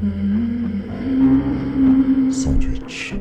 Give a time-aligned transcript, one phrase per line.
[0.00, 0.14] Sandwich.
[2.32, 3.14] Sandwiches.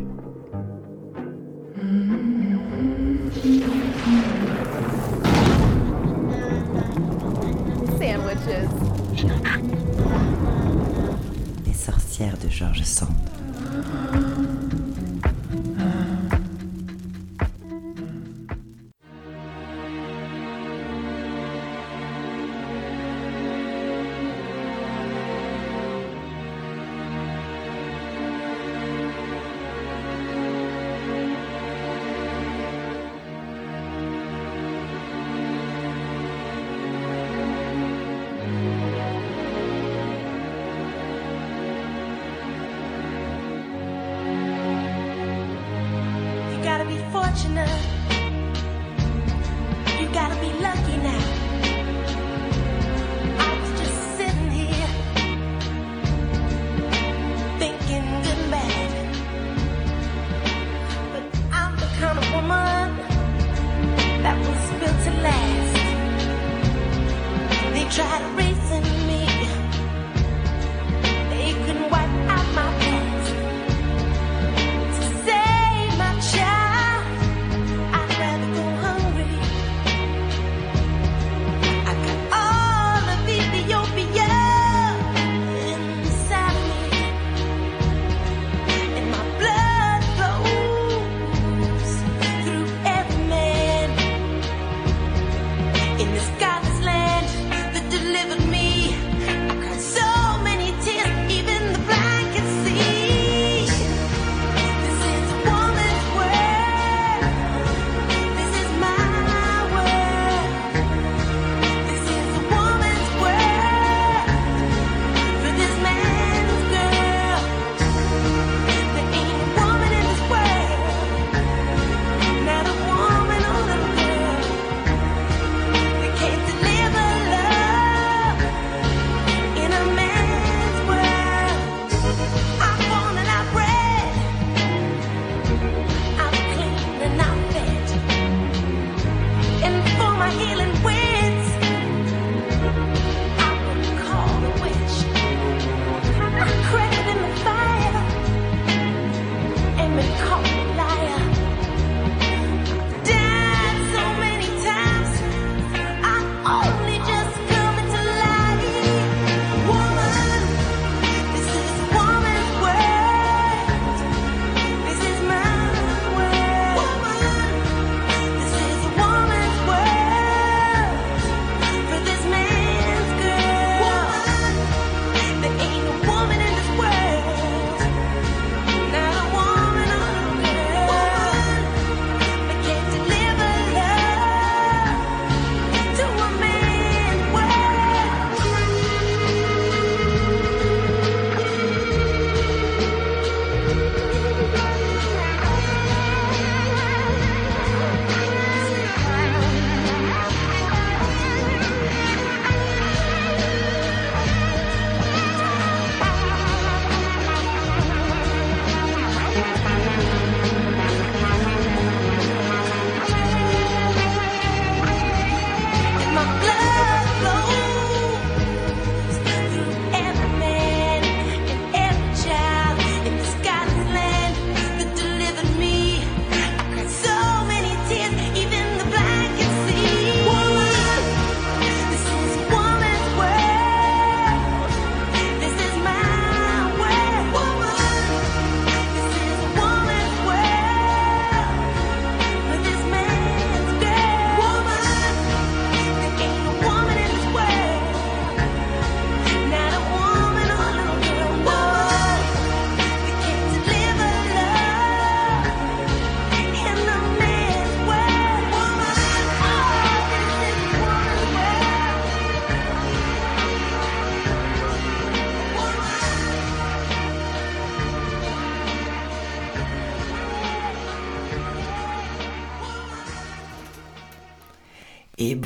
[11.66, 13.10] Les sorcières de George Sand.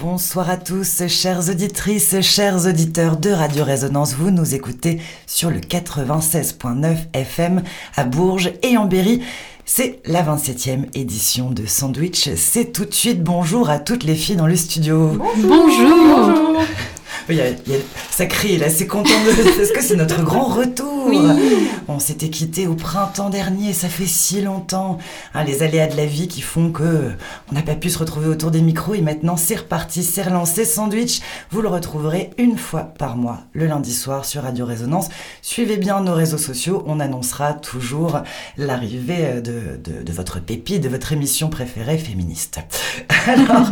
[0.03, 4.15] Bonsoir à tous, chères auditrices, chers auditeurs de Radio Résonance.
[4.15, 7.63] Vous nous écoutez sur le 96.9 FM
[7.95, 9.21] à Bourges et en Berry.
[9.63, 12.31] C'est la 27e édition de Sandwich.
[12.35, 15.17] C'est tout de suite bonjour à toutes les filles dans le studio.
[15.37, 15.95] Bonjour.
[16.05, 16.61] bonjour.
[17.29, 17.79] Il y a- il y a-
[18.11, 19.43] ça crie, là, c'est content de...
[19.57, 21.07] Parce que c'est notre grand retour.
[21.07, 21.19] Oui.
[21.87, 24.97] On s'était quitté au printemps dernier, ça fait si longtemps.
[25.33, 27.11] Hein, les aléas de la vie qui font que
[27.51, 30.63] on n'a pas pu se retrouver autour des micros et maintenant c'est reparti, c'est relancé.
[30.65, 31.19] Sandwich,
[31.51, 35.09] vous le retrouverez une fois par mois, le lundi soir sur Radio Résonance.
[35.41, 38.19] Suivez bien nos réseaux sociaux, on annoncera toujours
[38.57, 42.59] l'arrivée de, de, de votre pépite, de votre émission préférée féministe.
[43.27, 43.67] Alors,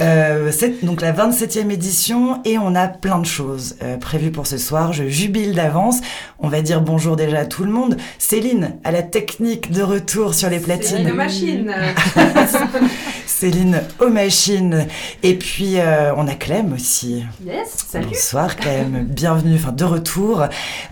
[0.00, 4.46] euh, c'est donc la 27e édition et on a plein de choses euh, prévues pour
[4.46, 4.92] ce soir.
[4.92, 6.00] Je jubile d'avance.
[6.38, 7.96] On va dire bonjour déjà à tout le monde.
[8.18, 10.98] Céline, à la technique de retour sur les platines.
[10.98, 11.74] Céline Machine.
[13.26, 14.86] Céline aux machines.
[15.22, 17.22] Et puis, euh, on a Clem aussi.
[17.44, 18.06] Yes, salut.
[18.06, 20.44] Bonsoir Clem, bienvenue, enfin de retour.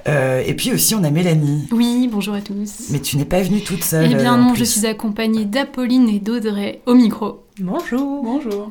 [0.08, 1.66] Euh, et puis aussi, on a Mélanie.
[1.72, 2.90] Oui, bonjour à tous.
[2.90, 4.08] Mais tu n'es pas venue toute seule.
[4.10, 7.43] eh bien en non, je suis accompagnée d'Apolline et d'Audrey au micro.
[7.60, 8.22] Bonjour.
[8.24, 8.70] Bonjour.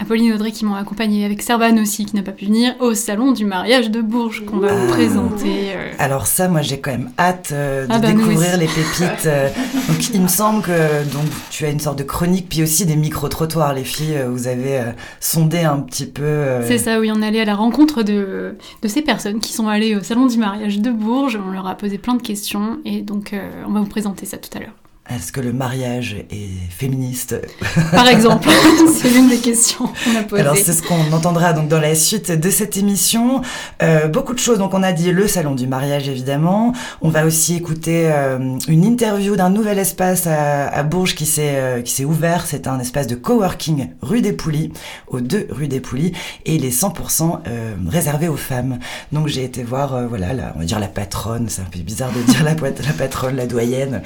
[0.00, 2.92] Apolline et Audrey qui m'ont accompagnée avec Servan aussi, qui n'a pas pu venir, au
[2.94, 4.92] salon du mariage de Bourges qu'on va vous Ah.
[4.94, 5.70] présenter.
[5.76, 9.26] euh, Alors ça, moi, j'ai quand même hâte euh, de Ah bah, découvrir les pépites.
[9.26, 9.48] euh.
[9.88, 12.96] donc, il me semble que donc tu as une sorte de chronique, puis aussi des
[12.96, 14.18] micro-trottoirs, les filles.
[14.28, 16.22] Vous avez euh, sondé un petit peu.
[16.24, 19.68] euh, C'est ça, oui, on allait à la rencontre de, de ces personnes qui sont
[19.68, 21.38] allées au salon du mariage de Bourges.
[21.46, 24.38] On leur a posé plein de questions et donc euh, on va vous présenter ça
[24.38, 24.74] tout à l'heure.
[25.10, 27.36] Est-ce que le mariage est féministe
[27.90, 28.48] Par exemple,
[28.96, 30.42] c'est l'une des questions qu'on a posées.
[30.42, 33.42] Alors c'est ce qu'on entendra donc dans la suite de cette émission.
[33.82, 34.58] Euh, beaucoup de choses.
[34.58, 36.72] Donc on a dit le salon du mariage évidemment.
[37.00, 41.56] On va aussi écouter euh, une interview d'un nouvel espace à, à Bourges qui s'est
[41.56, 42.46] euh, qui s'est ouvert.
[42.46, 44.72] C'est un espace de coworking rue des Poulies,
[45.08, 46.12] aux deux rue des Poulies,
[46.46, 48.78] et il est 100% euh, réservé aux femmes.
[49.10, 51.46] Donc j'ai été voir euh, voilà la, on va dire la patronne.
[51.48, 54.02] C'est un peu bizarre de dire la, patronne, la doyenne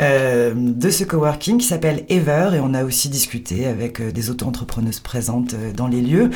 [0.00, 4.30] euh, de ce coworking qui s'appelle Ever et on a aussi discuté avec euh, des
[4.30, 6.30] auto-entrepreneuses présentes euh, dans les lieux.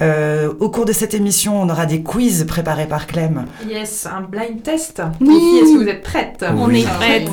[0.00, 3.46] Euh, au cours de cette émission, on aura des quiz préparés par Clem.
[3.68, 5.02] Yes, un blind test.
[5.20, 5.34] Oui.
[5.62, 6.82] Est-ce que vous êtes prêtes on Oui.
[6.82, 7.28] est prêtes.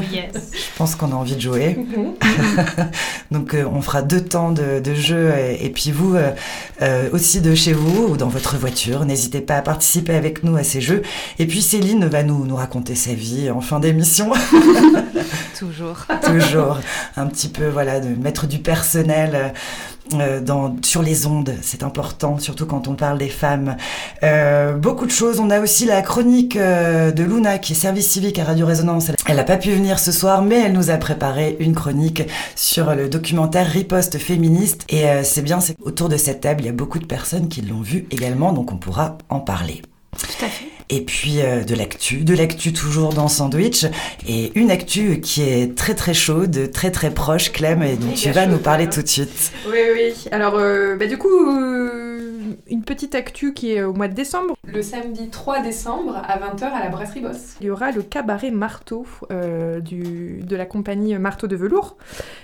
[0.51, 1.77] Je pense qu'on a envie de jouer.
[1.77, 2.13] Mhm.
[3.31, 6.31] Donc euh, on fera deux temps de, de jeu et, et puis vous euh,
[6.81, 9.05] euh, aussi de chez vous ou dans votre voiture.
[9.05, 11.01] N'hésitez pas à participer avec nous à ces jeux.
[11.37, 14.31] Et puis Céline va nous, nous raconter sa vie en fin d'émission.
[15.59, 16.05] Toujours.
[16.23, 16.79] Toujours
[17.17, 19.53] un petit peu voilà de mettre du personnel
[20.13, 23.75] euh, dans, sur les ondes, c'est important, surtout quand on parle des femmes.
[24.23, 25.39] Euh, beaucoup de choses.
[25.39, 29.11] On a aussi la chronique euh, de Luna qui est service civique à Radio Résonance.
[29.27, 32.23] Elle n'a pas pu venir ce soir, mais elle nous a préparé une chronique
[32.55, 34.85] sur le documentaire Riposte féministe.
[34.89, 37.49] Et euh, c'est bien, c'est autour de cette table, il y a beaucoup de personnes
[37.49, 39.81] qui l'ont vu également, donc on pourra en parler.
[40.17, 40.65] Tout à fait.
[40.91, 43.85] Et puis euh, de l'actu, de l'actu toujours dans Sandwich,
[44.27, 48.17] et une actu qui est très très chaude, très très proche, Clem, et dont Méga
[48.19, 49.51] tu vas nous parler tout de suite.
[49.67, 50.13] Oui, oui.
[50.31, 52.08] Alors, euh, bah, du coup, euh,
[52.67, 54.55] une petite actu qui est au mois de décembre.
[54.65, 57.55] Le samedi 3 décembre à 20h à la brasserie Boss.
[57.61, 61.97] Il y aura le cabaret Marteau euh, du, de la compagnie Marteau de Velours,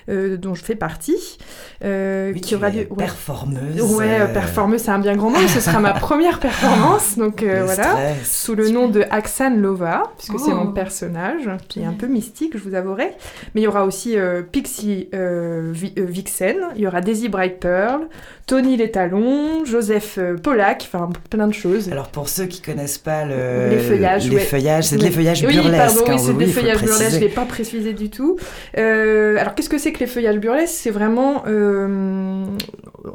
[0.10, 1.38] euh, dont je fais partie.
[1.84, 2.88] euh, Oui, qui tu aura lieu.
[2.90, 2.96] ouais.
[2.98, 3.82] performeuse.
[3.96, 5.48] Ouais, euh, performeuse, c'est un bien grand nom.
[5.48, 7.18] Ce sera ma première performance.
[7.18, 7.84] Donc euh, le voilà.
[7.84, 8.42] stress.
[8.44, 10.56] Sous le nom de Aksan Lova, puisque c'est Oh.
[10.56, 13.12] mon personnage, qui est un peu mystique, je vous avouerai.
[13.54, 17.30] Mais il y aura aussi euh, Pixie euh, Vi- euh, Vixen, il y aura Daisy
[17.30, 18.08] Bright Pearl,
[18.48, 21.92] Tony Les Talons, Joseph euh, Pollack, enfin plein de choses.
[21.92, 24.42] Alors pour ceux qui connaissent pas le, Les feuillages, les ouais.
[24.42, 25.78] feuillages, c'est de l'effeuillage oui, burlesque.
[25.78, 27.94] pardon, oui, hein, c'est oui, des il faut le feuillages burlesques, je l'ai pas précisé
[27.94, 28.38] du tout.
[28.78, 30.76] Euh, alors, qu'est-ce que c'est que les feuillages burlesques?
[30.76, 31.44] C'est vraiment...
[31.48, 32.46] euh,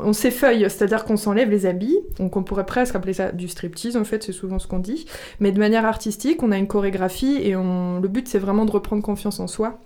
[0.00, 3.96] on s'effeuille, c'est-à-dire qu'on s'enlève les habits, donc on pourrait presque appeler ça du striptease,
[3.96, 5.06] en fait, c'est souvent ce qu'on dit,
[5.38, 8.00] mais de manière artistique, on a une chorégraphie, et on...
[8.00, 9.78] le but, c'est vraiment de reprendre confiance en soi.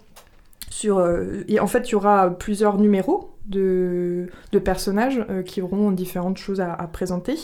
[0.71, 1.07] Sur,
[1.49, 6.39] et en fait, il y aura plusieurs numéros de, de personnages euh, qui auront différentes
[6.39, 7.37] choses à, à présenter.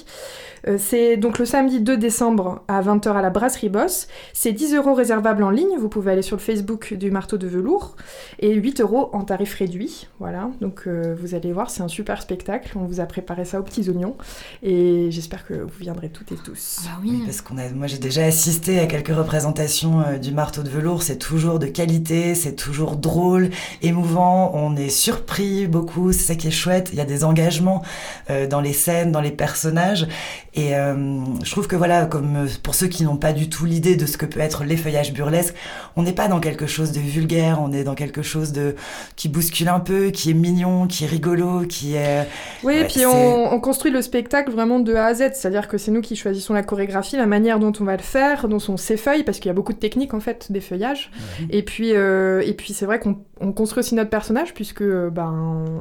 [0.67, 4.09] Euh, c'est donc le samedi 2 décembre à 20h à la Brasserie Boss.
[4.33, 5.77] C'est 10 euros réservables en ligne.
[5.79, 7.97] Vous pouvez aller sur le Facebook du Marteau de Velours.
[8.39, 10.09] Et 8 euros en tarif réduit.
[10.21, 10.51] Voilà.
[10.61, 12.73] Donc euh, vous allez voir, c'est un super spectacle.
[12.77, 14.17] On vous a préparé ça aux petits oignons.
[14.63, 16.79] Et j'espère que vous viendrez toutes et tous.
[16.85, 17.23] Bah Oui, oui.
[17.25, 21.03] parce qu'on a, moi j'ai déjà assisté à quelques représentations euh, du marteau de velours.
[21.03, 23.51] C'est toujours de qualité, c'est toujours drôle,
[23.83, 24.53] émouvant.
[24.55, 25.90] On est surpris beaucoup.
[26.13, 26.91] C'est ça qui est chouette.
[26.93, 27.83] Il y a des engagements
[28.31, 30.07] euh, dans les scènes, dans les personnages.
[30.55, 33.65] Et euh, je trouve que voilà, comme euh, pour ceux qui n'ont pas du tout
[33.65, 35.55] l'idée de ce que peut être l'effeuillage burlesque,
[35.97, 37.61] on n'est pas dans quelque chose de vulgaire.
[37.61, 38.75] On est dans quelque chose de
[39.17, 42.27] qui bouscule un peu, qui est mignon, qui est rigolo, qui est
[42.63, 45.69] Oui, et Ouais, puis on, on construit le spectacle vraiment de A à Z, c'est-à-dire
[45.69, 48.59] que c'est nous qui choisissons la chorégraphie, la manière dont on va le faire, dont
[48.69, 51.11] on s'effeuille, parce qu'il y a beaucoup de techniques en fait d'effeuillage.
[51.51, 55.11] Et puis, euh, et puis c'est vrai qu'on on construit aussi notre personnage puisque euh,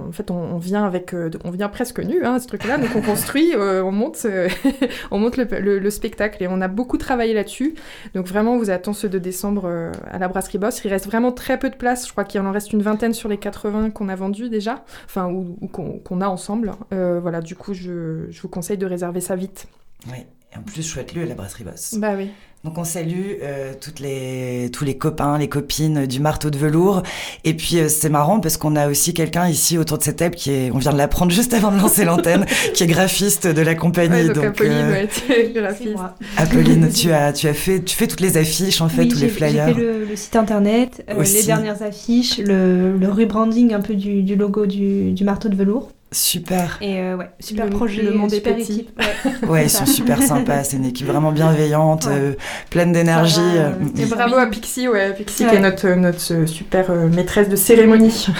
[0.08, 2.78] en fait on, on vient avec euh, on vient presque nu hein, ce truc-là.
[2.78, 4.48] Donc on construit euh, on monte euh,
[5.12, 7.76] on monte le, le- le spectacle et on a beaucoup travaillé là-dessus.
[8.16, 10.82] Donc vraiment on vous attend ce 2 décembre à la brasserie Boss.
[10.86, 12.06] Il reste vraiment très peu de place.
[12.08, 14.84] Je crois qu'il en reste une vingtaine sur les 80 qu'on a vendus déjà.
[15.06, 16.72] Enfin ou, ou qu'on a ensemble.
[16.94, 19.68] Euh, voilà du coup je, je vous conseille de réserver ça vite.
[20.08, 20.26] Oui.
[20.52, 21.94] Et en plus, chouette lieu, la brasserie Boss.
[22.00, 22.32] bah oui
[22.66, 27.04] Donc on salue euh, toutes les, tous les copains, les copines du marteau de velours.
[27.46, 30.36] Et puis euh, c'est marrant parce qu'on a aussi quelqu'un ici autour de cette table
[30.36, 33.62] qui est, on vient de l'apprendre juste avant de lancer l'antenne, qui est graphiste de
[33.62, 34.10] la compagnie.
[34.14, 35.94] Ouais, donc, donc Apolline euh, ouais, tu es graphiste.
[35.94, 36.16] moi.
[36.36, 39.20] Apolline, tu as, tu as fait, tu fais toutes les affiches en fait, Oui, tous
[39.20, 39.68] les j'ai- flyers.
[39.70, 43.96] J'ai fait le, le site internet, euh, les dernières affiches, le, le rebranding un peu
[43.96, 45.92] du, du logo du, du marteau de velours.
[46.12, 46.78] Super.
[46.82, 48.72] Et euh, ouais, super Le- projet, le monde super petit.
[48.74, 49.00] équipe.
[49.00, 49.32] Ouais.
[49.50, 50.64] Ouais, ils sont super sympas.
[50.64, 52.12] C'est une équipe vraiment bienveillante, Ouais.
[52.16, 52.34] euh,
[52.72, 53.36] pleine d'énergie.
[53.40, 54.10] Va, euh, Et mm.
[54.10, 58.28] bravo à Pixie, ouais, Pixie qui est notre, notre super euh, maîtresse de cérémonie.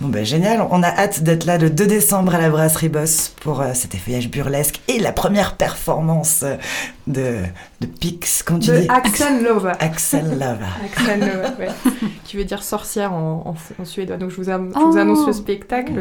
[0.00, 3.34] Bon bah génial, on a hâte d'être là le 2 décembre à la brasserie Boss
[3.42, 6.42] pour euh, cet effeuillage burlesque et la première performance
[7.06, 7.36] de,
[7.82, 8.86] de Pix, comment tu De dis?
[8.88, 9.72] Axel Lova.
[9.78, 10.64] Axel Lava.
[10.86, 11.68] Axel Lova, ouais.
[12.24, 14.16] qui veut dire sorcière en, en- en suédois.
[14.16, 14.90] Donc je vous, am- je Oh.
[14.90, 15.92] vous annonce le spectacle.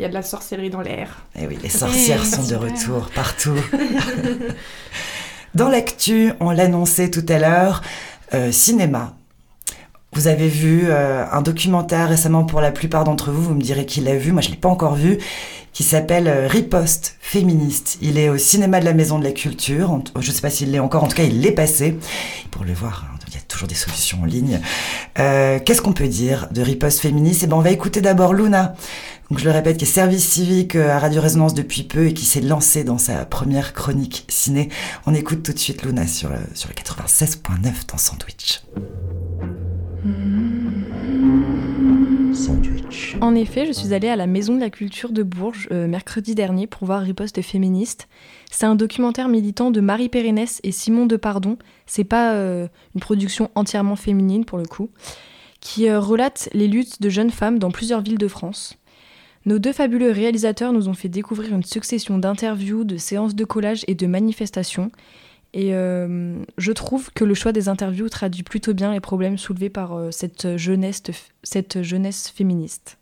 [0.00, 1.26] Il y a de la sorcellerie dans l'air.
[1.36, 3.52] Et Eh oui, les sorcières Eh, sont de retour partout.
[5.54, 7.82] Dans l'actu, on l'annonçait tout à l'heure,
[8.32, 9.14] euh, cinéma.
[10.14, 13.84] Vous avez vu euh, un documentaire récemment pour la plupart d'entre vous, vous me direz
[13.84, 15.18] qui l'a vu, moi je l'ai pas encore vu,
[15.74, 17.98] qui s'appelle euh, Riposte féministe.
[18.00, 20.70] Il est au cinéma de la Maison de la Culture, En- je sais pas s'il
[20.70, 21.98] l'est encore, en tout cas il l'est passé.
[22.50, 24.60] Pour le voir, hein, il y a toujours des solutions en ligne.
[25.18, 27.42] Euh, Qu'est-ce qu'on peut dire de Riposte féministe?
[27.44, 28.74] Eh ben on va écouter d'abord Luna,
[29.30, 32.14] donc je le répète, qui est service civique euh, à Radio Résonance depuis peu et
[32.14, 34.68] qui s'est lancée dans sa première chronique ciné.
[35.06, 38.62] On écoute tout de suite Luna sur le, sur le 96.9 dans Sandwich.
[42.34, 43.16] Sandwich.
[43.20, 46.34] En effet, je suis allée à la Maison de la Culture de Bourges euh, mercredi
[46.34, 48.08] dernier pour voir Riposte féministe.
[48.50, 51.58] C'est un documentaire militant de Marie Pérenès et Simon Depardon.
[51.86, 54.90] C'est pas euh, une production entièrement féminine pour le coup,
[55.60, 58.76] qui euh, relate les luttes de jeunes femmes dans plusieurs villes de France.
[59.46, 63.84] Nos deux fabuleux réalisateurs nous ont fait découvrir une succession d'interviews, de séances de collage
[63.86, 64.90] et de manifestations.
[65.52, 69.70] Et euh, je trouve que le choix des interviews traduit plutôt bien les problèmes soulevés
[69.70, 71.02] par euh, cette, jeunesse,
[72.28, 72.98] féministe.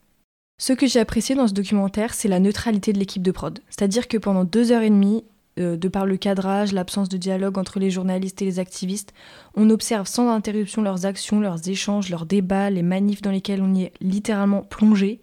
[0.61, 3.59] Ce que j'ai apprécié dans ce documentaire, c'est la neutralité de l'équipe de prod.
[3.69, 5.25] C'est-à-dire que pendant deux heures et demie,
[5.59, 9.13] euh, de par le cadrage, l'absence de dialogue entre les journalistes et les activistes,
[9.55, 13.75] on observe sans interruption leurs actions, leurs échanges, leurs débats, les manifs dans lesquels on
[13.75, 15.21] y est littéralement plongé,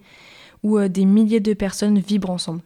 [0.66, 2.62] où euh, des milliers de personnes vibrent ensemble.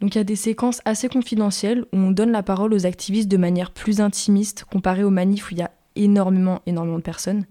[0.00, 3.30] Donc il y a des séquences assez confidentielles où on donne la parole aux activistes
[3.30, 7.44] de manière plus intimiste comparé aux manifs où il y a énormément, énormément de personnes.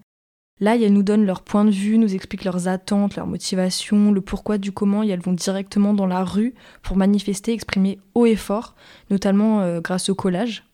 [0.59, 4.19] Là, elles nous donnent leur point de vue, nous expliquent leurs attentes, leurs motivations, le
[4.19, 8.35] pourquoi du comment, et elles vont directement dans la rue pour manifester, exprimer haut et
[8.35, 8.75] fort,
[9.09, 10.65] notamment euh, grâce au collage.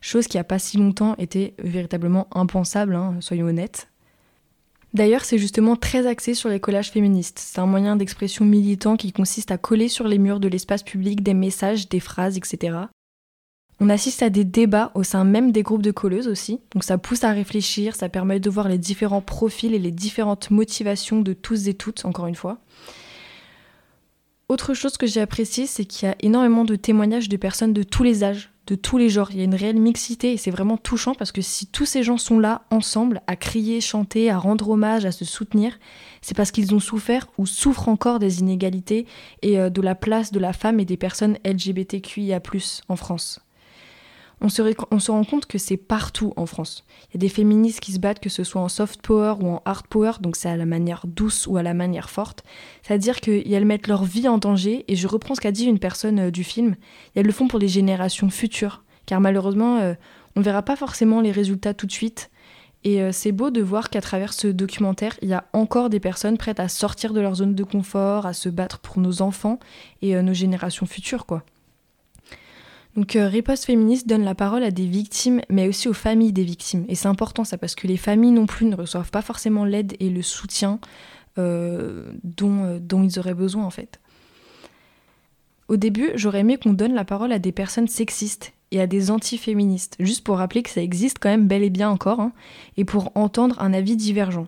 [0.00, 3.88] Chose qui a pas si longtemps été véritablement impensable, hein, soyons honnêtes.
[4.94, 7.40] D'ailleurs, c'est justement très axé sur les collages féministes.
[7.40, 11.20] C'est un moyen d'expression militant qui consiste à coller sur les murs de l'espace public
[11.24, 12.76] des messages, des phrases, etc.
[13.80, 16.96] On assiste à des débats au sein même des groupes de colleuses aussi, donc ça
[16.96, 21.32] pousse à réfléchir, ça permet de voir les différents profils et les différentes motivations de
[21.32, 22.58] tous et toutes, encore une fois.
[24.48, 27.82] Autre chose que j'ai apprécié, c'est qu'il y a énormément de témoignages de personnes de
[27.82, 29.30] tous les âges, de tous les genres.
[29.30, 32.02] Il y a une réelle mixité et c'est vraiment touchant parce que si tous ces
[32.02, 35.78] gens sont là ensemble à crier, chanter, à rendre hommage, à se soutenir,
[36.22, 39.06] c'est parce qu'ils ont souffert ou souffrent encore des inégalités
[39.42, 42.40] et euh, de la place de la femme et des personnes LGBTQIA+
[42.88, 43.43] en France.
[44.44, 46.84] On se, rend compte que c'est partout en France.
[47.08, 49.48] Il y a des féministes qui se battent, que ce soit en soft power ou
[49.48, 52.44] en hard power, donc c'est à la manière douce ou à la manière forte.
[52.82, 56.26] C'est-à-dire qu'elles mettent leur vie en danger, et je reprends ce qu'a dit une personne
[56.26, 56.76] euh, du film,
[57.14, 59.94] et elles le font pour les générations futures, car malheureusement, euh,
[60.36, 62.30] on ne verra pas forcément les résultats tout de suite.
[62.84, 66.00] Et euh, c'est beau de voir qu'à travers ce documentaire, il y a encore des
[66.00, 69.58] personnes prêtes à sortir de leur zone de confort, à se battre pour nos enfants
[70.02, 71.44] et nos générations futures, quoi.
[72.96, 76.44] Donc euh, Riposte féministe donne la parole à des victimes, mais aussi aux familles des
[76.44, 76.84] victimes.
[76.88, 79.94] Et c'est important ça, parce que les familles non plus ne reçoivent pas forcément l'aide
[80.00, 80.78] et le soutien
[81.38, 84.00] euh, dont, euh, dont ils auraient besoin en fait.
[85.66, 89.10] Au début, j'aurais aimé qu'on donne la parole à des personnes sexistes et à des
[89.10, 92.32] antiféministes, juste pour rappeler que ça existe quand même bel et bien encore, hein,
[92.76, 94.46] et pour entendre un avis divergent.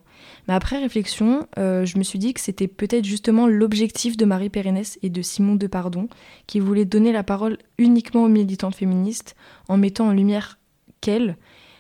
[0.49, 4.51] Mais après réflexion, euh, je me suis dit que c'était peut-être justement l'objectif de Marie
[4.51, 6.09] Pérenès et de Simon Depardon,
[6.47, 9.35] qui voulaient donner la parole uniquement aux militantes féministes
[9.69, 10.59] en mettant en lumière
[11.01, 11.37] qu'elles,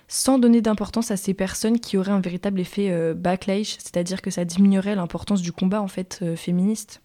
[0.08, 4.30] sans donner d'importance à ces personnes qui auraient un véritable effet euh, backlash, c'est-à-dire que
[4.30, 7.02] ça diminuerait l'importance du combat en fait euh, féministe.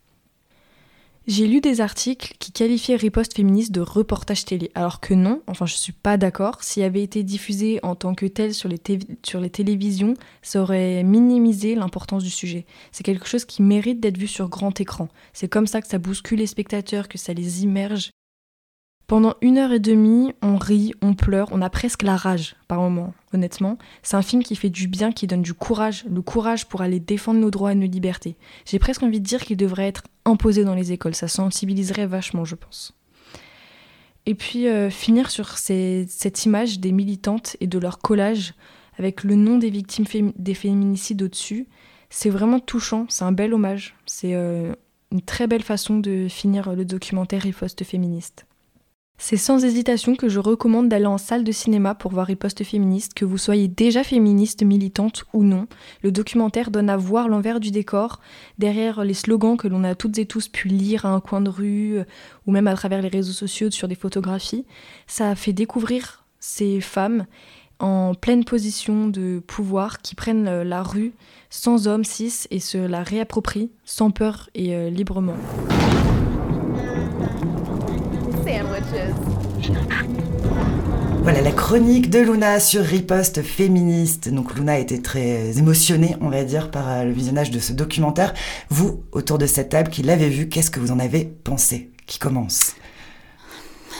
[1.27, 5.67] J'ai lu des articles qui qualifiaient riposte féministe de reportage télé, alors que non, enfin
[5.67, 6.63] je suis pas d'accord.
[6.63, 8.79] S'il avait été diffusé en tant que tel sur les,
[9.23, 12.65] sur les télévisions, ça aurait minimisé l'importance du sujet.
[12.91, 15.09] C'est quelque chose qui mérite d'être vu sur grand écran.
[15.31, 18.09] C'est comme ça que ça bouscule les spectateurs, que ça les immerge.
[19.11, 22.79] Pendant une heure et demie, on rit, on pleure, on a presque la rage par
[22.79, 23.77] moment, honnêtement.
[24.03, 27.01] C'est un film qui fait du bien, qui donne du courage, le courage pour aller
[27.01, 28.37] défendre nos droits et nos libertés.
[28.63, 32.45] J'ai presque envie de dire qu'il devrait être imposé dans les écoles, ça sensibiliserait vachement,
[32.45, 32.93] je pense.
[34.27, 38.53] Et puis euh, finir sur cette image des militantes et de leur collage
[38.97, 40.05] avec le nom des victimes
[40.37, 41.67] des féminicides au-dessus,
[42.09, 44.71] c'est vraiment touchant, c'est un bel hommage, c'est euh,
[45.11, 48.45] une très belle façon de finir le documentaire Riposte féministe.
[49.23, 53.13] C'est sans hésitation que je recommande d'aller en salle de cinéma pour voir Riposte féministe,
[53.13, 55.67] que vous soyez déjà féministe, militante ou non.
[56.01, 58.19] Le documentaire donne à voir l'envers du décor,
[58.57, 61.51] derrière les slogans que l'on a toutes et tous pu lire à un coin de
[61.51, 62.03] rue, euh,
[62.47, 64.65] ou même à travers les réseaux sociaux sur des photographies.
[65.05, 67.27] Ça fait découvrir ces femmes
[67.77, 71.13] en pleine position de pouvoir qui prennent euh, la rue
[71.51, 75.37] sans hommes cis et se la réapproprient sans peur et euh, librement.
[81.23, 84.29] Voilà la chronique de Luna sur riposte féministe.
[84.29, 88.33] Donc Luna été très émotionnée, on va dire, par euh, le visionnage de ce documentaire.
[88.69, 91.91] Vous, autour de cette table qui l'avez vu, qu'est-ce que vous en avez pensé?
[92.07, 92.75] Qui commence?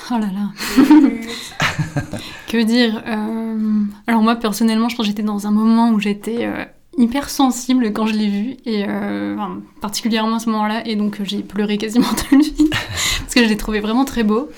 [0.09, 0.49] Oh là là.
[2.47, 6.45] que dire Euh, Alors moi personnellement, je pense que j'étais dans un moment où j'étais
[6.45, 6.65] euh,
[6.97, 11.19] hyper sensible quand je l'ai vu et euh, enfin, particulièrement à ce moment-là et donc
[11.19, 14.49] euh, j'ai pleuré quasiment tout le film parce que je l'ai trouvé vraiment très beau.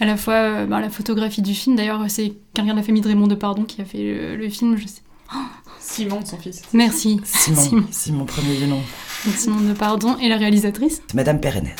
[0.00, 3.02] À la fois euh, bah, la photographie du film, d'ailleurs c'est quelqu'un de la famille
[3.02, 5.02] de Raymond Depardon qui a fait le, le film, je sais.
[5.80, 6.62] Simon, son fils.
[6.72, 7.20] Merci.
[7.24, 7.84] Simon, Simon.
[7.90, 8.80] Simon, premier du nom.
[9.34, 11.02] Simon Depardon et la réalisatrice.
[11.14, 11.70] Madame Pérennes.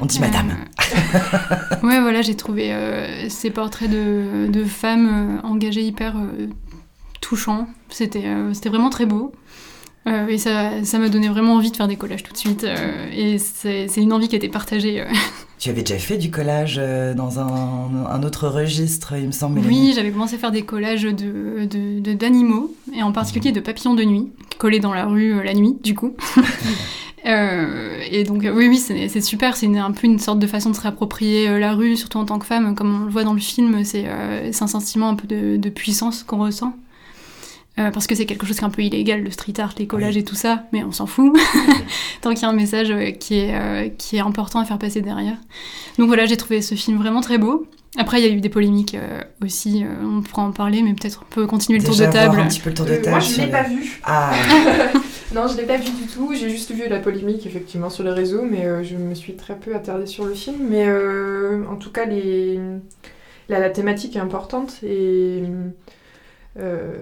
[0.00, 0.50] On dit Madame.
[0.52, 6.14] Euh, ouais, voilà, j'ai trouvé euh, ces portraits de, de femmes euh, engagées hyper
[7.20, 7.66] touchants.
[7.90, 9.32] C'était euh, c'était vraiment très beau.
[10.06, 12.64] Euh, et ça ça m'a donné vraiment envie de faire des collages tout de suite.
[12.64, 15.00] euh, et c'est une envie qui a été partagée.
[15.02, 15.04] euh.
[15.58, 16.80] Tu avais déjà fait du collage
[17.16, 19.60] dans un, un autre registre, il me semble.
[19.60, 23.60] Oui, j'avais commencé à faire des collages d'animaux, de, de- d'animaux et en particulier de
[23.60, 26.14] papillons de nuit, collés dans la rue la nuit, du coup.
[27.24, 29.56] Et donc, oui, oui, c'est super.
[29.56, 32.38] C'est un peu une sorte de façon de se réapproprier la rue, surtout en tant
[32.38, 32.74] que femme.
[32.74, 34.06] Comme on le voit dans le film, c'est
[34.52, 36.72] c'est un sentiment un peu de, de puissance qu'on ressent.
[37.80, 39.86] Euh, parce que c'est quelque chose qui est un peu illégal, le street art, les
[39.86, 41.32] collages et tout ça, mais on s'en fout.
[42.20, 45.00] Tant qu'il y a un message qui est, euh, qui est important à faire passer
[45.00, 45.36] derrière.
[45.98, 47.66] Donc voilà, j'ai trouvé ce film vraiment très beau.
[47.96, 50.92] Après, il y a eu des polémiques euh, aussi, euh, on pourra en parler, mais
[50.94, 52.38] peut-être on peut continuer le tour de table.
[52.38, 53.10] un petit peu le tour de Euh, table.
[53.10, 54.00] moi, je sur l'ai pas vu.
[54.04, 54.32] Ah,
[55.34, 56.32] Non, je l'ai pas vu du tout.
[56.34, 59.56] J'ai juste vu la polémique, effectivement, sur les réseaux, mais euh, je me suis très
[59.56, 60.56] peu attardée sur le film.
[60.68, 62.58] Mais euh, en tout cas, les...
[63.48, 65.42] la, la thématique est importante et.
[66.58, 66.92] Euh,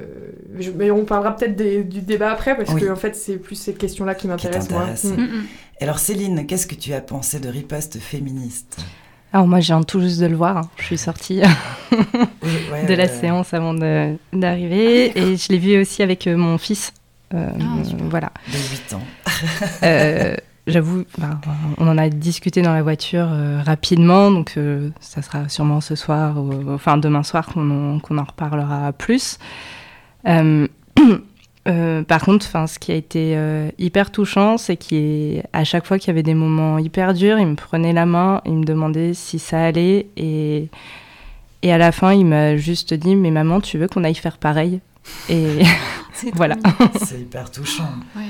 [0.58, 2.80] je- mais on parlera peut-être des- du débat après parce Oui.
[2.82, 4.86] que en fait c'est plus cette question-là qui m'intéresse moi.
[5.04, 5.08] Mm.
[5.08, 5.46] Mm, mm.
[5.80, 8.76] alors Céline, qu'est-ce que tu as pensé de riposte féministe
[9.32, 10.56] Alors moi, j'ai viens tout juste de le voir.
[10.58, 10.70] hein.
[10.78, 11.40] Je suis sortie
[11.92, 13.08] Ouais, de la ouais.
[13.08, 16.92] séance avant de- d'arriver et je l'ai vu aussi avec euh, mon fils.
[17.34, 17.76] Euh, Ah,
[18.10, 18.30] voilà.
[18.48, 19.02] De 8 ans.
[19.82, 20.34] Euh,
[20.68, 21.40] J'avoue, enfin,
[21.78, 25.94] on en a discuté dans la voiture euh, rapidement, donc euh, ça sera sûrement ce
[25.94, 29.38] soir, ou, enfin demain soir qu'on en, reparlera plus.
[30.26, 30.68] Euh,
[31.68, 35.98] euh, par contre, enfin, ce qui a été euh, hyper touchant, c'est qu'à chaque fois
[35.98, 39.14] qu'il y avait des moments hyper durs, il me prenait la main, il me demandait
[39.14, 40.68] si ça allait, et,
[41.62, 44.38] et à la fin, il m'a juste dit, mais maman, tu veux qu'on aille faire
[44.38, 44.80] pareil?
[45.30, 45.62] Et
[46.34, 46.56] Voilà.
[47.00, 47.90] C'est hyper touchant.
[48.16, 48.22] Ouais.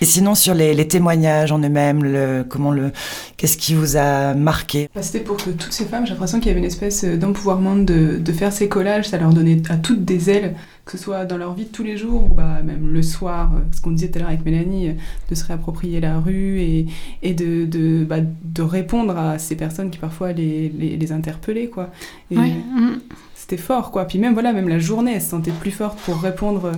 [0.00, 2.92] Et sinon, sur les, les témoignages en eux-mêmes, le, comment le,
[3.36, 4.88] qu'est-ce qui vous a marqué?
[4.94, 7.84] Bah, C'était pour que toutes ces femmes, j'ai l'impression qu'il y avait une espèce d'empouvoirment
[7.84, 10.54] de, de faire ces collages, ça leur donnait à toutes des ailes,
[10.84, 13.52] que ce soit dans leur vie de tous les jours ou bah, même le soir,
[13.54, 14.92] euh, ce qu'on disait tout à l'heure avec Mélanie, euh,
[15.30, 16.86] de se réapproprier la rue et,
[17.22, 21.68] et de, de, bah, de répondre à ces personnes qui parfois les, les, les interpellaient.
[21.68, 21.90] Quoi.
[22.30, 23.00] Et Ouais, mm.
[23.48, 24.06] C'était fort, quoi.
[24.06, 26.72] Puis même, voilà, même la journée, elle se sentait plus forte pour répondre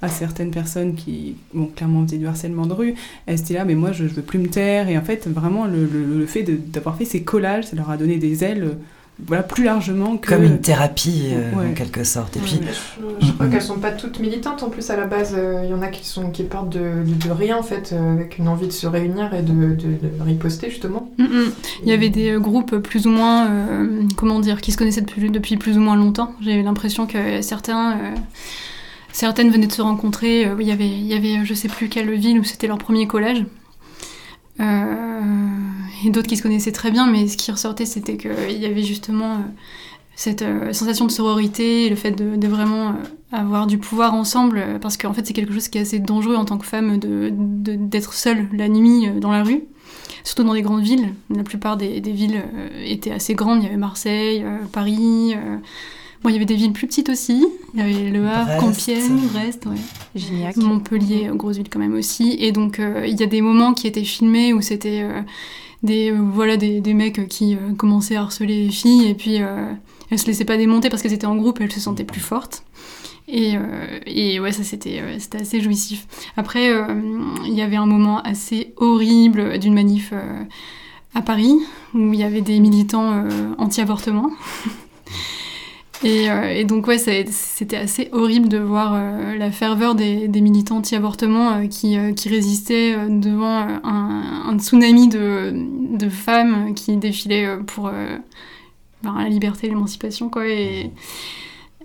[0.00, 2.94] à certaines personnes qui, bon, clairement faisaient du harcèlement de rue.
[3.26, 4.88] Elle se là, mais moi, je, veux plus me taire.
[4.88, 8.42] Et en fait, vraiment, le, fait d'avoir fait ces collages, ça leur a donné des
[8.42, 8.78] ailes
[9.26, 10.28] voilà, plus largement que.
[10.28, 11.70] Comme une thérapie, euh, Ouais.
[11.70, 12.36] en quelque sorte.
[12.36, 12.60] Et Ouais, puis,
[13.20, 15.34] je, je crois qu'elles sont pas toutes militantes en plus à la base.
[15.36, 17.90] euh, Il y en a qui sont qui partent de, de, de rien en fait,
[17.92, 21.10] euh, avec une envie de se réunir et de, de, de riposter justement.
[21.18, 21.24] Mm.
[21.84, 25.02] Il y avait des euh, groupes plus ou moins, euh, comment dire, qui se connaissaient
[25.02, 26.32] depuis, depuis plus ou moins longtemps.
[26.40, 28.14] J'ai l'impression que certains, euh,
[29.12, 30.44] certaines venaient de se rencontrer.
[30.46, 32.66] Euh, il y avait, il y avait, euh, je sais plus quelle ville où c'était
[32.66, 33.44] leur premier collège.
[34.60, 35.20] Euh,
[36.04, 38.82] et d'autres qui se connaissaient très bien, mais ce qui ressortait, c'était qu'il y avait
[38.82, 39.38] justement euh,
[40.14, 42.92] cette euh, sensation de sororité, le fait de, vraiment euh,
[43.32, 46.36] avoir du pouvoir ensemble, euh, parce qu'en fait, c'est quelque chose qui est assez dangereux
[46.36, 49.64] en tant que femme de- de- d'être seule la nuit euh, dans la rue
[50.22, 51.12] surtout dans les grandes villes.
[51.28, 53.58] La plupart des, des villes euh, étaient assez grandes.
[53.60, 55.34] Il y avait Marseille, euh, Paris.
[55.36, 55.56] euh,
[56.24, 57.46] Bon, il y avait des villes plus petites aussi.
[57.74, 58.60] Il y avait Le Havre, Brest.
[58.60, 59.76] Compiègne, Brest, ouais.
[60.16, 60.56] Gignac.
[60.56, 62.34] Montpellier, grosse ville quand même aussi.
[62.40, 65.20] Et donc, euh, il y a des moments qui étaient filmés où c'était euh,
[65.82, 69.42] des, euh, voilà, des, des mecs qui euh, commençaient à harceler les filles et puis
[69.42, 69.70] euh,
[70.10, 72.20] elles se laissaient pas démonter parce qu'elles étaient en groupe et elles se sentaient plus
[72.20, 72.64] fortes.
[73.28, 76.06] Et, euh, et ouais, ça c'était euh, c'était assez jouissif.
[76.38, 76.86] Après, euh,
[77.46, 80.42] il y avait un moment assez horrible d'une manif euh,
[81.14, 81.54] à Paris
[81.94, 84.30] où il y avait des militants euh, anti-avortement.
[86.02, 90.40] Et, euh, et donc ouais, c'était assez horrible de voir euh, la ferveur des, des
[90.40, 95.52] militants anti-avortement euh, qui, qui résistaient devant un, un tsunami de,
[95.96, 97.90] de femmes qui défilaient pour
[99.02, 100.46] ben, la liberté et l'émancipation, quoi.
[100.46, 100.90] Et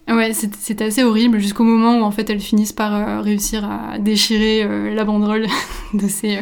[0.10, 4.93] ouais, c'était assez horrible jusqu'au moment où en fait elles finissent par réussir à déchirer
[4.93, 5.48] la banderole
[5.93, 6.39] de ces,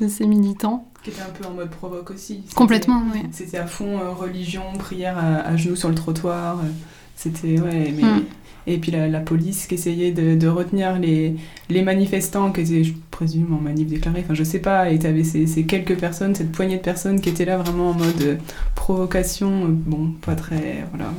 [0.00, 0.88] de ces militants.
[1.08, 2.42] Qui était un peu en mode provoque aussi.
[2.54, 3.22] Complètement, ouais.
[3.32, 6.58] C'était à fond euh, religion, prière à, à genoux sur le trottoir.
[6.58, 6.68] euh,
[7.16, 8.02] C'était, ouais, mais.
[8.02, 8.24] Mm.
[8.66, 11.36] Et puis la, la police qui essayait de, de retenir les,
[11.70, 15.24] les manifestants qui étaient, je présume, en manif déclarée, enfin je sais pas, et t'avais
[15.24, 18.36] ces, ces quelques personnes, cette poignée de personnes qui étaient là vraiment en mode euh,
[18.74, 20.84] provocation, bon, pas très.
[20.92, 21.12] Voilà.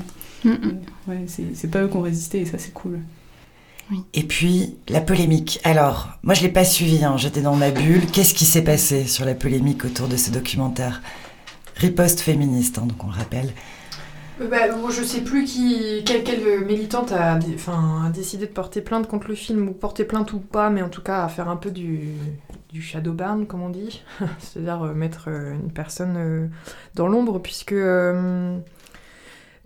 [0.43, 0.80] Mm, mm.
[1.08, 2.99] Ouais, c'est c'est pas eux qui ont résisté et ça c'est cool.
[4.13, 5.60] Et puis, la polémique.
[5.63, 8.06] Alors, moi, je l'ai pas suivi, hein, j'étais dans ma bulle.
[8.12, 11.02] Qu'est-ce qui s'est passé sur la polémique autour de ce documentaire?
[11.75, 13.52] Riposte féministe, hein, donc on le rappelle.
[14.41, 18.52] Euh, bah, bon, je sais plus qui, quelle, quelle militante a, enfin, a décidé de
[18.52, 21.28] porter plainte contre le film, ou porter plainte ou pas, mais en tout cas à
[21.30, 22.13] faire un peu du,
[22.71, 24.04] du shadow ban, comme on dit.
[24.39, 26.47] C'est-à-dire euh, mettre euh, une personne euh,
[26.95, 27.71] dans l'ombre, puisque.
[27.73, 28.58] euh,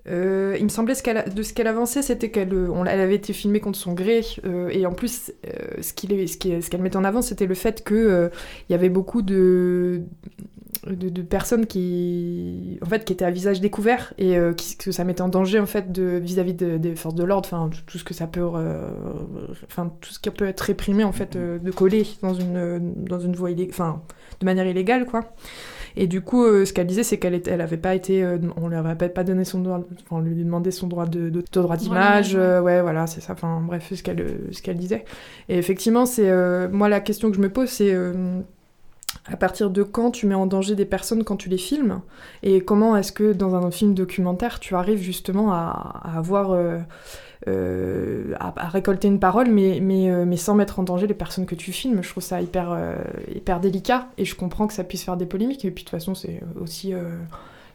[0.09, 3.31] euh, il me semblait ce de ce qu'elle avançait, c'était qu'elle euh, elle avait été
[3.33, 5.31] filmée contre son gré, euh, et en plus,
[5.81, 6.09] ce qu'il
[6.69, 8.29] qu'elle mettait en avant, c'était le fait que euh,
[8.69, 10.01] il y avait beaucoup de,
[11.29, 14.35] personnes qui, en fait, qui étaient à visage découvert et
[14.77, 18.03] que ça mettait en danger en fait vis-à-vis de- des forces de l'ordre, tout- ce
[18.03, 18.41] que ça peut,
[20.01, 24.65] tout ce qui peut être réprimé en fait, de coller dans une voie de manière
[24.67, 25.33] illégale quoi.
[25.95, 28.67] Et du coup, euh, ce qu'elle disait, c'est qu'elle elle avait pas été, euh, on
[28.67, 31.61] lui avait pas- donné son droit, enfin on lui demandait son droit de, de, de
[31.61, 32.41] droit d'image, ouais.
[32.41, 35.05] euh, ouais voilà c'est ça, enfin bref ce qu'elle ce qu'elle disait.
[35.49, 36.31] Et effectivement, c'est
[36.71, 37.95] moi la question que je me pose, c'est
[39.25, 42.01] à partir de quand tu mets en danger des personnes quand tu les filmes?
[42.41, 46.51] Et comment est-ce que dans un film documentaire, tu arrives justement à, à avoir.
[46.51, 46.79] euh,
[47.47, 51.45] euh, à, récolter une parole, mais, mais, euh, mais sans mettre en danger les personnes
[51.45, 52.01] que tu filmes.
[52.01, 52.95] Je trouve ça hyper, euh,
[53.33, 55.65] hyper délicat et je comprends que ça puisse faire des polémiques.
[55.65, 56.93] Et puis de toute façon, c'est aussi.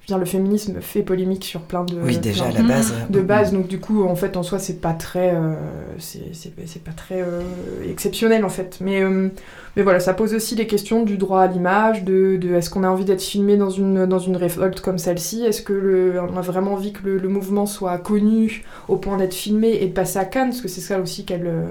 [0.08, 1.94] Dire, le féminisme fait polémique sur plein de.
[2.02, 2.94] Oui, déjà, à la base.
[3.10, 5.54] de euh, base donc du coup en fait en soi c'est pas très euh,
[5.98, 7.42] c'est pas très euh,
[7.88, 8.78] exceptionnel en fait.
[8.80, 9.28] Mais euh,
[9.76, 12.84] mais voilà ça pose aussi les questions du droit à l'image de, de est-ce qu'on
[12.84, 15.44] a envie d'être filmé dans une dans une révolte comme celle-ci?
[15.44, 19.18] Est-ce que le, on a vraiment envie que le, le mouvement soit connu au point
[19.18, 20.48] d'être filmé et de passer à Cannes?
[20.48, 21.66] Parce que c'est ça aussi qu'elle euh,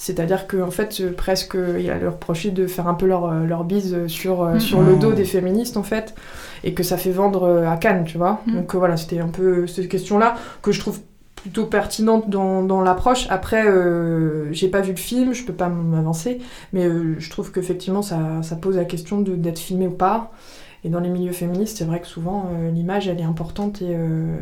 [0.00, 3.44] c'est-à-dire qu'en fait, euh, presque, il a leur reproché de faire un peu leur, euh,
[3.44, 6.14] leur bise sur, euh, sur le dos des féministes, en fait,
[6.64, 8.40] et que ça fait vendre euh, à Cannes, tu vois.
[8.46, 8.54] Mhm.
[8.56, 11.00] Donc euh, voilà, c'était un peu cette question-là que je trouve
[11.36, 13.26] plutôt pertinente dans, dans l'approche.
[13.30, 16.38] Après, euh, j'ai pas vu le film, je peux pas m'avancer,
[16.74, 20.32] mais euh, je trouve qu'effectivement, ça, ça pose la question de- d'être filmé ou pas.
[20.84, 23.88] Et dans les milieux féministes, c'est vrai que souvent, euh, l'image, elle est importante et,
[23.90, 24.36] euh,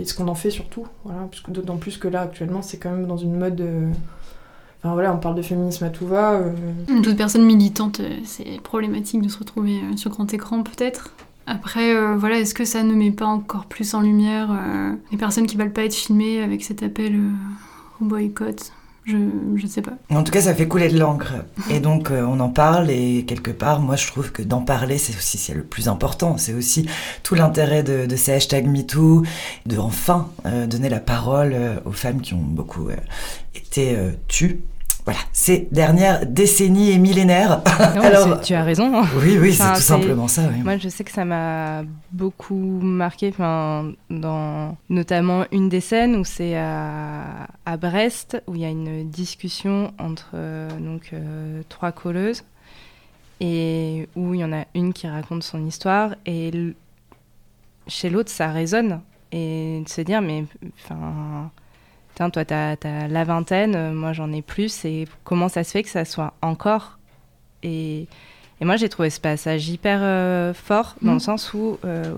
[0.00, 0.86] et ce qu'on en fait surtout.
[1.04, 3.60] Voilà, d'autant plus que là, actuellement, c'est quand même dans une mode...
[3.60, 3.88] euh,
[4.82, 6.32] Enfin voilà, on parle de féminisme à tout va.
[6.32, 6.52] euh,
[7.02, 11.10] Toute personne militante, euh, c'est problématique de se retrouver euh, sur grand écran peut-être.
[11.50, 15.18] Après, euh, voilà, est-ce que ça ne met pas encore plus en lumière euh, les
[15.18, 17.30] personnes qui veulent pas être filmées avec cet appel euh,
[18.00, 18.72] au boycott?
[19.04, 19.16] Je
[19.56, 19.94] je sais pas.
[20.10, 21.32] En tout cas, ça fait couler de l'encre.
[21.68, 25.16] Et donc, on en parle, et quelque part, moi, je trouve que d'en parler, c'est
[25.16, 26.36] aussi le plus important.
[26.36, 26.88] C'est aussi
[27.24, 29.24] tout l'intérêt de, de ces hashtags MeToo,
[29.66, 30.28] de enfin
[30.68, 32.90] donner la parole aux femmes qui ont beaucoup
[33.54, 33.96] été
[34.28, 34.60] tues.
[35.12, 37.62] Voilà, ces dernières décennies et millénaires.
[37.96, 39.02] Non, Alors- tu as raison.
[39.02, 39.06] hein.
[39.22, 40.42] Oui, oui, c'est tout simplement ça.
[40.52, 40.62] oui.
[40.62, 46.24] Moi, je sais que ça m'a beaucoup marqué, enfin, dans notamment une des scènes où
[46.24, 51.92] c'est à, à Brest, où il y a une discussion entre euh, donc euh, trois
[51.92, 52.42] colleuses
[53.40, 56.74] et où il y en a une qui raconte son histoire et l-
[57.86, 59.00] chez l'autre ça résonne
[59.32, 60.44] et de se dire mais
[60.84, 61.50] enfin
[62.20, 65.70] putain, toi t'as as la vingtaine, euh, moi j'en ai plus et comment ça se
[65.70, 66.98] fait que ça soit encore?
[67.62, 68.06] Et
[68.62, 72.12] et moi, j'ai trouvé ce passage hyper euh, fort, dans le sens où euh,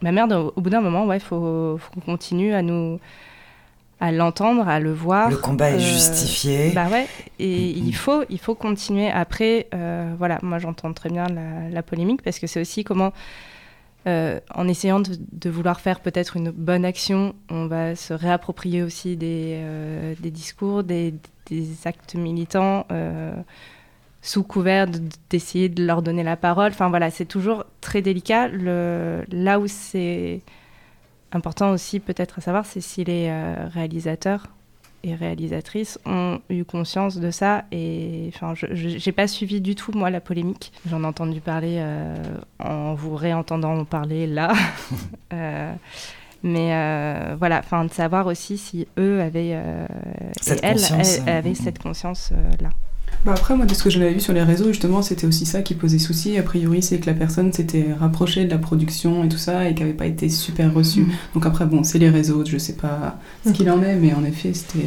[0.00, 3.00] ma mère, au au bout d'un moment, il ouais, faut, faut qu'on continue à nous
[3.98, 5.28] à l'entendre, à le voir.
[5.28, 6.70] Le combat est justifié.
[6.70, 7.08] Bah ouais,
[7.40, 7.86] et Mhm.
[7.88, 9.10] il faut, il faut continuer.
[9.10, 9.66] Après,
[10.18, 13.12] voilà, moi j'entends très bien la, la polémique parce que c'est aussi comment,
[14.06, 19.16] euh, en essayant de, vouloir faire peut-être une bonne action, on va se réapproprier aussi
[19.16, 21.14] des, euh, discours, des,
[21.84, 22.86] actes militants.
[22.92, 23.34] euh,
[24.22, 26.72] sous couvert de- d'essayer de leur donner la parole.
[26.72, 28.48] Enfin voilà, c'est toujours très délicat.
[28.48, 30.42] Là où c'est
[31.32, 33.32] important aussi peut-être à savoir, c'est si les
[33.72, 34.48] réalisateurs
[35.02, 37.64] et réalisatrices ont eu conscience de ça.
[37.72, 38.66] Et enfin, je
[39.04, 40.72] n'ai pas suivi du tout, moi, la polémique.
[40.88, 42.14] J'en ai entendu parler euh,
[42.58, 44.52] en vous réentendant en parler là.
[45.32, 45.72] Euh,
[46.42, 49.56] mais euh, voilà, enfin, de savoir aussi si eux avaient,
[50.40, 50.80] Cette elles,
[51.28, 51.54] avaient mm.
[51.54, 52.70] cette conscience-là.
[53.24, 55.44] Bah après, moi, de ce que j'en avais vu sur les réseaux, justement, c'était aussi
[55.44, 56.38] ça qui posait souci.
[56.38, 59.74] A priori, c'est que la personne s'était rapprochée de la production et tout ça, et
[59.74, 61.02] qui n'avait pas été super reçue.
[61.02, 61.12] Mhm.
[61.34, 64.24] Donc après, bon, c'est les réseaux, je sais pas ce qu'il en est, mais en
[64.24, 64.86] effet, c'était...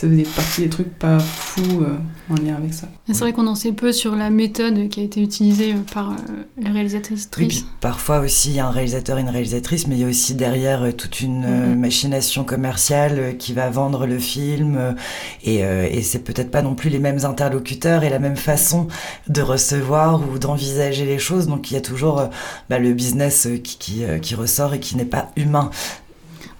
[0.00, 1.96] Ça faisait partie des trucs pas fous euh,
[2.30, 2.86] en lien avec ça.
[3.08, 6.12] C'est vrai qu'on en sait peu sur la méthode qui a été utilisée euh, par
[6.12, 6.14] euh,
[6.56, 7.28] les réalisatrices.
[7.36, 10.04] Oui, puis parfois aussi il y a un réalisateur et une réalisatrice, mais il y
[10.04, 11.80] a aussi derrière euh, toute une Mhm.
[11.80, 14.94] machination commerciale qui va vendre le film,
[15.42, 18.86] et, euh, et c'est peut-être pas non plus les mêmes interlocuteurs et la même façon
[19.28, 22.22] de recevoir ou d'envisager les choses, donc il y a toujours
[22.70, 25.70] bah, le business qui, qui, qui ressort et qui n'est pas humain.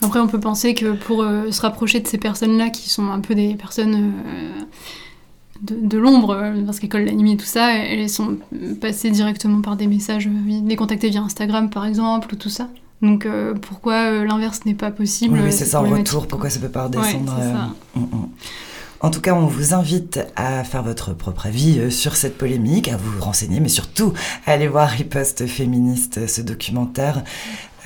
[0.03, 3.21] Après, on peut penser que pour euh, se rapprocher de ces personnes-là, qui sont un
[3.21, 3.95] peu des personnes
[4.27, 4.61] euh,
[5.63, 8.37] de, de l'ombre, euh, parce qu'elles collent l'anime et tout ça, elles sont
[8.81, 10.29] passées directement par des messages,
[10.67, 12.69] les contacter via Instagram par exemple, ou tout ça.
[13.03, 16.29] Donc euh, pourquoi l'inverse n'est pas possible Oui, oui, c'est ça en retour, quoi.
[16.29, 17.35] pourquoi ça peut pas redescendre
[19.01, 22.89] En tout cas, on vous invite à faire votre propre avis euh, sur cette polémique,
[22.89, 24.13] à vous renseigner, mais surtout
[24.45, 27.23] à aller voir Riposte féministe, ce documentaire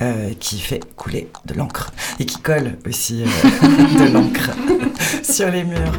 [0.01, 3.27] euh, qui fait couler de l'encre et qui colle aussi euh,
[4.07, 4.49] de l'encre
[5.23, 5.93] sur les murs.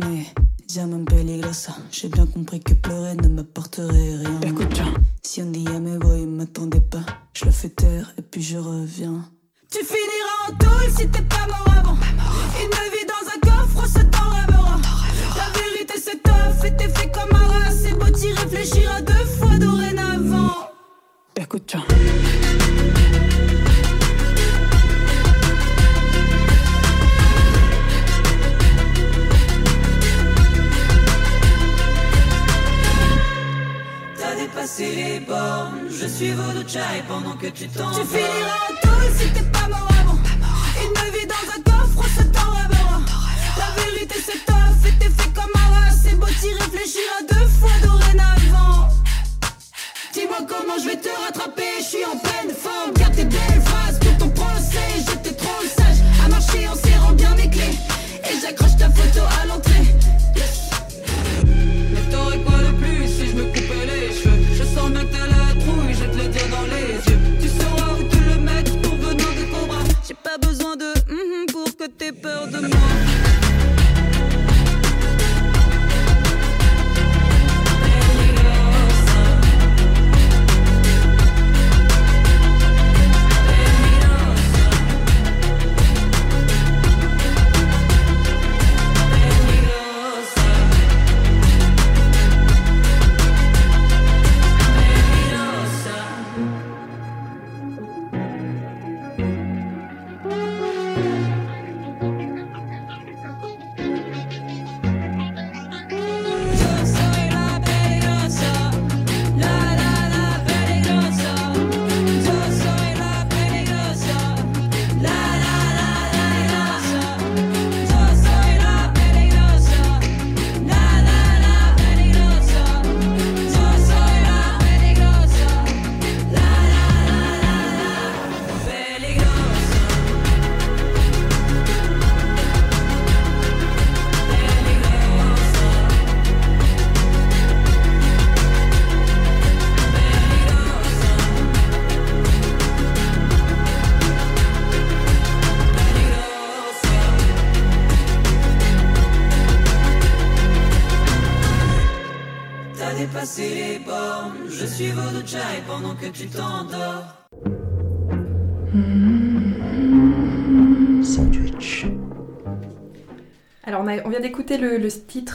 [0.00, 0.24] Mais
[0.74, 1.04] llaman
[1.92, 4.40] J'ai bien compris que pleurer ne m'apporterait rien.
[4.42, 4.80] Écoute,
[5.22, 7.04] si on dit à mes boys, m'attendez pas.
[7.32, 9.24] Je le fais taire et puis je reviens.
[9.70, 11.96] Tu finiras en tôle si t'es pas mort avant.
[12.60, 14.78] Une vie dans un coffre, ça t'en rêvera.
[15.36, 17.70] La vérité c'est tough et t'es fait comme un rat.
[17.70, 20.70] C'est beau t'y réfléchir à deux fois dorénavant.
[21.36, 23.03] Écoute, T'as
[34.54, 39.10] dépassé les bornes, je suis votre chai pendant que tu t'en Tu finiras en tôle
[39.18, 40.18] si t'es pas mort avant.
[40.82, 43.00] Une vie dans un coffre, ça t'en rêvera.
[43.58, 45.90] La vérité c'est tough et t'es fait comme un rat.
[45.90, 48.88] C'est beau t'y réfléchir à deux fois dorénavant.
[50.12, 52.92] Dis-moi comment je vais te rattraper, je suis en pleine forme.
[52.94, 55.04] Garde tes belles phrases pour ton procès.
[55.08, 57.76] J'étais trop sage à marcher en serrant bien mes clés.
[58.30, 59.63] Et j'accroche ta photo à l'entrée.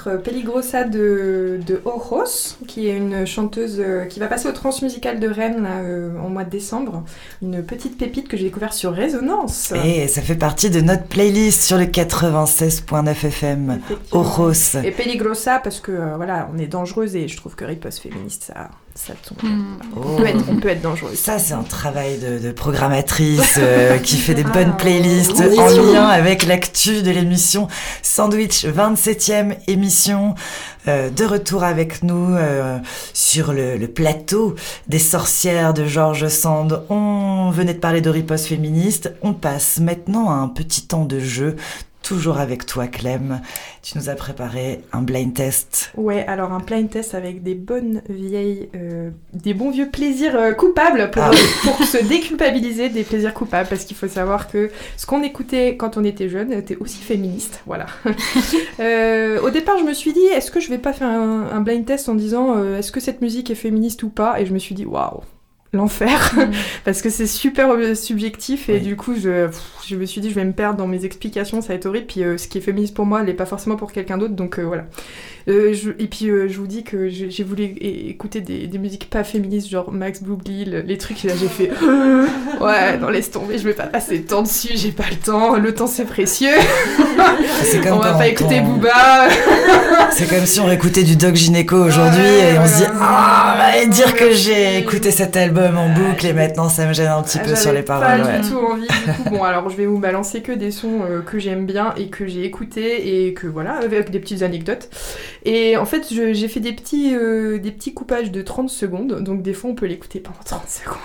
[0.10, 5.20] Titre Peligrosa de, de Ojos, qui est une chanteuse euh, qui va passer au Transmusical
[5.20, 7.04] de Rennes là, euh, en mois de décembre.
[7.42, 9.74] Une petite pépite que j'ai découverte sur Résonance.
[9.84, 13.80] Et ça fait partie de notre playlist sur le 96.9 FM.
[14.12, 14.78] Oros.
[14.84, 18.46] Et Peligrosa parce que euh, voilà, on est dangereuse et je trouve que riposte féministe,
[18.48, 18.70] ça,
[19.00, 19.38] ça tombe.
[19.50, 19.78] Hmm.
[19.96, 21.18] On, peut être, on peut être dangereuse.
[21.18, 25.58] Ça, c'est un travail de, de programmatrice euh, qui fait des Ah, bonnes playlists oui.
[25.60, 27.68] en lien avec l'actu de l'émission
[28.02, 30.36] Sandwich, 27e émission.
[30.88, 32.80] Euh, de retour avec nous euh,
[33.14, 34.56] sur le, le plateau
[34.88, 36.84] des sorcières de Georges Sand.
[36.90, 39.14] On venait de parler de riposte féministe.
[39.22, 41.58] On passe maintenant à un petit temps de jeu.
[42.10, 43.40] Toujours avec toi, Clem.
[43.84, 45.92] Tu nous as préparé un blind test.
[45.96, 50.54] Ouais, alors un blind test avec des bonnes vieilles, euh, des bons vieux plaisirs euh,
[50.54, 51.30] coupables pour, Ah.
[51.64, 55.98] pour se déculpabiliser des plaisirs coupables, parce qu'il faut savoir que ce qu'on écoutait quand
[55.98, 57.86] on était jeune était aussi féministe, voilà.
[58.80, 61.60] Euh, au départ, je me suis dit, est-ce que je vais pas faire un, un
[61.62, 64.40] blind test en disant, est-ce que cette musique est féministe ou pas?
[64.40, 65.22] Et je me suis dit, waouh,
[65.74, 66.52] l'enfer, Hmm.
[66.86, 68.82] parce que c'est super euh, subjectif et Oui.
[68.82, 71.62] du coup, je, pff, je me suis dit, je vais me perdre dans mes explications,
[71.62, 72.08] ça va être horrible.
[72.08, 74.60] Puis euh, ce qui est féministe pour moi, l'est pas forcément pour quelqu'un d'autre, donc
[74.60, 74.86] euh, voilà.
[75.48, 79.10] Euh, je- et puis euh, je vous dis que j'ai voulu écouter des, des musiques
[79.10, 81.72] pas féministes, genre Max Boublil, les trucs, et là j'ai fait
[82.62, 85.56] Ouais, non, laisse tomber, je vais pas passer de temps dessus, j'ai pas le temps,
[85.56, 86.50] le temps c'est précieux,
[87.64, 89.28] C'est comme on va pas écouter Booba.
[90.12, 92.90] C'est comme si on écoutait du Doc Gynéco aujourd'hui Ouais, et on se dit.
[93.00, 97.08] Ah, et dire que j'ai écouté cet album en boucle et maintenant ça me gêne
[97.08, 98.22] un petit Ah, peu sur les paroles.
[98.22, 98.40] Pas ouais.
[98.40, 98.88] du tout envie.
[98.88, 101.94] Du coup, bon, alors je vais vous balancer que des sons euh, que j'aime bien
[101.98, 104.90] et que j'ai écoutés et que voilà, avec des petites anecdotes.
[105.46, 109.42] Et en fait, j'ai fait des petits, euh, des petits coupages de 30 secondes, donc
[109.42, 110.98] des fois on peut l'écouter pendant 30 secondes.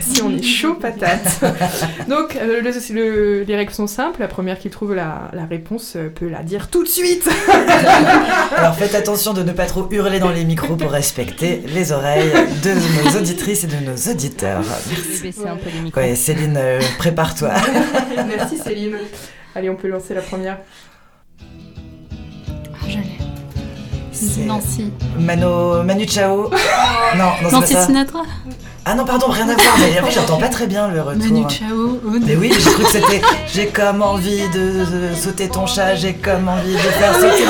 [0.00, 1.40] si on est chaud patate.
[2.08, 4.20] Donc euh, le- le- les règles sont simples.
[4.20, 7.28] La première qui trouve la, la réponse euh, peut la dire tout de suite.
[8.56, 12.30] Alors faites attention de ne pas trop hurler dans les micros pour respecter les oreilles
[12.62, 12.70] de
[13.10, 14.62] nos auditrices et de nos auditeurs.
[14.62, 16.00] Vais baisser un peu les micros.
[16.00, 17.50] Ouais, Céline, euh, prépare-toi.
[18.28, 18.96] Merci Céline.
[19.54, 20.58] Allez, on peut lancer la première.
[24.46, 24.92] Nancy.
[25.18, 26.50] Mano, Manu Chao.
[27.16, 27.86] Non, non, pas Nancy ça.
[27.86, 28.22] Sinatra
[28.84, 29.76] Ah non, pardon, rien à voir.
[29.78, 31.22] Mais en fait, j'entends pas très bien le retour.
[31.24, 32.00] Manu Chao.
[32.04, 32.22] Aude.
[32.26, 36.14] Mais oui, j'ai cru que c'était j'ai comme envie de, de sauter ton chat, j'ai
[36.14, 37.44] comme envie de faire sauter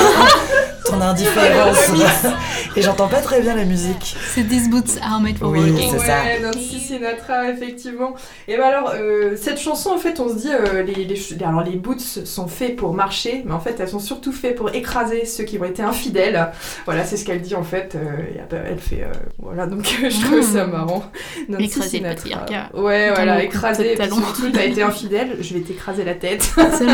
[0.89, 1.91] ton, indifférence.
[2.75, 4.15] Et j'entends pas très bien la musique.
[4.33, 5.91] C'est These Boots Are Made for Oui, Walking.
[5.91, 6.23] c'est ça.
[6.23, 8.15] Ouais, Nancy Sinatra, effectivement.
[8.47, 11.63] Et ben alors, euh, cette chanson, en fait, on se dit, euh, les, les, alors
[11.63, 15.25] les boots sont faits pour marcher, mais en fait, elles sont surtout faites pour écraser
[15.25, 16.49] ceux qui ont été infidèles.
[16.85, 17.95] Voilà, c'est ce qu'elle dit, en fait.
[17.95, 20.71] euh, elle fait, euh, voilà, donc je trouve ça Mm.
[20.71, 21.03] marrant.
[21.49, 22.15] Nancy Écraser le Sinatra.
[22.15, 22.69] patriarcat.
[22.79, 23.95] Ouais, voilà, écraser.
[23.95, 26.43] surtout, t'as été infidèle, je vais t'écraser la tête.
[26.77, 26.93] C'est bon.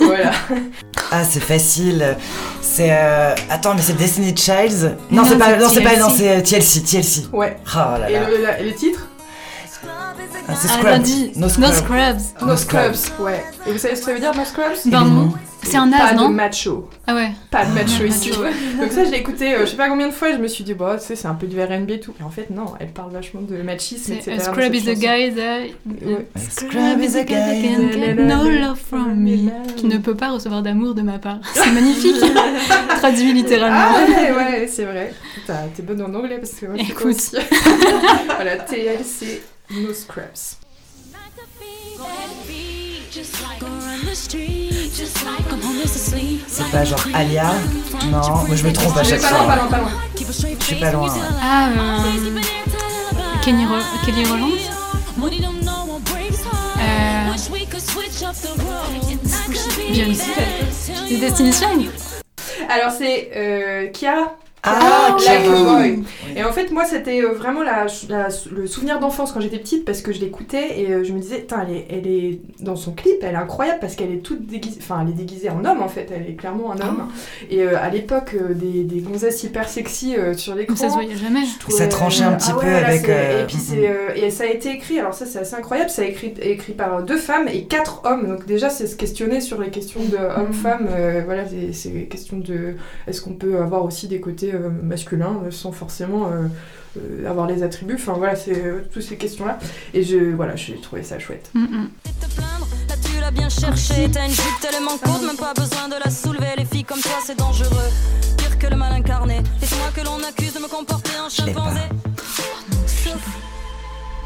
[0.06, 0.30] voilà.
[1.10, 2.16] Ah, c'est facile.
[2.60, 4.96] C'est euh, attends, mais c'est Destiny Childs.
[5.10, 6.00] Non, Non, c'est pas non, c'est pas TLC.
[6.00, 7.26] non, c'est euh, TLC, TLC.
[7.32, 7.56] Ouais.
[7.74, 8.28] Oh là Et là.
[8.28, 9.00] le, la- et le titre?
[10.48, 11.02] Ah, c'est Elle a Scrubs.
[11.02, 11.74] dit No No Scrubs.
[11.74, 12.20] Scrubs.
[12.46, 12.94] No Scrubs.
[12.94, 13.20] Scrubs.
[13.26, 13.44] Ouais.
[13.66, 14.76] Et vous savez ce que ça veut dire, No Scrubs?
[14.86, 15.32] Ben Et non.
[15.70, 16.88] C'est un Pas as, de non macho.
[17.06, 17.30] Ah ouais.
[17.50, 18.30] Pas de macho ici.
[18.80, 20.48] Donc ça, je l'ai écouté, euh, je sais pas combien de fois, et je me
[20.48, 22.14] suis dit, bah, tu sais, c'est un peu du R&B et tout.
[22.20, 24.32] Et en fait, non, elle parle vachement de machisme, etc.
[24.32, 25.60] A Scrub is a guy that...
[26.34, 26.38] A.
[26.38, 27.62] Scrub is a guy.
[27.62, 29.50] can get no love from me.
[29.76, 31.38] Qui ne peut pas recevoir d'amour de ma part.
[31.54, 32.16] C'est magnifique.
[32.98, 33.96] Traduit littéralement.
[33.96, 35.12] Ah ouais, ouais, c'est vrai.
[35.46, 37.06] T'es bonne en anglais parce que moi, je suis Écoute.
[37.06, 37.36] aussi.
[38.36, 40.58] voilà, TLC, No Scrubs.
[46.48, 47.52] C'est pas genre Alia
[48.10, 49.56] Non, moi je me trompe à Je chaque pas loin, pas fois.
[49.56, 49.90] loin, pas loin.
[50.18, 51.14] Je suis pas loin.
[51.40, 52.40] Ah, euh,
[53.42, 54.50] Kenny Ro- Kelly Rowland
[56.78, 57.30] Euh,
[59.92, 60.24] Beyoncé.
[61.52, 61.90] Child
[62.68, 64.34] Alors, c'est euh, Kia.
[64.62, 65.64] Ah, Like a j'avoue.
[65.64, 66.02] Boy.
[66.36, 69.84] Et en fait, moi, c'était euh, vraiment la, la- le souvenir d'enfance quand j'étais petite
[69.84, 72.92] parce que je l'écoutais et euh, je me disais, elle est, elle est dans son
[72.92, 75.80] clip, elle est incroyable parce qu'elle est toute déguisée, enfin, elle est déguisée en homme
[75.82, 77.08] en fait, elle est clairement un homme.
[77.50, 80.76] Et euh, à l'époque, euh, des, des gonzesses hyper sexy euh, sur l'écran.
[80.76, 81.40] Ça se voyait jamais.
[81.44, 84.14] je trouvais- Ça tranchait un petit Ah peu là, avec, euh, Et puis c'est euh,
[84.14, 84.98] et ça a été écrit.
[84.98, 85.90] Alors ça c'est assez incroyable.
[85.90, 88.26] Ça a écrit écrit par deux femmes et quatre hommes.
[88.28, 90.88] Donc déjà c'est se questionner sur les questions de hommes-femmes.
[90.90, 92.74] euh, voilà, c'est question de
[93.06, 96.46] est-ce qu'on peut avoir aussi des côtés euh, masculins euh, sans forcément euh,
[96.98, 97.94] euh, avoir les attributs.
[97.94, 99.58] Enfin voilà, c'est euh, toutes ces questions là.
[99.94, 101.50] Et je voilà, j'ai trouvé ça chouette.
[101.54, 101.88] Mm, mm.
[102.20, 104.08] te plaindre, là tu l'as bien cherché.
[104.10, 106.54] T'as une jupe tellement courte, même pas besoin de la soulever.
[106.56, 107.90] Les filles comme toi, c'est dangereux.
[108.36, 109.42] Pire que le mal incarné.
[109.60, 111.60] Laisse-moi que l'on m'accuse de me comporter en Je l'ai pas.
[111.60, 111.80] chimpanzé.
[112.86, 113.28] Sauf,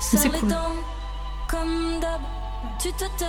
[0.00, 0.48] c'est serre les cool.
[0.48, 0.76] dents,
[1.50, 2.20] comme d'hab,
[2.80, 3.26] tu te tais.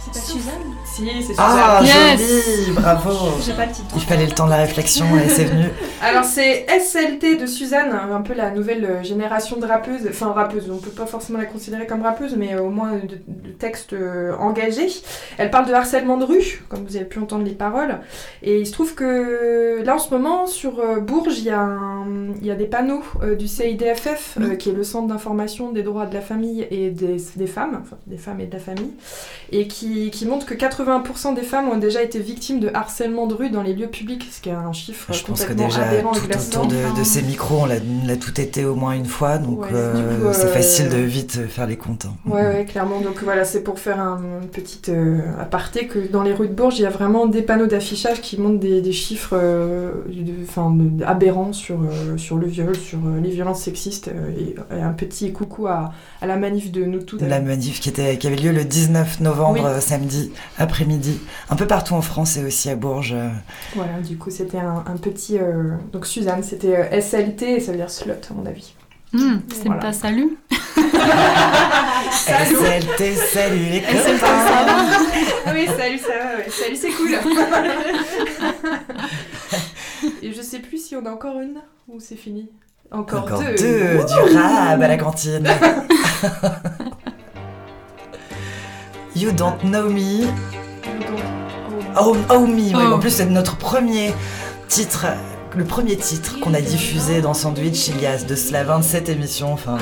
[0.00, 0.52] C'est pas Suzanne
[0.84, 2.18] Si, c'est Ah, Suzanne.
[2.18, 3.10] joli, bravo.
[3.44, 3.88] J'ai pas le titre.
[3.96, 5.64] Il fallait le temps de la réflexion et c'est venu.
[6.02, 10.70] Alors c'est SLT de Suzanne, un peu la nouvelle euh, génération de rappeuses, enfin rappeuse,
[10.70, 14.34] on peut pas forcément la considérer comme rappeuse, mais au moins de, de textes euh,
[14.38, 14.88] engagés.
[15.36, 17.98] Elle parle de harcèlement de rue, comme vous avez pu entendre les paroles,
[18.42, 21.60] et il se trouve que là en ce moment sur euh, Bourges, il y, a
[21.60, 22.06] un-
[22.40, 25.82] il y a des panneaux euh, du CIDFF, euh, qui est le Centre d'information des
[25.82, 28.92] droits de la famille et des, des femmes, enfin des femmes et de la famille,
[29.50, 33.34] et qui, qui montre que 80% des femmes ont déjà été victimes de harcèlement de
[33.34, 36.12] rue dans les lieux publics, ce qui est un chiffre Je pense que déjà aberrant
[36.12, 39.62] tout autour de, de ces micros, on l'a tout été au moins une fois, donc
[39.62, 42.06] Ouais, euh, c'est euh, facile de vite faire les comptes.
[42.06, 42.14] hein.
[42.26, 43.00] Ouais, ouais, clairement.
[43.00, 46.52] Donc voilà, c'est pour faire un une petite euh, aparté que dans les rues de
[46.54, 49.36] Bourges, il y a vraiment des panneaux d'affichage qui montrent des, des chiffres
[50.08, 51.78] de- aberrants sur,
[52.16, 54.08] sur le viol, sur les violences sexistes.
[54.08, 57.18] et, et un petit coucou à, à la manif de nous tous.
[57.20, 59.64] La manif qui, était, qui avait lieu le 19 novembre, Oui.
[59.64, 61.18] euh, samedi après-midi,
[61.50, 63.12] un peu partout en France et aussi à Bourges.
[63.14, 63.28] euh,
[63.74, 65.38] Voilà, du coup, c'était un, un petit.
[65.38, 68.72] euh, donc Suzanne, c'était euh, SLT, et ça veut dire slut, à mon avis.
[69.12, 69.80] Hmm, c'est Voilà.
[69.80, 70.36] pas salut.
[72.10, 74.76] SLT, salut les SLT, copains ça va
[75.46, 76.48] Ah oui, salut, ça va, ouais.
[76.50, 77.12] Salut, c'est cool.
[80.22, 82.48] Et je sais plus si on a encore une ou c'est fini?
[82.90, 83.54] Encore, Encore deux.
[83.56, 85.46] deux, du rab à la cantine.
[89.14, 90.26] you don't know me.
[92.00, 92.94] Oh, oh me, oui, Oh.
[92.94, 94.12] en plus c'est notre premier
[94.68, 95.06] titre,
[95.56, 99.52] le premier titre qu'on a diffusé dans Sandwich il y a de cela 27 émissions.
[99.52, 99.76] Enfin,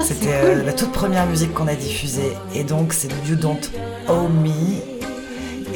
[0.00, 2.32] c'était euh, la toute première musique qu'on a diffusée.
[2.54, 3.60] Et donc c'est You Don't
[4.08, 4.50] Owe Me.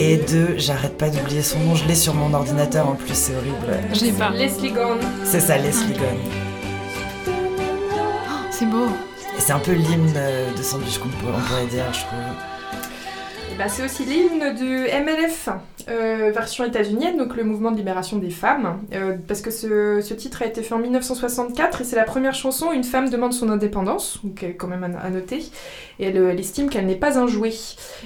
[0.01, 3.35] Et de, j'arrête pas d'oublier son nom, je l'ai sur mon ordinateur en plus, c'est
[3.35, 3.81] horrible.
[3.93, 4.31] J'ai pas.
[4.31, 5.01] Leslie Gone.
[5.25, 6.17] C'est ça, Leslie Gunn.
[8.59, 8.89] C'est beau.
[9.39, 12.48] C'est un peu l'hymne de Sandwich qu'on pourrait, on pourrait dire, je trouve.
[13.59, 15.49] Bah, c'est aussi l'hymne du MLF,
[15.89, 18.79] euh, version états-unienne, donc le mouvement de libération des femmes.
[18.95, 22.67] Euh, parce que ce, titre a été fait en 1964 et c'est la première chanson
[22.67, 25.39] où une femme demande son indépendance, donc euh, quand même à, noter.
[25.99, 27.53] Et elle, euh, elle estime qu'elle n'est pas un jouet.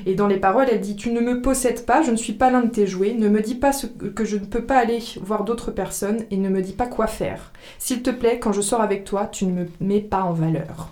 [0.06, 2.50] Et dans les paroles, elle dit Tu ne me possèdes pas, je ne suis pas
[2.50, 3.72] l'un de tes jouets, ne me dis pas
[4.14, 7.06] que je ne peux pas aller voir d'autres personnes et ne me dis pas quoi
[7.06, 7.52] faire.
[7.78, 10.88] S'il te plaît, quand je sors avec toi, tu ne me mets pas en valeur.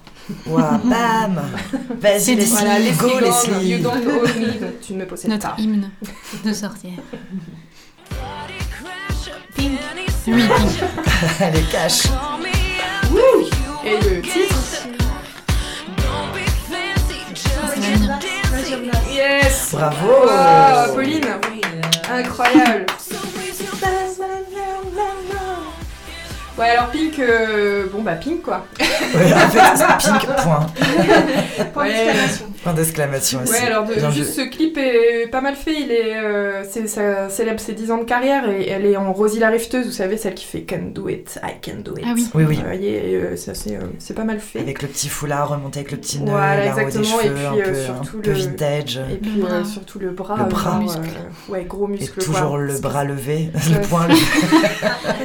[0.46, 1.40] Ouah, bam
[2.00, 2.34] Vas-y.
[2.36, 5.30] Leslie, Voilà, go Leslie Gone, Leslie You don't owe me, donc tu ne me possèdes
[5.30, 5.60] Notre pas.
[5.60, 5.90] hymne
[6.44, 6.90] de sortir.
[9.56, 9.78] Pink.
[10.28, 11.40] Oui, Pink.
[11.54, 12.02] Est cash.
[13.84, 14.86] Et le titre.
[19.10, 21.24] Yes Bravo Wow, Pauline
[22.10, 22.86] Incroyable
[26.60, 28.66] Ouais, alors Pink, euh, bon bah Pink quoi.
[28.78, 30.66] Ouais, en fait, c'est pink, point.
[31.72, 32.06] Point Ouais.
[32.62, 33.52] Point d'exclamation aussi.
[33.52, 35.72] Ouais, alors de- juste ce clip est pas mal fait.
[35.80, 39.12] Il est, euh, c'est, ça célèbre ses 10 ans de carrière et elle est en
[39.14, 42.04] Rosie la rifteuse, vous savez, celle qui fait Can do it, I can do it.
[42.06, 42.28] Ah oui.
[42.34, 42.56] Oui, oui.
[42.56, 44.58] Vous voyez, et, euh, ça, c'est, euh, c'est pas mal fait.
[44.60, 47.24] Avec le petit foulard remonté avec le petit nœud, Voilà, la roue des exactement, et
[47.24, 49.00] cheveux, puis, un peu, surtout un peu le- vintage.
[49.10, 50.36] Et puis Le euh, surtout le bras.
[50.38, 50.78] Le bras.
[50.80, 50.98] Muscle.
[51.00, 52.12] euh, ouais, gros Et muscle.
[52.14, 52.22] quoi.
[52.24, 53.74] toujours le bras levé, Ouais.
[53.74, 54.20] le poing levé.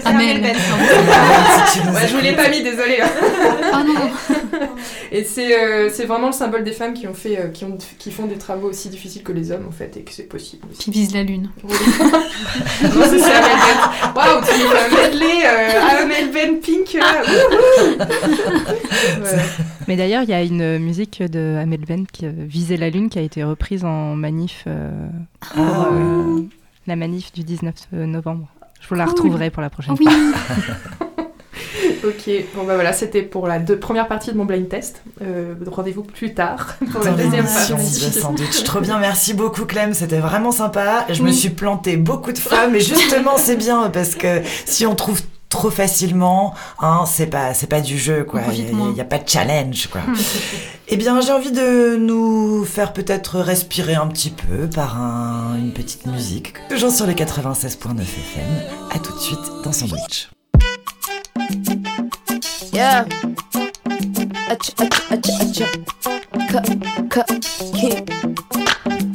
[0.05, 0.55] Amel Ben.
[1.67, 2.99] Si Ouais, je vous l'ai pas mis, désolé.
[3.01, 4.38] Oh non.
[5.12, 7.78] Et c'est euh, c'est vraiment le symbole des femmes qui ont fait, euh, qui ont,
[7.99, 10.66] qui font des travaux aussi difficiles que les hommes en fait, et que c'est possible.
[10.70, 10.80] aussi.
[10.80, 11.49] Qui vise la lune.
[11.64, 11.70] non,
[12.82, 14.14] c'est ça, Amel Ben.
[14.16, 16.95] Waouh, tu fais un medley, euh, Amel Ben Pink.
[16.95, 17.97] Wouhou.
[19.22, 19.41] Ouais.
[19.88, 23.10] Mais d'ailleurs, il y a une musique de Amel Ben qui euh, visait la lune
[23.10, 24.89] qui a été reprise en manif euh,
[25.53, 26.41] pour Ah, euh,
[26.88, 28.47] la manif du 19 novembre.
[28.82, 30.08] Je vous la retrouverai pour la prochaine oui.
[32.06, 35.01] Ok, bon bah voilà, c'était pour la deux- première partie de mon blind test.
[35.22, 38.12] Euh, Rendez-vous plus tard pour la deuxième partie.
[38.12, 38.64] sandwich.
[38.64, 41.06] Trop bien, merci beaucoup Clem, c'était vraiment sympa.
[41.10, 44.93] Je me suis plantée beaucoup de fois, mais justement c'est bien parce que si on
[44.95, 48.41] trouve trop facilement, hein, c'est pas c'est pas du jeu quoi.
[48.41, 50.01] Il profite y, a- pas de challenge quoi.
[50.89, 55.72] eh bien, j'ai envie de nous faire peut-être respirer un petit peu par un- une
[55.72, 56.56] petite musique.
[56.70, 58.43] Toujours sur les 96.9 FM.
[58.93, 60.30] À tout de suite dans Sandwich.
[62.76, 63.05] Yeah.
[64.49, 65.67] Acha, acha, acha, acha.
[66.51, 66.67] Cut,
[67.09, 67.30] cut,
[67.73, 69.14] yeah.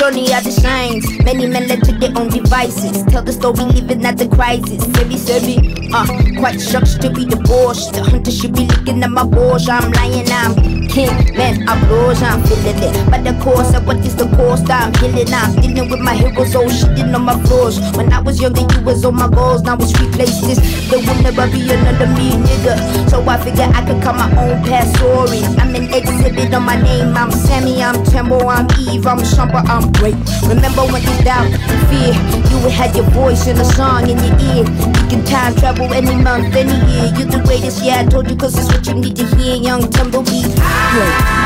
[0.00, 1.04] Lonely are the shines.
[1.24, 3.02] Many men led to their own devices.
[3.10, 4.84] Tell the story, living at the crisis.
[4.94, 5.58] Sebi, sebi,
[5.92, 6.06] uh,
[6.40, 7.94] quite shocked to be divorced.
[7.94, 9.68] The hunter should be looking at my balls.
[9.68, 10.54] I'm lying, I'm
[10.88, 12.94] king, man, I'm rose, I'm feeling it.
[13.10, 14.70] But the course of what is the cost?
[14.70, 17.78] I'm healing, I'm dealing with my heroes, oh shitting on my flaws.
[17.96, 19.62] When I was younger, you was on my goals.
[19.62, 20.46] Now it's replaced.
[20.90, 23.10] There will never be another me, nigga.
[23.10, 25.42] So I figure I could cut my own past story.
[25.58, 27.16] I'm an exhibit on my name.
[27.16, 30.16] I'm Sammy, I'm Tembo, I'm Eve, I'm Shumper, I'm great.
[30.46, 31.50] Remember when you doubt,
[31.88, 32.12] fear,
[32.50, 34.64] you have your voice in a song in your ear.
[34.64, 37.12] You can time travel any month, any year.
[37.16, 39.56] You're the greatest, yeah, I told you, cause it's what you need to hear.
[39.56, 40.54] Young Tumbleweed,
[40.92, 41.38] great.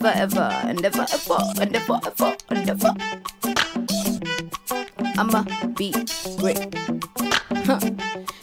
[0.00, 2.94] Forever, ever, and ever, ever, and ever, ever, and ever.
[5.18, 5.44] I'ma
[5.76, 5.92] be
[6.38, 6.74] great.
[7.70, 7.78] Huh.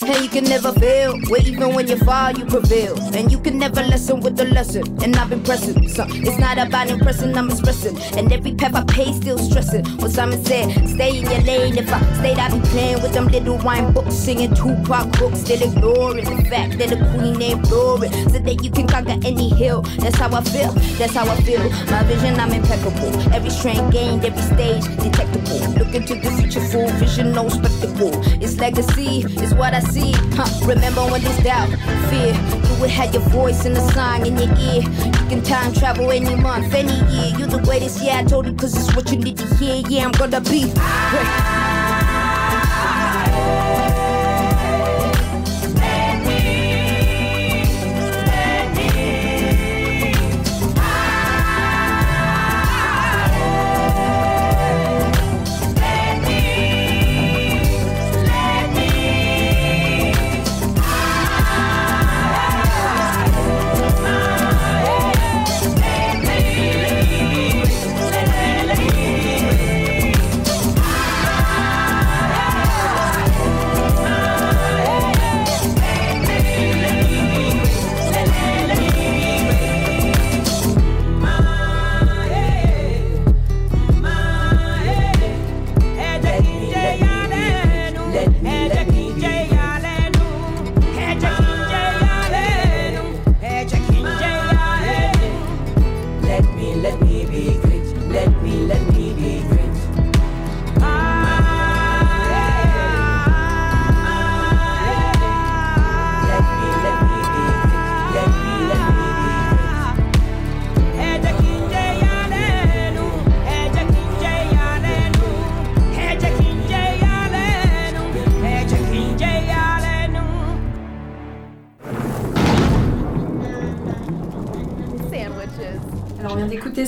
[0.08, 2.98] And you can never fail, where even when you fall, you prevail.
[3.14, 4.84] And you can never lessen with the lesson.
[5.04, 7.98] And I've been pressing, so it's not about impressing, I'm expressing.
[8.18, 9.86] And every path I pay, still stressing.
[9.98, 11.78] What Simon said, stay in your lane.
[11.78, 15.62] If I stayed, I'd be playing with them little wine books, singing Tupac books, still
[15.62, 18.14] ignoring the fact that the queen ain't boring.
[18.30, 19.82] So that you can conquer any hill.
[20.00, 21.70] That's how I feel, that's how I feel.
[21.92, 23.12] My vision, I'm impeccable.
[23.34, 25.60] Every strength gained, every stage detectable.
[25.74, 28.12] Look into the future, full vision, no spectacle.
[28.42, 30.14] It's legacy, it's what I see.
[30.34, 30.48] Huh.
[30.66, 31.70] Remember when there's doubt,
[32.10, 34.82] fear, you would have your voice in the song in your ear.
[34.82, 37.38] You can time travel any month, any year.
[37.38, 39.84] You're the greatest, yeah, I told you, cause it's what you need to hear.
[39.88, 41.87] Yeah, I'm gonna be great.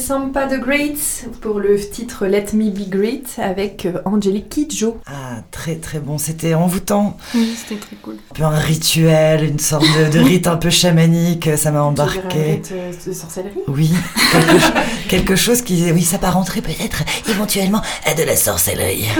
[0.09, 4.97] Sampa the Great pour le titre Let Me Be Great avec euh, Angelique Kidjo.
[5.05, 7.15] Ah, très très bon, c'était envoûtant.
[7.35, 8.15] Oui, c'était très cool.
[8.41, 11.79] Un peu un rituel, une sorte de, de rite un peu chamanique, ça m'a dirais
[11.79, 12.51] un embarqué.
[12.51, 13.51] rite, euh, de sorcellerie?
[13.67, 13.91] Oui,
[14.31, 14.73] quelque, cho-
[15.09, 19.07] quelque chose qui, oui, s'apparenterait peut-être éventuellement à de la sorcellerie.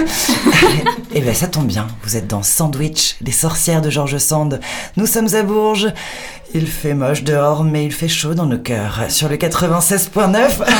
[1.12, 4.60] Eh bien, ça tombe bien, vous êtes dans Sandwich, les sorcières de George Sand.
[4.96, 5.88] Nous sommes à Bourges.
[6.54, 9.02] Il fait moche dehors, mais il fait chaud dans nos cœurs.
[9.08, 10.36] Sur le 96.9.
[10.66, 10.72] Ah.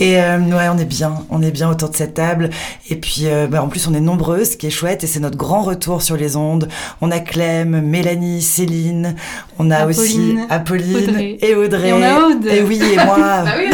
[0.00, 2.50] Et euh, ouais, on est bien, on est bien autour de cette table.
[2.90, 5.20] Et puis, euh, bah, en plus, on est nombreuses, ce qui est chouette, et c'est
[5.20, 6.68] notre grand retour sur les ondes.
[7.00, 9.16] On a Clem, Mélanie, Céline,
[9.58, 11.36] on a aussi Apolline, Audrey.
[11.40, 11.88] et Audrey.
[11.88, 12.46] Et on a Aude.
[12.46, 13.16] Et oui, et moi.
[13.46, 13.66] Ah oui,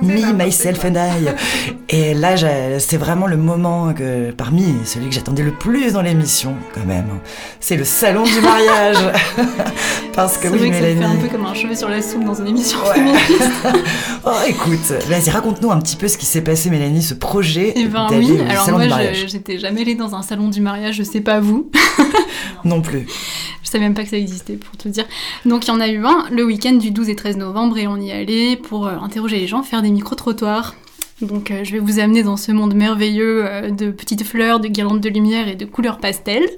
[0.00, 1.28] on Me, myself and I.
[1.88, 2.34] Et là,
[2.80, 7.06] c'est vraiment le moment que, parmi celui que j'attendais le plus dans l'émission, quand même.
[7.60, 8.96] C'est le salon du mariage.
[10.14, 12.02] Parce que C'est oui, vrai que ça fait un peu comme un cheveu sur la
[12.02, 12.94] soupe dans une émission Ouais.
[12.94, 13.42] féministe.
[14.24, 17.86] Oh, écoute, vas-y, raconte-nous un petit peu ce qui s'est passé, Mélanie, ce projet Eh
[17.86, 18.84] ben oui, alors moi
[19.26, 21.68] j'étais jamais allée dans un salon du mariage, je sais pas vous.
[22.64, 23.06] Non plus.
[23.62, 25.06] Je savais même pas que ça existait pour te dire.
[25.44, 27.86] Donc il y en a eu un le week-end du 12 et 13 novembre et
[27.86, 30.74] on y allait pour euh, interroger les gens, faire des micro-trottoirs.
[31.20, 34.68] Donc euh, je vais vous amener dans ce monde merveilleux euh, de petites fleurs, de
[34.68, 36.42] guirlandes de lumière et de couleurs pastel.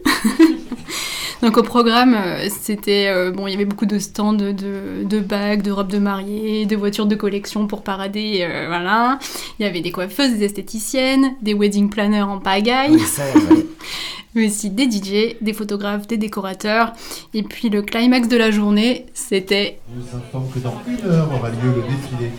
[1.43, 5.05] Donc au programme, euh, c'était euh, bon, il y avait beaucoup de stands de, de,
[5.05, 9.19] de bagues, de robes de mariée, de voitures de collection pour parader, euh, voilà.
[9.59, 12.93] Il y avait des coiffeuses, des esthéticiennes, des wedding planners en pagaille.
[12.93, 13.67] Oui, ça, ouais.
[14.35, 16.93] mais aussi des DJ, des photographes, des décorateurs.
[17.35, 21.29] Et puis le climax de la journée, c'était Je vous informe que dans une heure
[21.33, 22.31] aura lieu le défilé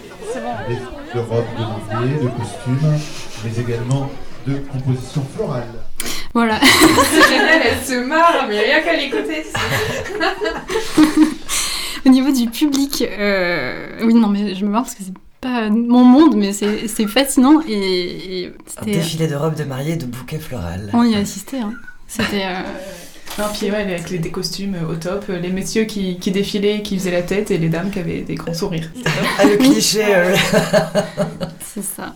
[1.13, 2.99] de robes de mariée, de costumes,
[3.43, 4.09] mais également
[4.47, 5.84] de composition florale.
[6.35, 6.59] Voilà.
[6.61, 9.43] C'est génial, elle se marre, mais rien qu'à l'écouter.
[12.05, 15.69] Au niveau du public, euh, oui non mais je me marre parce que c'est pas
[15.71, 18.91] mon monde, mais c'est c'est fascinant et, et Un c'était.
[18.97, 20.91] défilé de robes de mariée et de bouquets florales.
[20.93, 21.73] On y a assisté, hein.
[22.07, 22.43] C'était.
[22.45, 22.59] euh,
[23.39, 26.29] Non, puis ouais, avec les, des costumes euh, au top, euh, les messieurs qui, qui
[26.31, 28.91] défilaient, qui faisaient la tête et les dames qui avaient des grands sourires.
[29.39, 30.03] Ah, le cliché.
[30.05, 30.35] euh,
[31.73, 32.15] C'est ça.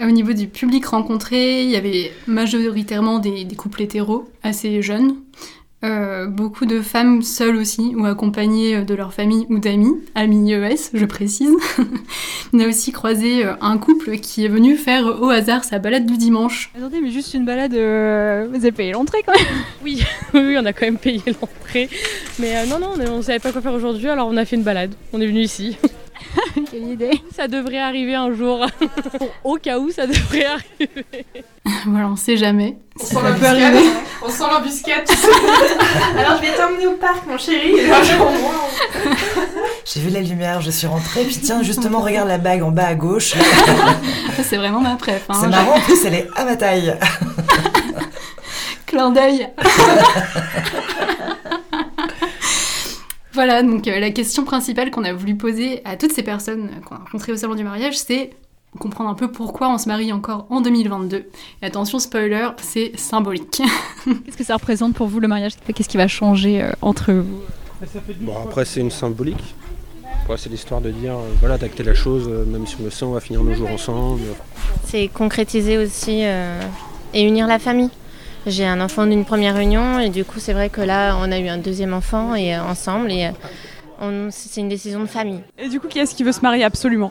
[0.00, 5.16] Au niveau du public rencontré, il y avait majoritairement des, des couples hétéros assez jeunes.
[5.84, 10.90] Euh, beaucoup de femmes seules aussi, ou accompagnées de leur famille ou d'amis, amis ES,
[10.94, 11.54] je précise.
[12.52, 16.06] On a aussi croisé euh, un couple qui est venu faire au hasard sa balade
[16.06, 16.70] du dimanche.
[16.76, 19.46] Attendez, mais juste une balade, euh, vous avez payé l'entrée quand même
[19.84, 20.02] Oui,
[20.34, 21.88] oui, on a quand même payé l'entrée.
[22.38, 24.56] Mais euh, non, non, on ne savait pas quoi faire aujourd'hui, alors on a fait
[24.56, 24.94] une balade.
[25.12, 25.76] On est venu ici.
[26.70, 28.66] Quelle idée Ça devrait arriver un jour.
[29.44, 31.26] Au cas où, ça devrait arriver.
[31.86, 32.76] voilà, on sait jamais.
[32.98, 33.62] On si sent ça peut l'embuscade.
[33.62, 33.90] arriver.
[34.22, 35.04] On sent l'embuscade.
[36.18, 37.74] Alors je vais t'emmener au parc, mon chéri.
[39.84, 42.86] J'ai vu la lumière, je suis rentrée, puis tiens, justement, regarde la bague en bas
[42.86, 43.34] à gauche.
[44.42, 45.24] C'est vraiment ma préf.
[45.28, 45.34] Hein.
[45.40, 46.96] C'est marrant, en plus, elle est à ma taille.
[48.86, 49.48] Clin d'œil.
[53.36, 56.96] Voilà, donc euh, la question principale qu'on a voulu poser à toutes ces personnes qu'on
[56.96, 58.30] a rencontrées au salon du mariage, c'est
[58.80, 61.26] comprendre un peu pourquoi on se marie encore en 2022.
[61.62, 63.62] Et attention, spoiler, c'est symbolique.
[64.04, 65.52] Qu'est-ce que ça représente pour vous le mariage?
[65.72, 67.40] Qu'est-ce qui va changer euh, entre vous?
[68.20, 69.54] Bon, après, c'est une symbolique.
[70.36, 73.04] C'est l'histoire de dire, euh, voilà, d'acter la chose, euh, même si on le sait,
[73.04, 74.22] on va finir nos jours ensemble.
[74.84, 76.60] C'est concrétiser aussi euh,
[77.14, 77.90] et unir la famille.
[78.46, 81.38] J'ai un enfant d'une première union et du coup c'est vrai que là on a
[81.40, 83.30] eu un deuxième enfant et euh, ensemble et
[84.00, 85.40] euh, c'est une décision de famille.
[85.58, 87.10] Et du coup, qui est-ce qui veut se marier absolument?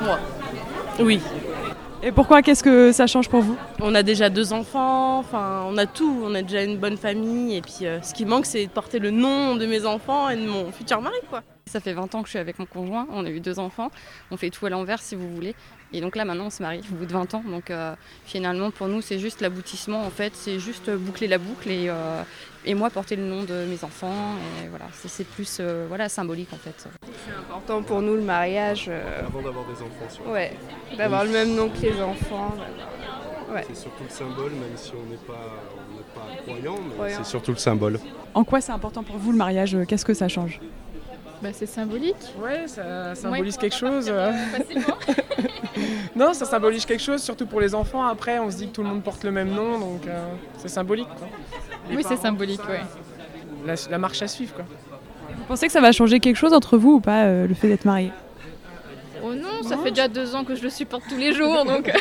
[0.00, 0.18] Moi.
[1.00, 1.20] Oui.
[2.04, 3.56] Et pourquoi Qu'est-ce que ça change pour vous?
[3.80, 7.56] On a déjà deux enfants, enfin on a tout, on a déjà une bonne famille
[7.56, 10.36] et puis euh, ce qui manque c'est de porter le nom de mes enfants et
[10.36, 11.42] de mon futur mari quoi.
[11.66, 13.90] Ça fait 20 ans que je suis avec mon conjoint, on a eu deux enfants,
[14.30, 15.54] on fait tout à l'envers si vous voulez.
[15.94, 17.42] Et donc là maintenant on se marie au bout de 20 ans.
[17.48, 17.94] Donc euh,
[18.26, 22.22] finalement pour nous c'est juste l'aboutissement en fait, c'est juste boucler la boucle et, euh,
[22.66, 24.34] et moi porter le nom de mes enfants.
[24.62, 26.86] Et voilà, c'est- plus euh, voilà, symbolique en fait.
[27.26, 28.86] C'est important pour nous le mariage.
[28.88, 30.30] euh, Avant d'avoir des enfants, surtout.
[30.30, 30.52] Ouais,
[30.98, 32.54] d'avoir le même nom que les enfants.
[33.52, 33.64] Ouais.
[33.68, 35.40] C'est surtout le symbole, même si on n'est pas,
[35.98, 37.18] on pas croyant, mais Croyant.
[37.18, 37.98] c'est surtout le symbole.
[38.34, 39.76] En quoi c'est important pour vous le mariage?
[39.88, 40.60] Qu'est-ce que ça change?
[41.44, 42.16] Bah, c'est symbolique.
[42.42, 43.60] Ouais, ça symbolise Ouais.
[43.60, 44.06] quelque chose.
[44.08, 44.32] euh.
[46.16, 48.02] non, ça symbolise quelque chose, surtout pour les enfants.
[48.02, 50.26] Après, on se dit que tout le monde porte le même nom, donc euh,
[50.56, 51.08] c'est symbolique.
[51.18, 51.28] Quoi.
[51.90, 52.80] Oui, c'est symbolique, ouais.
[53.66, 54.64] La, la marche à suivre, quoi.
[55.36, 57.68] Vous pensez que ça va changer quelque chose entre vous ou pas, euh, le fait
[57.68, 58.10] d'être marié?
[59.22, 61.92] Oh non, ça fait déjà deux ans que je le supporte tous les jours, donc.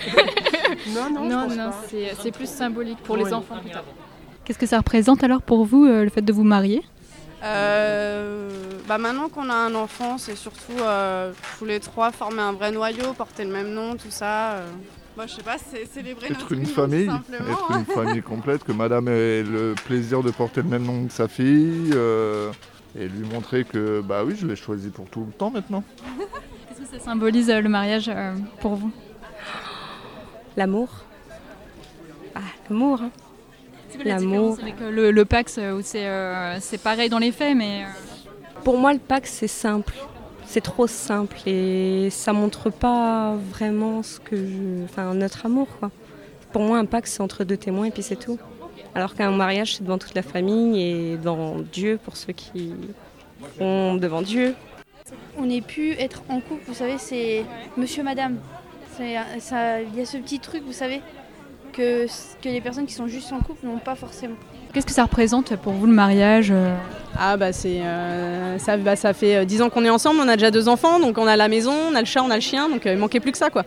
[0.95, 3.25] non, non, non, c'est- c'est plus symbolique pour Oui.
[3.25, 3.83] les enfants plus tard.
[4.45, 6.81] Qu'est-ce que ça représente alors pour vous, euh, le fait de vous marier?
[8.87, 12.71] Bah maintenant qu'on a un enfant, c'est surtout euh, tous les trois former un vrai
[12.71, 14.53] noyau, porter le même nom, tout ça.
[14.53, 14.65] euh.
[15.15, 18.63] Bah, je sais pas, c'est célébrer Être notre une union, famille, être une famille complète,
[18.63, 22.51] que madame ait le plaisir de porter le même nom que sa fille, euh,
[22.97, 25.83] et lui montrer que bah oui, je l'ai choisi pour tout le temps maintenant.
[26.69, 28.91] Qu'est-ce que ça symbolise euh, le mariage euh, pour vous?
[30.57, 30.89] L'amour.
[32.35, 32.39] Ah,
[32.69, 33.01] l'amour.
[33.03, 33.09] hein.
[34.03, 34.57] L'amour.
[34.61, 37.83] Avec euh, le, le Pax, euh, où c'est euh, c'est pareil dans les faits, mais.
[37.83, 39.93] euh, Pour moi, le Pax, c'est simple.
[40.45, 44.83] C'est trop simple et ça montre pas vraiment ce que je...
[44.83, 45.67] enfin, notre amour.
[45.79, 45.89] Quoi.
[46.51, 48.37] Pour moi, un Pax, c'est entre deux témoins et puis c'est tout.
[48.93, 52.73] Alors qu'un mariage, c'est devant toute la famille et devant Dieu pour ceux qui
[53.57, 54.53] vont devant Dieu.
[55.37, 57.43] On n'est plus être en couple, vous savez, c'est
[57.75, 58.37] monsieur, madame.
[58.99, 61.01] Il y a ce petit truc, vous savez,
[61.73, 62.05] que,
[62.41, 64.35] que les personnes qui sont juste en couple n'ont pas forcément.
[64.73, 66.75] Qu'est-ce que ça représente pour vous le mariage euh
[67.17, 70.27] Ah bah c'est euh, ça, bah, ça fait euh, 10 ans qu'on est ensemble, on
[70.27, 72.35] a déjà deux enfants, donc on a la maison, on a le chat, on a
[72.35, 73.63] le chien, donc euh, il manquait plus que ça quoi.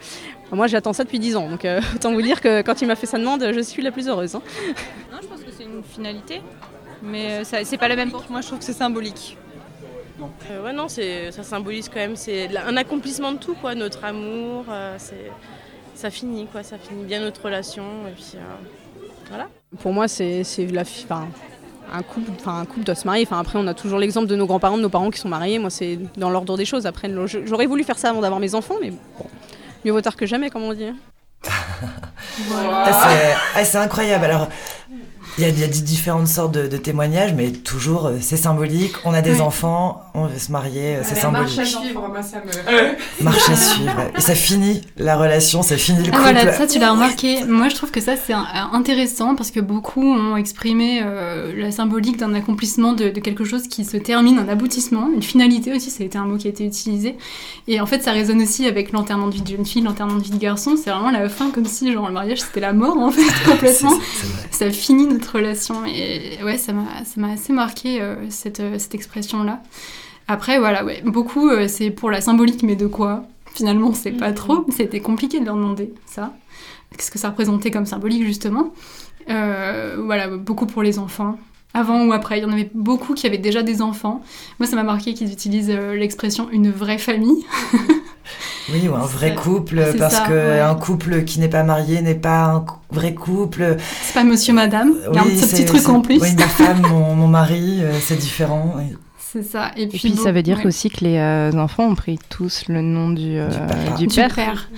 [0.50, 2.96] Moi j'attends ça depuis 10 ans, donc euh, autant vous dire que quand il m'a
[2.96, 4.34] fait sa demande, je suis la plus heureuse.
[4.34, 4.42] hein.
[5.12, 6.40] Non, je pense que c'est une finalité,
[7.02, 9.36] mais euh, ça- c'est pas la même pour Moi je trouve que c'est symbolique.
[10.50, 14.02] Euh, ouais non, c'est ça symbolise quand même c'est un accomplissement de tout quoi, notre
[14.04, 15.30] amour, euh, c'est
[15.96, 18.38] ça finit quoi, ça finit bien notre relation et puis euh,
[19.28, 19.48] voilà.
[19.80, 21.26] Pour moi c'est c'est la fi- enfin,
[21.92, 23.24] un couple, enfin un couple doit se marier.
[23.26, 25.58] Enfin après, on a toujours l'exemple de nos grands-parents, de nos parents qui sont mariés.
[25.58, 26.84] Moi, c'est dans l'ordre des choses.
[26.86, 27.08] Après,
[27.46, 28.98] j'aurais voulu faire ça avant d'avoir mes enfants, mais bon,
[29.84, 30.92] mieux vaut tard que jamais, comme on dit.
[32.52, 34.24] Ah, c'est incroyable.
[34.26, 34.48] Alors,
[35.38, 38.94] il y, a, il différentes sortes de, témoignages, mais toujours euh, c'est symbolique.
[39.04, 41.56] On a des enfants, on veut se marier, euh, c'est symbolique.
[41.56, 43.22] Marche à suivre, moi ça me.
[43.24, 43.92] Marche à suivre.
[44.16, 46.28] Et ça finit la relation, ça finit le ah, couple.
[46.28, 47.44] Ah voilà, ça tu l'as remarqué.
[47.44, 48.32] Moi je trouve que ça c'est
[48.72, 53.84] intéressant parce que beaucoup ont exprimé euh, la symbolique d'un accomplissement de, quelque chose qui
[53.84, 56.64] se termine, un aboutissement, une finalité aussi, ça a été un mot qui a été
[56.64, 57.16] utilisé.
[57.68, 60.22] Et en fait ça résonne aussi avec l'enterrement de vie de jeune fille, l'enterrement de
[60.22, 60.76] vie de garçon.
[60.82, 63.92] C'est vraiment la fin comme si genre le mariage c'était la mort en fait complètement.
[64.50, 65.84] ça finit notre relation.
[65.86, 69.62] Et ouais, ça m'a assez marqué euh, cette, euh, cette expression-là.
[70.28, 73.24] Après, voilà, ouais, beaucoup, euh, c'est pour la symbolique, mais de quoi?
[73.54, 74.34] Finalement, c'est pas mm.
[74.34, 74.66] trop.
[74.70, 76.34] C'était compliqué de leur demander ça.
[76.96, 78.72] Qu'est-ce que ça représentait comme symbolique, justement?
[79.28, 81.36] Voilà, beaucoup pour les enfants
[81.76, 82.38] avant ou après.
[82.38, 84.22] Il y en avait beaucoup qui avaient déjà des enfants.
[84.58, 87.44] Moi, ça m'a marqué qu'ils utilisent l'expression une vraie famille.
[88.72, 92.46] Oui, ou un vrai couple, parce que un couple qui n'est pas marié n'est pas
[92.46, 93.76] un vrai couple.
[94.02, 94.92] C'est pas monsieur, madame.
[95.08, 96.20] Il y a un petit, truc en plus.
[96.20, 98.74] Oui, ma femme, mon, mon mari, euh, c'est différent.
[99.36, 99.70] C'est ça.
[99.76, 103.10] Et puis, ça veut dire aussi que les euh, enfants ont pris tous le nom
[103.10, 103.48] du, euh,
[103.98, 104.70] du, père.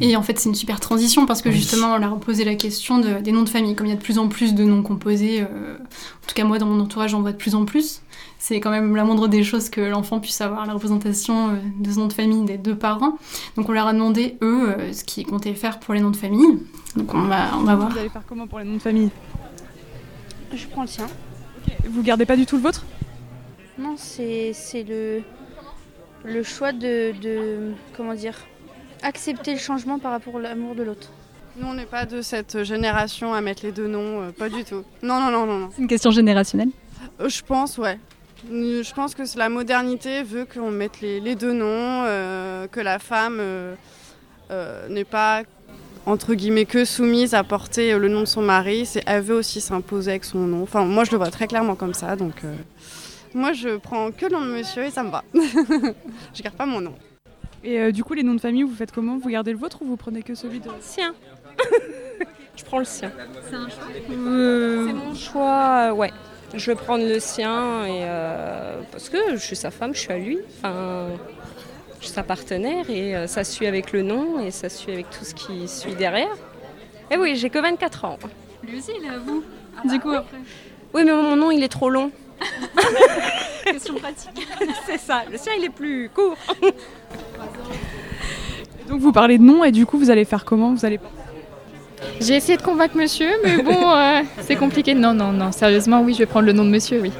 [0.00, 2.98] Et en fait, c'est une super transition parce que justement, on a reposé la question
[2.98, 3.74] de, des noms de famille.
[3.74, 6.58] Comme il y a de plus en plus de noms composés, en tout cas moi
[6.58, 8.02] dans mon entourage, j'en vois de plus en plus
[8.38, 11.90] c'est quand même la moindre des choses que l'enfant puisse avoir la représentation euh, de
[11.90, 13.18] son nom de famille des deux parents.
[13.56, 16.16] Donc on leur a demandé, eux, euh, ce qu'ils comptaient faire pour les noms de
[16.16, 16.60] famille.
[16.96, 17.90] Donc on va, on va voir.
[17.90, 19.10] Vous allez faire comment pour les noms de famille?
[20.54, 21.06] Je prends le sien.
[21.88, 22.84] Vous gardez pas du tout le vôtre?
[23.78, 24.52] Non, c'est
[24.88, 25.22] le,
[26.24, 28.36] le choix de, de, comment dire,
[29.02, 31.12] accepter le changement par rapport à l'amour de l'autre.
[31.56, 34.64] Nous, on n'est pas de cette génération à mettre les deux noms, euh, pas du
[34.64, 34.84] tout.
[35.02, 35.58] Non, non, non, non.
[35.58, 35.68] non.
[35.74, 36.68] C'est une question générationnelle
[37.18, 37.98] Je pense, ouais.
[38.50, 43.38] Je pense que la modernité veut qu'on mette les, deux noms, euh, que la femme
[43.40, 43.74] euh,
[44.50, 45.42] euh, n'est pas
[46.04, 49.60] entre guillemets que soumise à porter le nom de son mari, c'est elle veut aussi
[49.60, 50.62] s'imposer avec son nom.
[50.62, 52.42] Enfin, moi je le vois très clairement comme ça, donc
[53.36, 55.22] moi je prends que le nom de monsieur et ça me va.
[55.34, 56.94] je garde pas mon nom.
[57.62, 59.18] Et du coup, les noms de famille, vous faites comment?
[59.18, 61.14] Vous gardez le vôtre ou vous prenez que celui de sien
[62.56, 63.10] Je prends le sien.
[63.48, 63.84] C'est un choix?
[64.08, 66.12] C'est mon choix, ouais
[66.54, 70.12] je vais prendre le sien et euh, parce que je suis sa femme, je suis
[70.12, 70.38] à lui.
[70.58, 71.08] Enfin,
[71.98, 75.10] je suis sa partenaire et euh, ça suit avec le nom et ça suit avec
[75.10, 76.34] tout ce qui suit derrière.
[77.10, 78.18] Et oui, j'ai que 24 ans.
[78.66, 79.42] Lui aussi, il est à vous.
[79.84, 80.38] du coup, après.
[80.94, 82.10] Oui, mais mon nom, il est trop long.
[83.64, 84.46] Question pratique.
[84.86, 85.22] C'est ça.
[85.30, 86.36] Le sien, il est plus court.
[88.88, 90.72] Donc vous parlez de nom et du coup, vous allez faire comment?
[90.72, 91.00] Vous allez
[92.20, 94.94] j'ai essayé de convaincre monsieur, mais bon, euh, c'est compliqué.
[94.94, 97.12] Non, non, non, sérieusement, oui, je vais prendre le nom de monsieur, oui.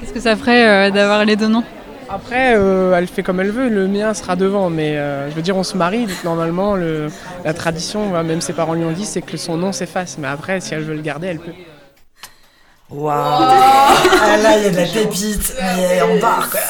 [0.00, 1.64] Qu'est-ce que ça, ferait euh, d'avoir les deux noms?
[2.08, 4.96] Après, euh, elle fait comme elle veut, le mien sera devant, mais
[5.30, 8.92] je veux dire, on se marie, donc normalement, la tradition, même ses parents lui ont
[8.92, 11.52] dit, c'est que son nom s'efface, mais après, si elle veut le garder, elle peut.
[12.90, 16.60] Waouh ah, Là, il y a de la pépite, mais on part quoi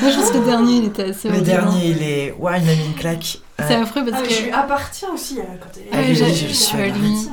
[0.00, 2.34] Moi, je pense que le dernier, il était assez Le dernier, il est.
[2.38, 3.38] Waouh, il m'a mis une claque.
[3.58, 4.32] C'est affreux parce ah, que.
[4.32, 6.10] Je lui appartiens aussi euh, quand elle est.
[6.10, 7.28] Ah, je, je, je, suis à lui.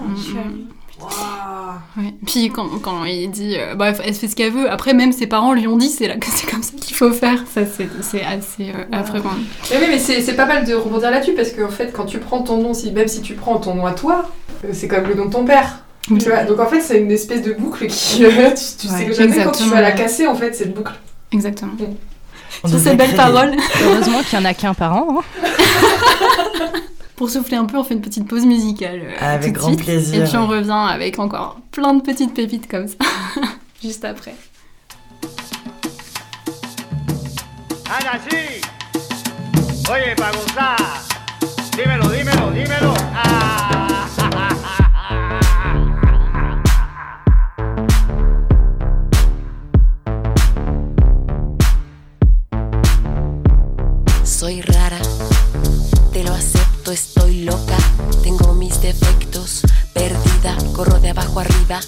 [0.99, 2.13] Ouais.
[2.25, 4.69] Puis quand, quand il dit, euh, bref, elle fait ce qu'elle veut.
[4.69, 7.43] Après, même ses parents lui ont dit, c'est c'est comme ça qu'il faut faire.
[7.53, 9.21] Ça, c'est assez euh, affreux.
[9.69, 12.41] Mais oui, mais c'est pas mal de rebondir là-dessus parce qu'en fait, quand tu prends
[12.41, 14.29] ton nom, si, même si tu prends ton nom à toi,
[14.65, 15.83] euh, c'est comme le nom de ton père.
[16.07, 18.23] Tu vois Donc en fait, c'est une espèce de boucle qui, tu,
[18.79, 20.93] tu sais jamais quand tu vas la casser en fait cette boucle.
[21.31, 21.73] Exactement.
[22.65, 23.55] Sur ces belles paroles.
[23.83, 25.19] Heureusement qu'il n'y en a qu'un par an.
[25.19, 25.47] Hein.
[27.15, 29.01] Pour souffler un peu, on fait une petite pause musicale.
[29.03, 30.23] Euh, avec grand plaisir.
[30.23, 32.95] Et puis on revient avec encore plein de petites pépites comme ça,
[33.81, 34.35] juste après.
[37.89, 38.61] Ana, sí.
[39.89, 40.77] Oye, para gozar.
[41.75, 42.93] Dímelo, dímelo, dímelo.
[43.15, 43.66] Ah.
[60.77, 61.79] Corro de abajo arriba,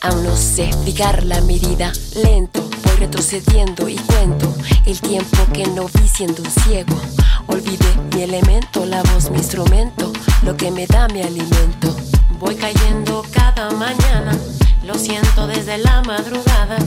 [0.00, 1.92] aún no sé fijar la mirada,
[2.24, 4.52] lento, voy retrocediendo y cuento
[4.84, 7.00] el tiempo que no vi siendo un ciego,
[7.46, 10.12] olvidé mi elemento, la voz mi instrumento,
[10.42, 11.94] lo que me da mi alimento,
[12.40, 14.36] voy cayendo cada mañana,
[14.84, 16.78] lo siento desde la madrugada,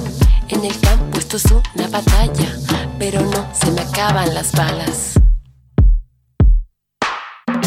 [0.49, 2.59] en el campo esto es una batalla,
[2.99, 5.24] pero no se me acaban las balas.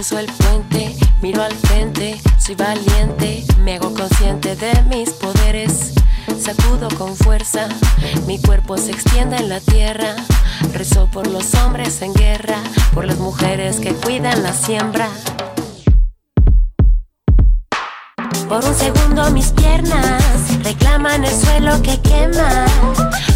[0.00, 0.96] Cruzo el puente.
[1.20, 3.44] Miro al frente, soy valiente.
[3.62, 5.92] Me hago consciente de mis poderes.
[6.40, 7.68] Sacudo con fuerza.
[8.26, 10.16] Mi cuerpo se extiende en la tierra.
[10.72, 12.56] Rezo por los hombres en guerra.
[12.94, 15.10] Por las mujeres que cuidan la siembra.
[18.48, 20.24] Por un segundo mis piernas
[20.64, 22.64] reclaman el suelo que quema.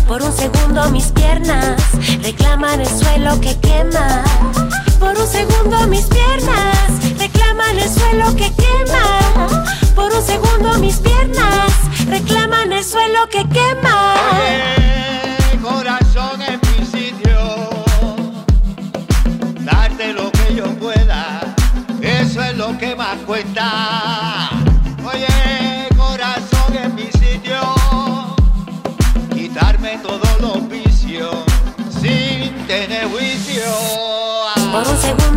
[0.06, 1.80] Por un segundo mis piernas
[2.22, 4.22] reclaman el suelo que quema.
[4.98, 9.50] Por un segundo mis piernas reclaman el suelo que quema.
[9.94, 11.72] Por un segundo mis piernas
[12.06, 14.14] reclaman el suelo que quema.
[15.62, 17.70] Corazón en mi sitio,
[19.60, 21.40] darte lo que yo pueda,
[22.02, 24.33] eso es lo que más cuenta.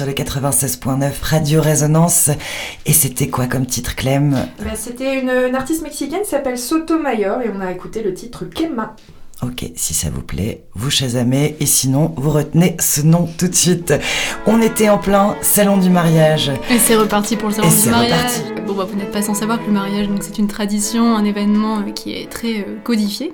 [0.00, 2.30] sur le 96.9 Radio Résonance.
[2.86, 4.34] Et c'était quoi comme titre, Clem?
[4.58, 8.46] Bah, C'était une, une artiste mexicaine qui s'appelle Sotomayor et on a écouté le titre
[8.46, 8.96] Kema.
[9.42, 13.54] Ok, si ça vous plaît, vous chasamez et sinon vous retenez ce nom tout de
[13.54, 13.92] suite.
[14.46, 16.50] On était en plein salon du mariage.
[16.70, 18.12] Et c'est reparti pour le salon Et du c'est mariage.
[18.38, 18.62] reparti.
[18.66, 21.24] Bon, bah, vous n'êtes pas sans savoir que le mariage, donc c'est une tradition, un
[21.24, 23.32] événement euh, qui est très euh, codifié.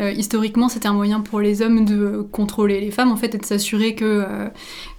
[0.00, 3.38] Euh, historiquement, c'était un moyen pour les hommes de contrôler les femmes, en fait, et
[3.38, 4.48] de s'assurer que euh,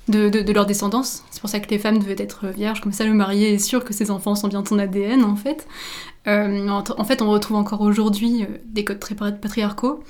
[0.07, 1.23] de, leur descendance.
[1.29, 3.83] C'est pour ça que les femmes devaient être vierges, comme ça le marié est sûr
[3.83, 5.67] que ses enfants sont bien de son ADN, en fait.
[6.27, 10.03] Euh, en, fait, on retrouve encore aujourd'hui des codes très pat- patriarcaux,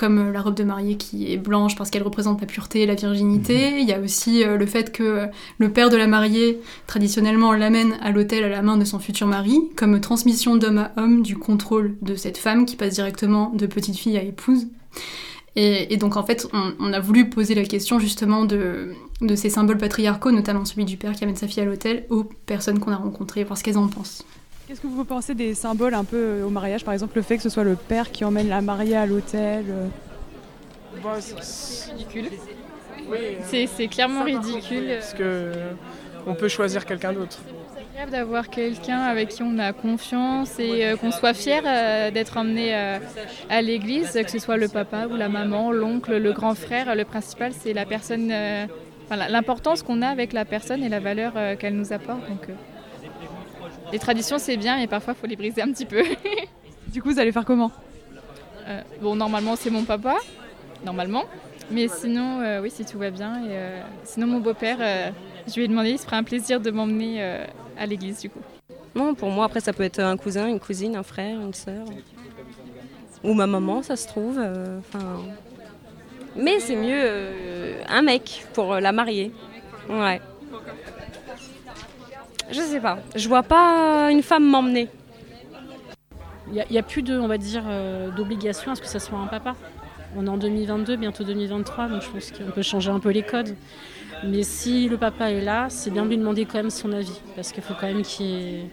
[0.00, 2.86] comme euh, la robe de mariée qui est blanche parce qu'elle représente la pureté et
[2.86, 3.80] la virginité.
[3.80, 5.26] Il y a aussi euh, le fait que
[5.58, 9.26] le père de la mariée, traditionnellement, l'amène à l'hôtel à la main de son futur
[9.26, 13.66] mari, comme transmission d'homme à homme du contrôle de cette femme qui passe directement de
[13.66, 14.68] petite fille à épouse.
[15.54, 19.34] Et, et donc en fait, on, on a voulu poser la question justement de, de
[19.34, 22.78] ces symboles patriarcaux, notamment celui du père qui amène sa fille à l'hôtel, aux personnes
[22.78, 24.24] qu'on a rencontrées, voir ce qu'elles en pensent.
[24.70, 27.36] Qu'est-ce que vous pensez des symboles un peu euh, au mariage Par exemple, le fait
[27.36, 29.64] que ce soit le père qui emmène la mariée à l'hôtel.
[29.68, 29.88] euh.
[31.90, 32.26] ridicule.
[33.42, 34.90] C'est c'est clairement ridicule.
[35.00, 35.50] Parce que
[36.24, 37.40] on peut choisir quelqu'un d'autre.
[37.74, 42.12] C'est agréable d'avoir quelqu'un avec qui on a confiance et euh, qu'on soit fier euh,
[42.12, 42.98] d'être emmené euh,
[43.48, 46.94] à l'église, que ce soit le papa ou la maman, l'oncle, le grand frère.
[46.94, 48.66] Le principal, c'est la personne, euh,
[49.10, 52.20] l'importance qu'on a avec la personne et la valeur euh, qu'elle nous apporte.
[52.28, 52.52] Donc, euh,
[53.92, 56.02] les traditions, c'est bien, mais parfois, il faut les briser un petit peu.
[56.88, 57.70] Du coup, vous allez faire comment?
[58.68, 60.14] Euh, Bon, normalement, c'est mon papa,
[60.84, 61.24] normalement.
[61.70, 63.44] Mais sinon, euh, oui, si tout va bien.
[63.44, 65.10] Et, euh, sinon, mon beau-père, euh,
[65.46, 67.44] je lui ai demandé, il se ferait un plaisir de m'emmener euh,
[67.78, 68.40] à l'église, du coup.
[68.94, 71.84] Non, pour moi, après, ça peut être un cousin, une cousine, un frère, une sœur.
[73.22, 74.38] Ou ma maman, ça se trouve.
[74.38, 75.18] euh, Enfin.
[76.36, 79.32] Mais c'est mieux euh, un mec pour la mariée.
[79.88, 80.20] Ouais.
[82.52, 82.98] Je sais pas.
[83.14, 84.88] Je vois pas une femme m'emmener.
[86.52, 89.18] Il n'y a, plus de, on va dire, euh, d'obligation à ce que ça soit
[89.18, 89.54] un papa.
[90.16, 93.22] On est en 2022, bientôt 2023, donc je pense qu'on peut changer un peu les
[93.22, 93.54] codes.
[94.24, 97.20] Mais si le papa est là, c'est bien de lui demander quand même son avis,
[97.36, 98.70] parce qu'il faut quand même qu'il y ait,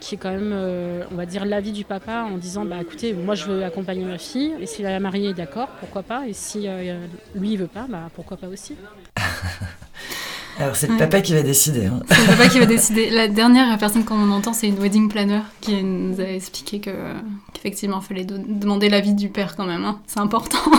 [0.00, 2.78] qu'il y ait quand même, euh, on va dire, l'avis du papa en disant, bah
[2.80, 6.26] écoutez, moi je veux accompagner ma fille, et si la mariée est d'accord, pourquoi pas,
[6.26, 7.06] et si euh,
[7.36, 8.74] lui il veut pas, bah pourquoi pas aussi.
[10.58, 11.86] Alors c'est le papa qui va décider.
[11.86, 12.00] Hein.
[12.08, 13.10] C'est le papa qui va décider.
[13.10, 16.90] La dernière personne qu'on entend, c'est une wedding planner qui nous a expliqué que
[17.52, 19.84] qu'effectivement, il fallait demander l'avis du père quand même.
[19.84, 20.00] hein.
[20.06, 20.58] C'est important.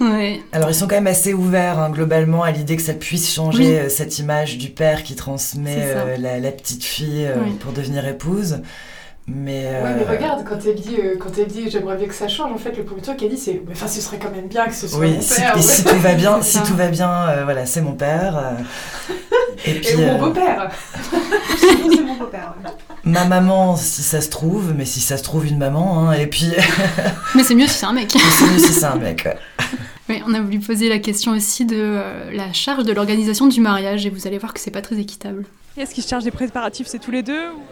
[0.00, 0.40] ouais.
[0.52, 3.62] Alors ils sont quand même assez ouverts hein, globalement à l'idée que ça puisse changer
[3.64, 3.74] Oui.
[3.76, 7.52] euh, cette image du père qui transmet euh, la, la petite fille euh, Oui.
[7.60, 8.60] pour devenir épouse.
[9.28, 12.14] Mais, Ouais, euh, mais regarde, quand elle dit, euh, quand elle dit j'aimerais bien que
[12.14, 14.48] ça change, en fait, le premier truc qu'elle dit, c'est enfin, ce serait quand même
[14.48, 15.52] bien que ce soit oui, mon si, père.
[15.52, 15.62] et ouais.
[15.62, 18.36] si tout va bien, C'est si tout va bien, euh, voilà, c'est mon père.
[18.36, 19.12] euh,
[19.64, 20.70] et puis Et mon beau-père.
[21.56, 22.54] c'est mon beau-père.
[22.64, 22.70] ouais.
[23.04, 26.26] ma maman, si ça se trouve, mais si ça se trouve une maman, hein, et
[26.26, 26.48] puis.
[27.36, 28.10] Mais c'est mieux si c'est un mec.
[28.14, 29.22] Mais c'est mieux si c'est un mec.
[29.24, 29.36] ouais.
[30.08, 33.60] Oui, on a voulu poser la question aussi de euh, la charge de l'organisation du
[33.60, 35.44] mariage et vous allez voir que c'est pas très équitable.
[35.76, 36.88] Et Est-ce qu'ils se chargent des préparatifs?
[36.88, 37.62] C'est tous les deux ou-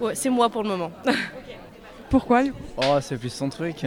[0.00, 0.90] Ouais, c'est moi pour le moment.
[2.10, 3.84] Pourquoi du coup Oh, c'est plus son truc.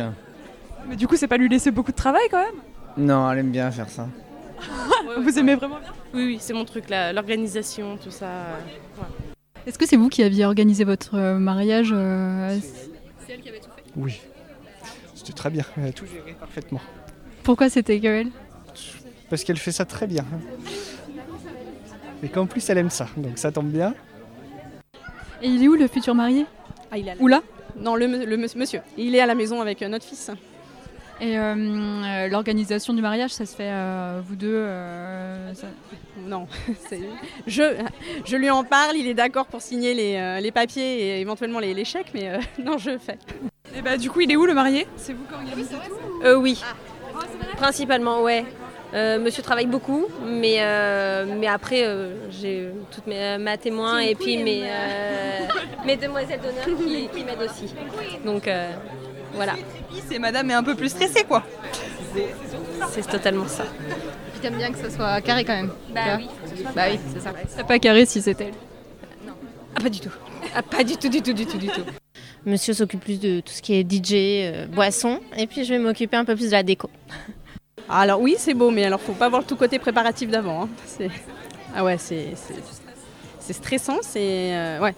[0.88, 2.55] Mais du coup, c'est pas lui laisser beaucoup de travail quand même
[2.97, 4.07] Non, elle aime bien faire ça.
[5.22, 8.26] Vous aimez vraiment bien Oui, oui, c'est mon truc, là, l'organisation, tout ça.
[8.26, 8.55] euh,
[8.99, 9.07] ouais.
[9.68, 12.57] Est-ce que c'est vous qui aviez organisé votre euh, mariage euh,
[13.26, 13.84] C'est elle qui avait tout fait.
[13.95, 14.20] Oui.
[15.16, 16.82] C'était très bien, elle a tout géré parfaitement.
[17.43, 18.30] Pourquoi c'était elle
[19.30, 20.26] Parce qu'elle fait ça très bien.
[22.24, 23.93] Et qu'en plus elle aime ça, donc ça tombe bien.
[25.41, 26.45] Et il est où le futur marié?
[26.91, 27.41] Ah, il est à la- Ou là?
[27.79, 28.07] Non, le,
[28.55, 28.81] monsieur.
[28.97, 30.31] Il est à la maison avec euh, notre fils.
[31.21, 35.67] Et euh, euh, l'organisation du mariage, ça se fait euh, vous deux euh, ça-
[36.25, 36.47] Non,
[36.89, 37.01] c'est-
[37.45, 37.63] je,
[38.25, 41.59] je lui en parle, il est d'accord pour signer les, euh, les papiers et éventuellement
[41.59, 43.17] les, les chèques, mais euh, non, je fais.
[43.75, 44.87] Et bah du coup, il est où le marié?
[44.95, 46.61] C'est vous qui organisez tout Euh, oui.
[47.57, 48.45] Principalement, ouais.
[48.93, 54.15] Euh, monsieur travaille beaucoup, mais, euh, mais après, euh, j'ai toutes mes, ma témoin et
[54.15, 55.39] puis mes, euh,
[55.85, 57.73] mes demoiselles d'honneur qui, qui m'aident aussi.
[58.25, 58.71] Donc euh,
[59.33, 59.53] voilà.
[60.07, 61.43] C'est madame est un peu plus stressée quoi.
[62.89, 63.65] C'est totalement ça.
[64.31, 65.71] Puis t'aimes bien que ça soit carré quand même.
[65.93, 66.27] Bah oui.
[66.75, 67.31] Bah oui, c'est ça.
[67.47, 68.53] C'est pas carré si c'est elle.
[69.75, 70.11] Ah, pas du tout.
[70.55, 71.83] Ah, pas du tout, du tout, du tout, du tout.
[72.45, 75.79] Monsieur s'occupe plus de tout ce qui est DJ, euh, boisson, et puis je vais
[75.79, 76.89] m'occuper un peu plus de la déco.
[77.89, 80.63] Alors oui, c'est beau, mais alors faut pas voir tout côté préparatif d'avant.
[80.63, 81.07] hein.
[81.75, 82.33] Ah ouais, c'est
[83.53, 84.91] stressant, c'est euh.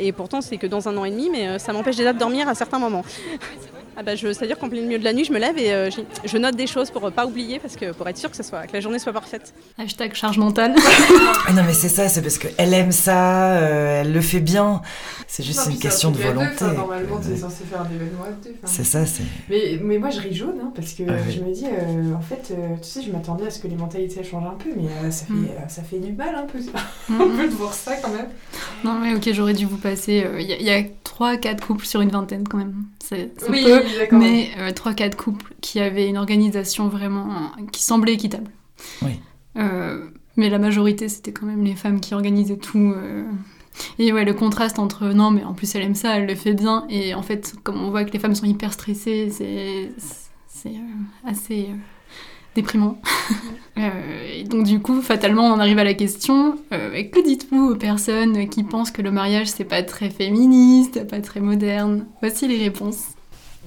[0.00, 2.18] Et pourtant c'est que dans un an et demi, mais euh, ça m'empêche déjà de
[2.18, 3.04] dormir à certains moments.
[4.00, 5.90] Ah bah je, c'est-à-dire qu'en plein milieu de la nuit, je me lève et euh,
[6.24, 8.44] je note des choses pour euh, pas oublier, parce que pour être sûr que, ça
[8.44, 9.52] soit, que la journée soit parfaite.
[9.76, 10.74] Hashtag charge mentale.
[11.50, 14.82] Ah non mais c'est ça, c'est parce qu'elle aime ça, euh, elle le fait bien.
[15.26, 16.54] C'est juste Non, une question de à deux, volonté.
[16.64, 18.54] enfin, Normalement, t'es censé faire un événement à deux.
[18.62, 18.66] enfin.
[18.72, 19.22] C'est ça, c'est.
[19.48, 21.34] Mais, mais moi, je ris jaune, hein, parce que Ah oui.
[21.34, 23.76] je me dis, euh, en fait, euh, tu sais, je m'attendais à ce que les
[23.76, 25.44] mentalités changent un peu, mais euh, ça, fait, Mm.
[25.46, 26.58] euh, ça fait du mal un peu,
[27.08, 28.28] Mm, un peu de voir ça quand même.
[28.84, 30.24] Non, mais ok, j'aurais dû vous passer.
[30.24, 32.74] euh, Il y, a 3-4 couples sur une vingtaine quand même.
[33.02, 34.18] C'est c'est Oui, peu, oui, d'accord.
[34.18, 37.28] mais 3-4 couples qui avaient une organisation vraiment.
[37.30, 38.50] euh, qui semblait équitable.
[39.02, 39.20] Oui.
[39.56, 42.92] Euh, mais la majorité, c'était quand même les femmes qui organisaient tout.
[42.96, 43.24] euh.
[43.98, 46.54] Et ouais, le contraste entre non, mais en plus elle aime ça, elle le fait
[46.54, 49.92] bien, et en fait, comme on voit que les femmes sont hyper stressées, c'est
[50.48, 51.74] c'est euh, assez euh,
[52.54, 53.00] déprimant.
[53.78, 57.24] Euh, et donc du coup, fatalement, on en arrive à la question euh, mais que
[57.24, 62.08] dites-vous aux personnes qui pensent que le mariage c'est pas très féministe, pas très moderne?
[62.20, 63.04] Voici les réponses.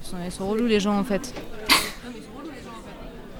[0.04, 1.32] Ils sont, ils sont relous les gens en fait.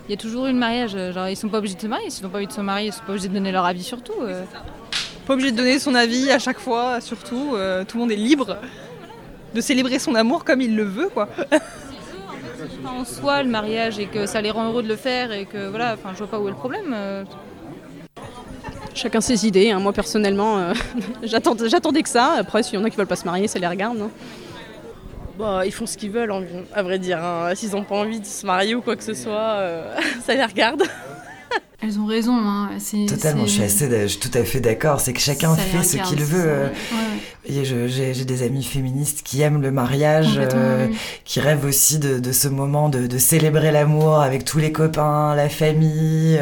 [0.09, 1.87] Il y a toujours eu le mariage, euh, genre ils sont pas obligés de se
[1.87, 3.65] marier, s'ils n'ont pas envie de se marier, ils sont pas obligés de donner leur
[3.65, 4.13] avis sur tout.
[4.21, 4.45] euh.
[5.27, 7.53] Pas obligé de donner son avis à chaque fois, surtout.
[7.55, 8.59] euh, tout le monde est libre
[9.55, 11.29] de célébrer son amour comme il le veut, quoi.
[12.85, 15.69] En soi, le mariage et que ça les rend heureux de le faire et que
[15.69, 16.93] voilà, enfin je vois pas où est le problème.
[16.95, 17.25] euh.
[18.95, 19.71] Chacun ses idées.
[19.71, 19.79] hein.
[19.79, 20.73] Moi personnellement, euh,
[21.23, 22.33] j'attendais que ça.
[22.39, 24.01] Après, s'il y en a qui veulent pas se marier, ça les regarde.
[24.01, 24.11] hein.
[25.39, 27.23] Bah, ils font ce qu'ils veulent, en- à vrai dire.
[27.23, 27.55] hein.
[27.55, 30.45] S'ils n'ont pas envie de se marier ou quoi que ce soit, euh, ça les
[30.45, 30.83] regarde.
[31.83, 32.35] Elles ont raison.
[32.39, 32.71] Hein.
[32.79, 35.01] c'est- Totalement, je suis, assez, je suis tout à fait d'accord.
[35.01, 36.47] C'est que chacun Ça fait ce qu'il veut.
[36.93, 37.01] Ouais,
[37.45, 40.97] Et je- j'ai j'ai des amis féministes qui aiment le mariage, euh, oui.
[41.25, 45.35] qui rêvent aussi de, de ce moment de, de célébrer l'amour avec tous les copains,
[45.35, 46.39] la famille.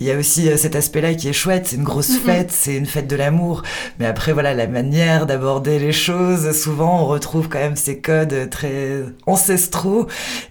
[0.00, 1.66] Il y a aussi euh, cet aspect-là qui est chouette.
[1.66, 3.62] C'est une grosse fête, c'est une fête de l'amour.
[3.98, 8.48] Mais après, voilà, la manière d'aborder les choses, souvent on retrouve quand même ces codes
[8.50, 10.06] très ancestraux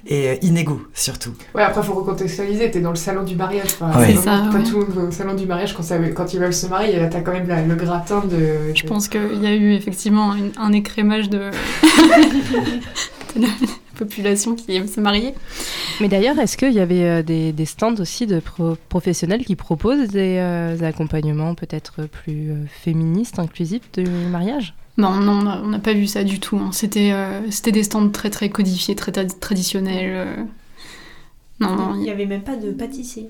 [0.06, 1.34] et euh, inégaux surtout.
[1.56, 2.70] Ouais, après, faut recontextualiser.
[2.70, 3.70] T'es dans le salon du mariage.
[3.82, 4.14] Enfin, Ouais.
[4.28, 4.64] Ça, Pas ouais.
[4.64, 6.98] tout le salon du mariage quand, ça, quand ils veulent se marier.
[7.00, 8.74] Là, t'as quand même la- le gratin de.
[8.76, 11.50] Je pense qu'il y a eu effectivement une- un écrémage de...
[13.36, 13.48] de la
[13.98, 15.34] population qui aime se marier.
[16.02, 19.56] Mais d'ailleurs, est-ce qu'il y avait euh, des, des stands aussi de pro- professionnels qui
[19.56, 24.76] proposent des euh, accompagnements peut-être plus euh, féministes, inclusifs du mariage?
[24.98, 26.58] Non, non, on n'a- pas vu ça du tout.
[26.58, 26.70] hein.
[26.74, 30.12] C'était euh, c'était des stands très très codifiés, très tra- traditionnels.
[30.12, 30.36] euh.
[31.60, 33.30] Non, non, Il n'y avait même pas de pâtissier.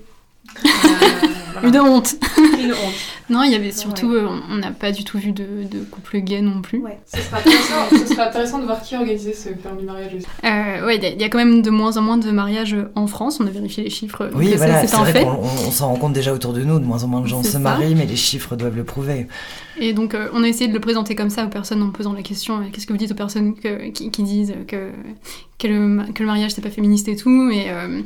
[1.62, 2.14] Une honte.
[2.60, 2.94] Une honte.
[3.30, 6.18] non, il y avait surtout, euh, on n'a pas du tout vu de, de couple
[6.18, 6.80] gay non plus.
[7.12, 10.26] Ce sera intéressant, ce sera intéressant de voir qui organisait ce permis mariage aussi.
[10.44, 12.30] Euh, ouais, il y a- il y, a quand même de moins en moins de
[12.30, 13.38] mariages en France.
[13.40, 14.30] On a vérifié les chiffres.
[14.34, 15.22] Oui, voilà, c'est vrai fait.
[15.24, 17.26] qu'on on- on s'en rend compte déjà autour de nous, de moins en moins de
[17.26, 17.58] gens se ça.
[17.58, 19.26] marient, mais les chiffres doivent le prouver.
[19.80, 22.12] Et donc, euh, on a essayé de le présenter comme ça aux personnes en posant
[22.12, 24.90] la question euh, qu'est-ce que vous dites aux personnes que- qui, qui disent que,
[25.58, 28.00] que, le, ma- que le mariage c'est pas féministe et tout et, euh,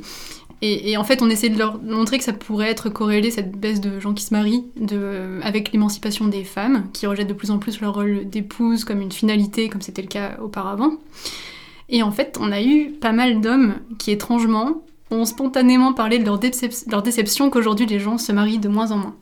[0.64, 3.80] et, en fait, on essaie de leur montrer que ça pourrait être corrélé, cette baisse
[3.80, 4.64] de gens qui se marient,
[5.42, 9.10] avec l'émancipation des femmes, qui rejettent de plus en plus leur rôle d'épouse comme une
[9.10, 10.92] finalité, comme c'était le cas auparavant.
[11.88, 16.24] Et en fait, on a eu pas mal d'hommes qui, étrangement, ont spontanément parlé de
[16.24, 16.38] leur,
[16.86, 19.16] leur déception qu'aujourd'hui les gens se marient de moins en moins.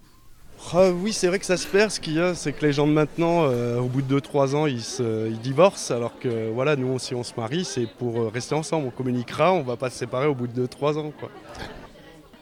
[0.72, 1.90] Ah oui, c'est vrai que ça se perd.
[1.90, 4.54] Ce qu'il y a, c'est que les gens de maintenant, euh, au bout de 2-3
[4.54, 5.92] ans, ils, divorcent.
[5.94, 8.86] Alors que voilà, nous, si on se marie, c'est pour euh, rester ensemble.
[8.86, 11.12] On communiquera, on va pas se séparer au bout de 2-3 ans.
[11.18, 11.30] Quoi.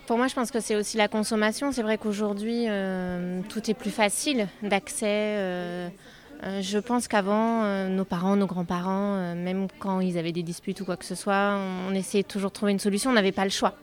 [0.07, 1.73] Pour moi, je pense que c'est aussi la consommation.
[1.73, 5.91] C'est vrai qu'aujourd'hui, euh, tout est plus facile d'accès.
[6.45, 10.43] Euh, je pense qu'avant, euh, nos parents, nos grands-parents, euh, même quand ils avaient des
[10.45, 11.59] disputes ou quoi que ce soit,
[11.89, 13.75] on essayait toujours de trouver une solution, on n'avait pas le choix.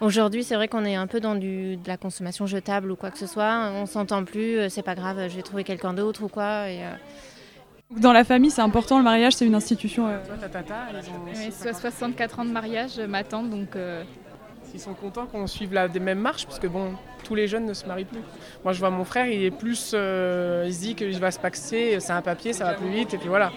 [0.00, 3.10] Aujourd'hui, c'est vrai qu'on est un peu dans du, de la consommation jetable ou quoi
[3.10, 3.70] que ce soit.
[3.74, 6.68] On s'entend plus, euh, c'est pas grave, je vais trouver quelqu'un d'autre ou quoi.
[6.68, 6.90] Et, euh,
[7.98, 10.06] Dans la famille, c'est important, le mariage, c'est une institution.
[10.08, 10.18] euh,
[11.34, 13.76] Ouais, soit 64 ans de mariage, ma tante, donc.
[14.74, 16.92] Ils sont contents qu'on suive la des mêmes marches, parce que bon,
[17.24, 18.20] tous les jeunes ne se marient plus.
[18.64, 19.92] Moi, je vois mon frère, il est plus.
[19.94, 23.12] euh, il se dit qu'il va se paxer, c'est un papier, ça va plus vite,
[23.14, 23.52] et puis voilà.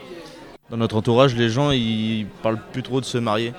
[0.69, 3.53] Dans notre entourage, les gens ils parlent plus trop de se marier.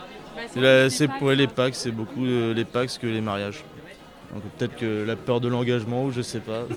[0.57, 3.65] Là, C'est pour les packs, c'est beaucoup euh, les packs que les mariages.
[4.35, 6.65] Donc peut-être que la peur de l'engagement ou je sais pas.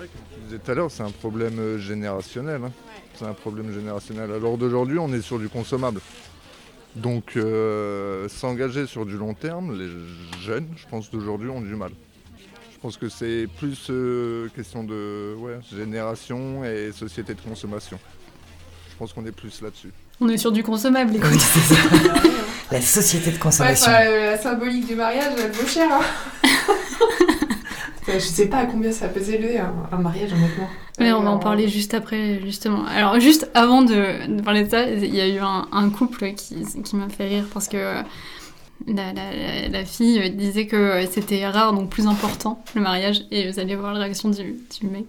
[0.00, 2.60] Je disais tout à l'heure, c'est un problème euh, générationnel.
[2.64, 2.70] hein.
[3.14, 4.28] C'est un problème générationnel.
[4.28, 6.00] L'heure d'aujourd'hui, on est sur du consommable.
[6.96, 9.88] Donc euh, s'engager sur du long terme, les
[10.44, 11.90] jeunes, je pense d'aujourd'hui, ont du mal.
[12.72, 17.98] Je pense que c'est plus euh, question de ouais, génération et société de consommation.
[18.90, 19.90] Je pense qu'on est plus là-dessus.
[20.20, 21.30] On est sur du consommable, écoute.
[22.70, 23.90] La société de Ouais, consommation.
[23.90, 25.88] enfin, euh, la symbolique du mariage, elle vaut cher.
[25.92, 26.00] Hein.
[28.06, 30.68] Enfin, je sais pas à combien ça peut s'élever un, un mariage, honnêtement.
[31.00, 32.84] Ouais, on va en parler juste après, justement.
[32.86, 36.32] Alors, juste avant de, de parler de ça, il y a eu un, un couple
[36.34, 38.02] qui, qui m'a fait rire parce que euh,
[38.86, 43.22] la, la- la fille euh, disait que euh, c'était rare, donc plus important, le mariage.
[43.30, 45.06] Et vous allez voir la réaction du, du mec.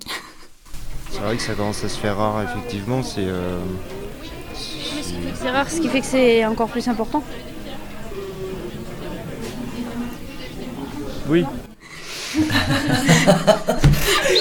[1.12, 3.04] C'est vrai que ça commence à se faire rare, effectivement.
[3.04, 3.26] C'est.
[3.28, 3.60] euh,
[5.36, 7.22] C'est rare, ce qui fait que c'est encore plus important.
[11.28, 11.44] Oui.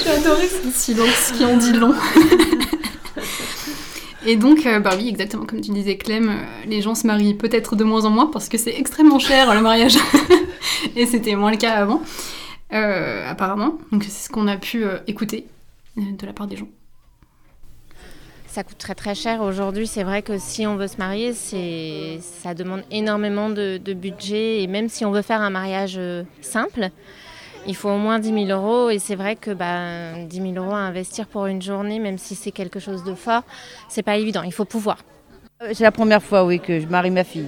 [0.03, 1.95] J'ai adoré ce silence qui en dit long.
[4.27, 6.35] Et donc, euh, bah oui, exactement comme tu disais, Clem, euh,
[6.67, 9.61] les gens se marient peut-être de moins en moins parce que c'est extrêmement cher le
[9.61, 9.97] mariage.
[10.97, 12.03] Et c'était moins le cas avant,
[12.73, 13.79] euh, apparemment.
[13.93, 15.47] Donc c'est ce qu'on a pu euh, écouter
[15.99, 16.69] euh, de la part des gens.
[18.47, 19.87] Ça coûte très très cher aujourd'hui.
[19.87, 24.63] C'est vrai que si on veut se marier, c'est ça demande énormément de, de budget.
[24.63, 26.91] Et même si on veut faire un mariage euh, simple,
[27.67, 28.91] il faut au moins 10 000 euros.
[28.91, 32.35] Et c'est vrai que bah, 10 000 euros à investir pour une journée, même si
[32.35, 33.43] c'est quelque chose de fort,
[33.89, 34.43] c'est pas évident.
[34.43, 34.99] Il faut pouvoir.
[35.63, 37.47] Euh, C'est la première fois, oui, que je marie ma fille.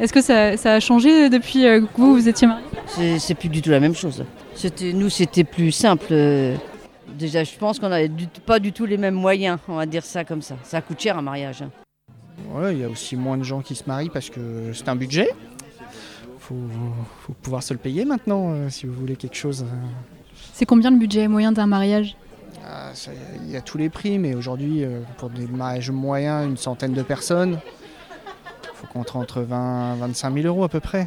[0.00, 3.48] Est-ce que ça, ça a changé depuis euh, que vous, vous étiez mariés C'est plus
[3.48, 4.24] du tout la même chose.
[4.54, 6.06] C'était, nous, c'était plus simple.
[6.12, 6.54] euh,
[7.18, 8.10] Déjà, je pense qu'on n'avait
[8.46, 10.54] pas du tout les mêmes moyens, on va dire ça comme ça.
[10.62, 11.62] Ça coûte cher un mariage.
[11.62, 11.70] hein.
[12.54, 14.94] Ouais, il y a aussi moins de gens qui se marient parce que c'est un
[14.94, 15.28] budget.
[16.48, 16.54] Faut,
[17.26, 19.62] faut pouvoir se le payer maintenant euh, si vous voulez quelque chose.
[19.64, 19.86] euh.
[20.54, 22.16] C'est combien le budget moyen d'un mariage?
[22.64, 22.92] Ah,
[23.44, 26.94] Il y a tous les prix, mais aujourd'hui, euh, pour des mariages moyens, une centaine
[26.94, 27.58] de personnes,
[28.74, 31.06] faut compter entre 20 et 25 000 euros à peu près.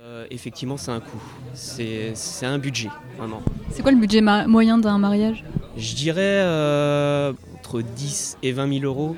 [0.00, 1.20] Euh, effectivement, c'est un coût.
[1.54, 2.12] C'est
[2.46, 3.42] un budget, vraiment.
[3.70, 5.44] C'est quoi le budget moyen d'un mariage?
[5.76, 9.14] Je dirais euh, entre 10 et 20 000 euros.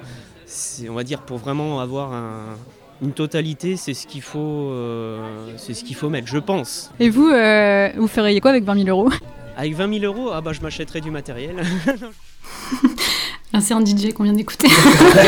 [0.89, 2.57] On va dire pour vraiment avoir un-
[3.03, 4.39] une totalité, c'est ce qu'il faut,
[4.71, 6.91] euh, c'est ce qu'il faut mettre, je pense.
[7.01, 9.11] Et vous, euh, vous feriez quoi avec 20 000 euros?
[9.57, 11.57] Avec 20 000 euros, ah bah je m'achèterais du matériel.
[13.53, 14.69] Là, c'est un DJ qu'on vient d'écouter.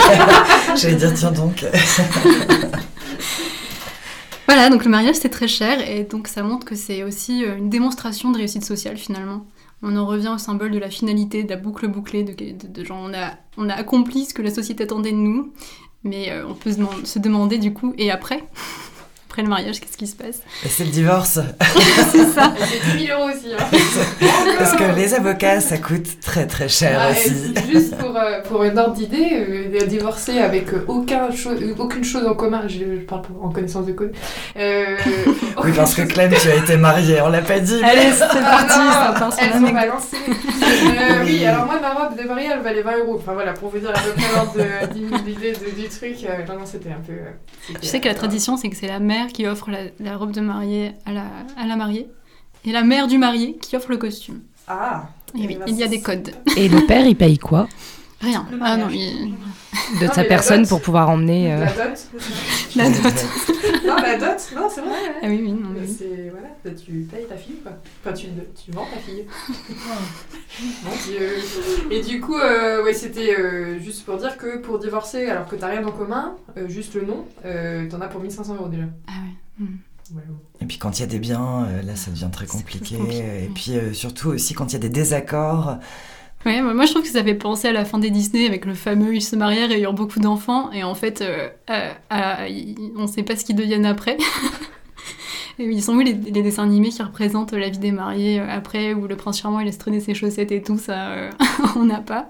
[0.77, 1.67] J'allais dire, tiens donc.
[4.47, 7.57] Voilà, donc le mariage c'est très cher et donc ça montre que c'est aussi euh,
[7.57, 9.47] une démonstration de réussite sociale finalement.
[9.83, 12.85] On en revient au symbole de la finalité, de la boucle bouclée, de, de, de
[12.85, 15.53] genre on a, on a accompli ce que la société attendait de nous,
[16.05, 18.45] mais euh, on peut se, deman- se demander du coup, et après?
[19.35, 20.36] Après le mariage, qu'est-ce qui se passe?
[20.65, 21.40] Et c'est le divorce.
[22.12, 22.52] C'est ça.
[22.56, 23.48] C'est 10 000 euros aussi.
[23.52, 23.65] hein.
[24.61, 27.52] Parce que les avocats, ça coûte très très cher Ah, aussi.
[27.73, 32.05] Juste pour, euh, pour une ordre d'idée, euh, divorcer avec euh, aucun cho- euh, aucune
[32.05, 34.11] chose en commun, je, je parle pour- en connaissance de cause.
[34.56, 34.97] Euh,
[35.65, 37.81] Oui, parce que Clem, tu as été mariée, on l'a pas dit.
[37.82, 40.16] mais- Allez, c'est parti, Ah, ça part sur elles la sont balancées.
[40.28, 43.16] Euh, oui, alors moi, ma robe de mariée, elle valait 20 euros.
[43.19, 44.55] Enfin voilà, pour vous dire à peu près l'ordre
[45.24, 46.15] d'idée de- du truc.
[46.24, 47.12] euh, non, non, c'était un peu.
[47.12, 50.17] euh, Tu sais que la tradition, c'est que c'est la mère qui offre la, la
[50.17, 51.27] robe de mariée à la,
[51.57, 52.09] à la mariée
[52.65, 54.41] et la mère du marié qui offre le costume.
[54.67, 56.33] Ah Et oui, il y a des codes.
[56.57, 57.69] Et le père, il paye quoi?
[58.25, 58.47] Rien.
[58.61, 58.95] Ah non, mariage.
[58.95, 59.35] il-
[60.01, 60.69] De Non, sa personne dot.
[60.69, 61.53] pour pouvoir emmener.
[61.53, 62.07] euh, La dot
[62.77, 63.27] La dot.
[63.87, 64.91] Non, la dot, non, c'est vrai.
[64.91, 65.15] ouais.
[65.23, 65.97] Ah oui, oui, non, mais oui.
[65.99, 67.73] C'est, voilà, tu payes ta fille, quoi.
[68.05, 68.27] Enfin, tu,
[68.65, 69.27] tu vends ta fille.
[70.85, 71.31] Mon Dieu.
[71.91, 75.57] Et du coup, euh, ouais, c'était euh, juste pour dire que pour divorcer, alors que
[75.57, 78.85] t'as rien en commun, euh, juste le nom, euh, t'en as pour 1500 euros déjà.
[79.09, 79.13] Ah
[79.61, 79.67] ouais.
[80.11, 80.21] Bon.
[80.61, 82.97] Et puis quand il y a des biens, euh, là ça devient très compliqué.
[82.97, 83.45] compliqué.
[83.45, 85.79] Et puis euh, surtout aussi quand il y a des désaccords.
[86.47, 88.75] Ouais, moi je trouve que ça fait penser à la fin des Disney avec le
[88.75, 93.07] fameux ils se marièrent et eurent beaucoup d'enfants et en fait euh, euh, euh, on
[93.07, 94.19] sait pas ce qu'ils deviennent après.
[95.59, 98.47] et ils sont où les, les dessins animés qui représentent la vie des mariés euh,
[98.51, 101.31] après où le prince charmant il laisse traîner ses chaussettes et tout ça euh,
[101.77, 102.29] on n'a pas.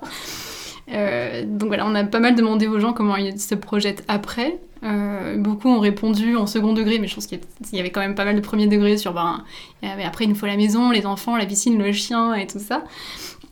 [0.93, 4.59] Euh, donc voilà, on a pas mal demandé aux gens comment ils se projettent après.
[4.83, 7.41] Euh, beaucoup ont répondu en second degré, mais je pense qu'il
[7.73, 9.43] y avait quand même pas mal de premier degré sur ben,
[9.83, 12.83] après il nous faut la maison, les enfants, la piscine, le chien et tout ça.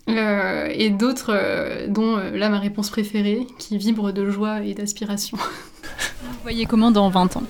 [0.09, 4.74] Euh, et d'autres, euh, dont euh, là ma réponse préférée, qui vibre de joie et
[4.74, 5.36] d'aspiration.
[6.22, 7.44] Vous voyez comment dans 20 ans?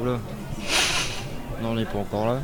[0.00, 0.18] Oula.
[1.62, 2.40] Non, on n'est pas encore là.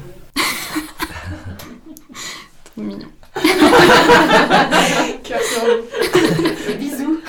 [2.64, 3.09] Trop mignon.
[5.33, 6.75] Cœur sur l'eau.
[6.79, 7.21] Bisous.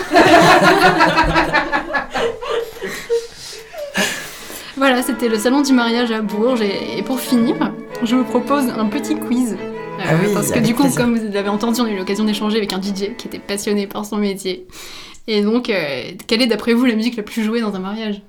[4.76, 6.62] Voilà, c'était le salon du mariage à Bourges.
[6.62, 7.56] Et, et pour finir,
[8.04, 9.54] je vous propose un petit quiz.
[9.54, 11.02] Euh, Ah oui, parce que du coup, plaisir.
[11.02, 13.88] comme vous l'avez entendu, on a eu l'occasion d'échanger avec un DJ qui était passionné
[13.88, 14.68] par son métier.
[15.28, 18.22] Et donc, euh, quelle est d'après vous la musique la plus jouée dans un mariage?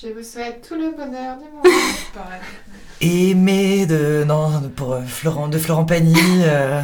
[0.00, 1.64] Je vous souhaite tout le bonheur du monde.
[3.02, 6.82] Aimé de non pour euh, Florent de Florent Pagny euh,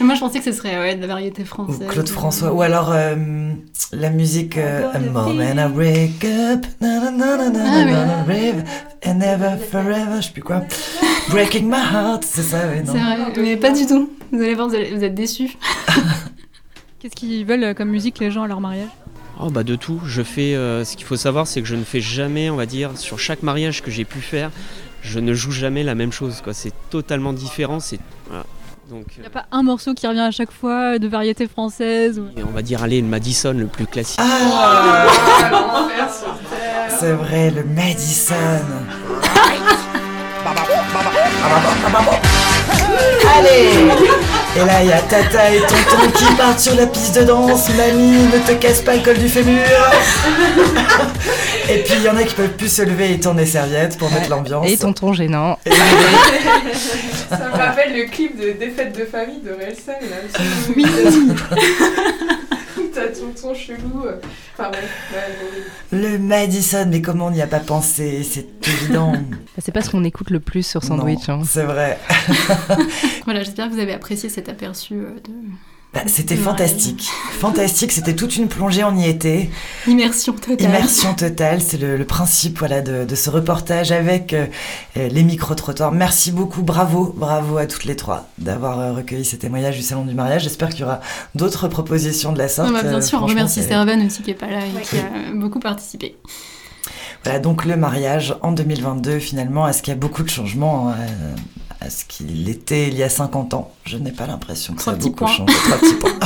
[0.00, 1.88] Moi, je pensais que ce serait ouais, de la variété ou française.
[1.88, 3.16] Claude François ou alors euh,
[3.92, 8.22] la musique euh, A moment I wake up na, na, na, na, na, Ah na,
[8.24, 8.62] rave,
[9.04, 10.62] and never forever je sais plus quoi
[11.30, 14.08] Breaking my heart c'est ça oui non C'est vrai, mais pas du tout.
[14.30, 15.56] Vous allez voir, vous, allez- vous êtes déçus.
[17.00, 18.88] Qu'est-ce qu'ils veulent comme musique les gens à leur mariage?
[19.40, 20.00] Oh bah de tout.
[20.06, 20.54] Je fais.
[20.54, 23.18] euh, ce qu'il faut savoir, c'est que je ne fais jamais, on va dire, sur
[23.18, 24.50] chaque mariage que j'ai pu faire,
[25.02, 26.40] je ne joue jamais la même chose.
[26.42, 26.54] Quoi.
[26.54, 27.80] C'est totalement différent.
[27.80, 28.44] C'est voilà.
[28.90, 32.20] Donc, Il n'y a pas un morceau qui revient à chaque fois de variété française
[32.20, 32.26] ou...
[32.40, 34.20] on va dire aller le Madison le plus classique.
[34.22, 35.06] Ah
[37.00, 38.60] c'est vrai le Madison
[43.38, 43.68] Allez
[44.56, 47.68] Et là, il y a Tata et Tonton qui partent sur la piste de danse.
[47.76, 49.60] Mamie, ne te casse pas le col du fémur
[51.68, 54.10] Et puis, il y en a qui peuvent plus se lever et tourner serviette pour
[54.10, 54.70] mettre l'ambiance.
[54.70, 55.58] Et tonton gênant.
[57.28, 60.16] Ça me rappelle le clip de fêtes de famille de Relsen, là.
[60.76, 60.86] Oui.
[62.96, 64.06] T'as tonton chelou.
[64.54, 65.98] Enfin bref, ouais.
[65.98, 69.12] Le Madison, mais comment on n'y a pas pensé C'est évident.
[69.12, 71.28] Bah, C'est pas ce qu'on écoute le plus sur Sandwich.
[71.28, 71.42] Non, hein.
[71.44, 71.98] C'est vrai.
[73.26, 75.32] Voilà, j'espère que vous avez apprécié cet aperçu euh, de
[75.96, 77.08] Bah, c'était fantastique.
[77.38, 79.48] Fantastique, c'était toute une plongée, on y était.
[79.86, 80.68] immersion totale.
[80.68, 84.44] Immersion totale, c'est le, le principe voilà, de, de ce reportage avec euh,
[84.98, 85.92] euh, les micro-trottoirs.
[85.92, 90.04] Merci beaucoup, bravo, bravo à toutes les trois d'avoir euh, recueilli ces témoignages du Salon
[90.04, 90.42] du mariage.
[90.42, 91.00] J'espère qu'il y aura
[91.34, 92.68] d'autres propositions de la sorte.
[92.68, 95.32] Non, bah, bien sûr, on remercie Servan aussi qui est pas là et qui a
[95.34, 96.14] beaucoup participé.
[97.24, 100.92] Voilà, donc le mariage en 2022, finalement, est-ce qu'il y a beaucoup de changements euh,
[101.86, 104.94] à ce qu'il était il y a 50 ans Je n'ai pas l'impression que Trois
[104.94, 105.28] ça a beaucoup points.
[105.28, 105.54] changé.
[105.54, 106.18] Trois petits points.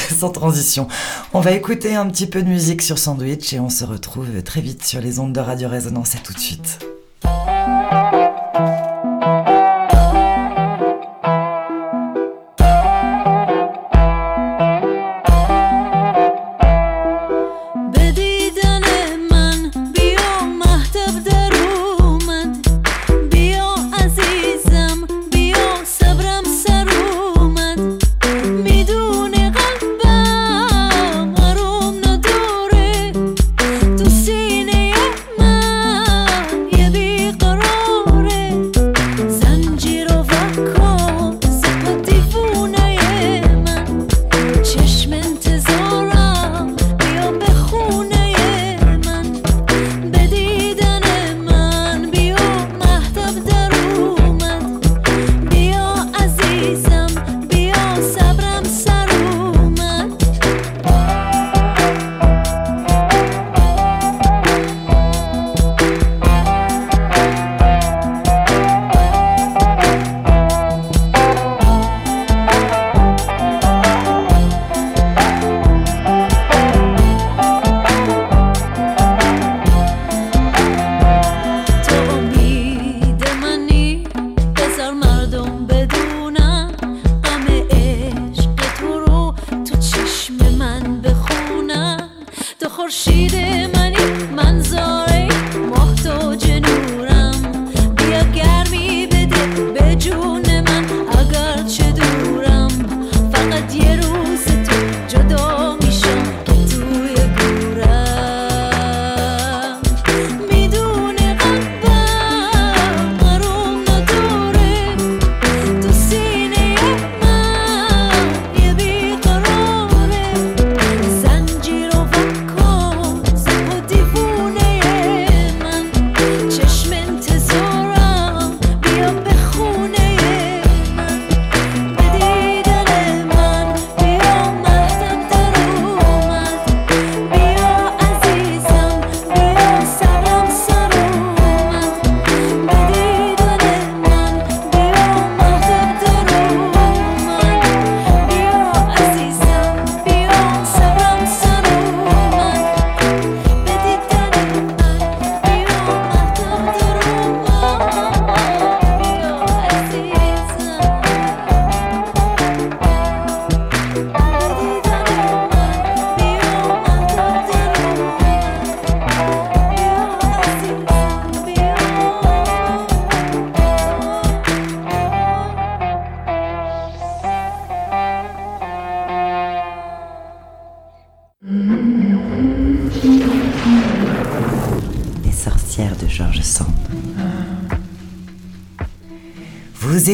[0.18, 0.86] Sans transition.
[1.32, 4.60] On va écouter un petit peu de musique sur Sandwich et on se retrouve très
[4.60, 6.14] vite sur les ondes de Radio Résonance.
[6.14, 6.78] À tout de suite.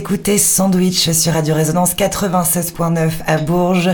[0.08, 3.90] Écoutez Sandwich sur Radio Résonance 96.9 à Bourges,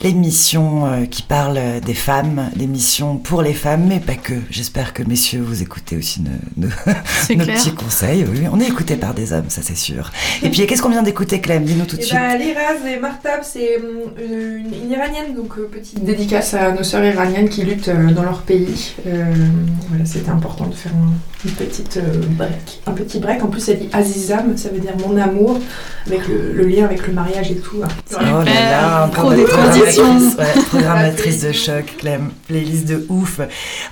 [0.00, 4.34] l'émission euh, qui parle des femmes, l'émission pour les femmes, mais pas que.
[4.48, 6.22] J'espère que messieurs, vous écoutez aussi
[6.56, 6.68] nos,
[7.26, 8.24] petits conseils.
[8.30, 10.12] Oui, on est écouté par des hommes, ça c'est sûr.
[10.44, 11.64] Et puis, qu'est-ce qu'on vient d'écouter, Clem?
[11.64, 12.16] Dis-nous tout de Eh suite.
[12.16, 16.84] ben, Liraz et Martab, c'est hum, une, une iranienne, donc euh, petite dédicace à nos
[16.84, 18.94] sœurs iraniennes qui luttent euh, dans leur pays.
[19.04, 19.24] Euh,
[19.88, 21.12] voilà, c'était important de faire un,
[21.46, 23.42] une petite euh, break, un petit break.
[23.44, 25.58] En plus, elle dit Azizam, ça veut dire mon amour,
[26.06, 27.76] avec le, le lien avec le mariage et tout.
[27.82, 33.40] Oh là là, des ouais, programmatrice de choc, Clem, playlist de ouf.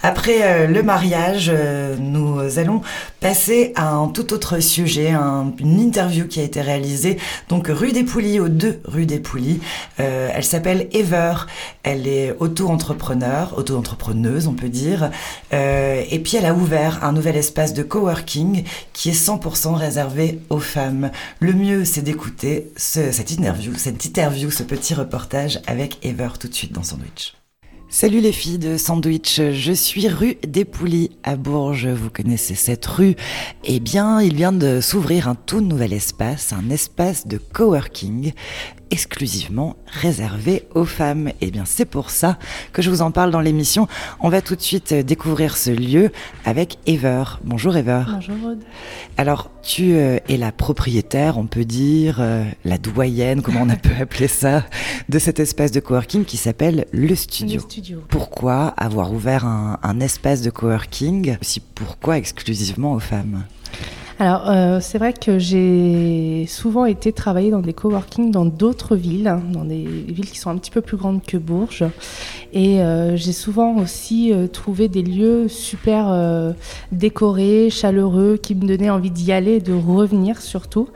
[0.02, 2.82] Après euh, le mariage, euh, nous allons
[3.28, 7.16] passer à un tout autre sujet, un- une interview qui a été réalisée
[7.48, 9.60] donc rue des Poulies, aux deux rue des Poulies.
[9.98, 11.32] Euh, elle s'appelle Ever,
[11.84, 15.10] elle est auto-entrepreneur, auto-entrepreneuse on peut dire,
[15.54, 20.40] Euh, et puis elle a ouvert un nouvel espace de coworking qui est 100% réservé
[20.50, 21.10] aux femmes.
[21.40, 26.48] Le mieux, c'est d'écouter ce- cette interview, cette interview, ce petit reportage avec Ever tout
[26.48, 27.34] de suite dans Sandwich.
[27.96, 32.84] Salut les filles de Sandwich, je suis rue des Poulies à Bourges, vous connaissez cette
[32.86, 33.14] rue
[33.62, 38.32] Eh bien, il vient de s'ouvrir un tout nouvel espace, un espace de coworking
[38.90, 41.30] exclusivement réservé aux femmes.
[41.40, 42.36] Eh bien, c'est pour ça
[42.72, 43.86] que je vous en parle dans l'émission.
[44.18, 46.10] On va tout de suite découvrir ce lieu
[46.44, 47.22] avec Ever.
[47.44, 48.02] Bonjour Ever.
[48.08, 48.64] Bonjour Aude.
[49.16, 53.76] Alors, tu euh, es la propriétaire, on peut dire, euh, la doyenne, comment on a
[53.76, 54.64] peut appeler ça,
[55.08, 57.56] de cet espace de coworking qui s'appelle Le Studio.
[57.56, 58.02] Le Studio.
[58.08, 63.44] Pourquoi avoir ouvert un, un espace de coworking Aussi, pourquoi exclusivement aux femmes?
[64.20, 69.26] Alors, euh, c'est vrai que j'ai souvent été travailler dans des coworking dans d'autres villes,
[69.26, 71.84] hein, dans des villes qui sont un petit peu plus grandes que Bourges.
[72.52, 76.52] Et euh, j'ai souvent aussi euh, trouvé des lieux super euh,
[76.92, 80.88] décorés, chaleureux, qui me donnaient envie d'y aller et de revenir surtout.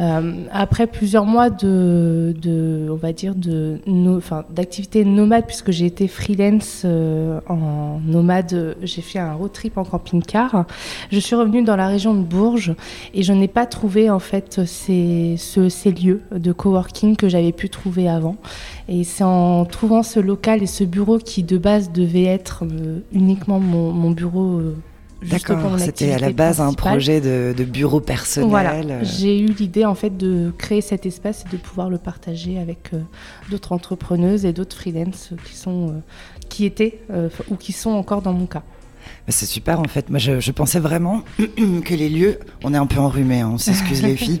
[0.00, 2.34] Euh, après plusieurs mois de,
[2.90, 4.20] on va dire, de, no-
[4.50, 9.84] d'activité nomade, puisque j'ai été freelance euh, en nomade, j'ai fait un road trip en
[9.84, 10.64] camping-car.
[11.12, 12.74] Je suis revenue dans la région de Bourges
[13.12, 17.52] et je n'ai pas trouvé en fait ces, ce- ces lieux de coworking que j'avais
[17.52, 18.36] pu trouver avant.
[18.88, 23.00] Et c'est en trouvant ce local et ce bureau qui de base devait être euh,
[23.12, 24.62] uniquement mon bureau.
[25.22, 28.48] D'accord, c'était à la base un projet de, de bureau personnel.
[28.48, 32.58] Voilà, j'ai eu l'idée en fait de créer cet espace et de pouvoir le partager
[32.58, 33.00] avec euh,
[33.50, 35.92] d'autres entrepreneuses et d'autres freelance qui sont, euh,
[36.48, 38.62] qui étaient euh, ou qui sont encore dans mon cas.
[39.26, 40.08] Mais C'est super en fait.
[40.08, 43.58] Moi je, je pensais vraiment que les lieux, on est un peu enrhumé, hein, on
[43.58, 44.40] s'excuse les filles.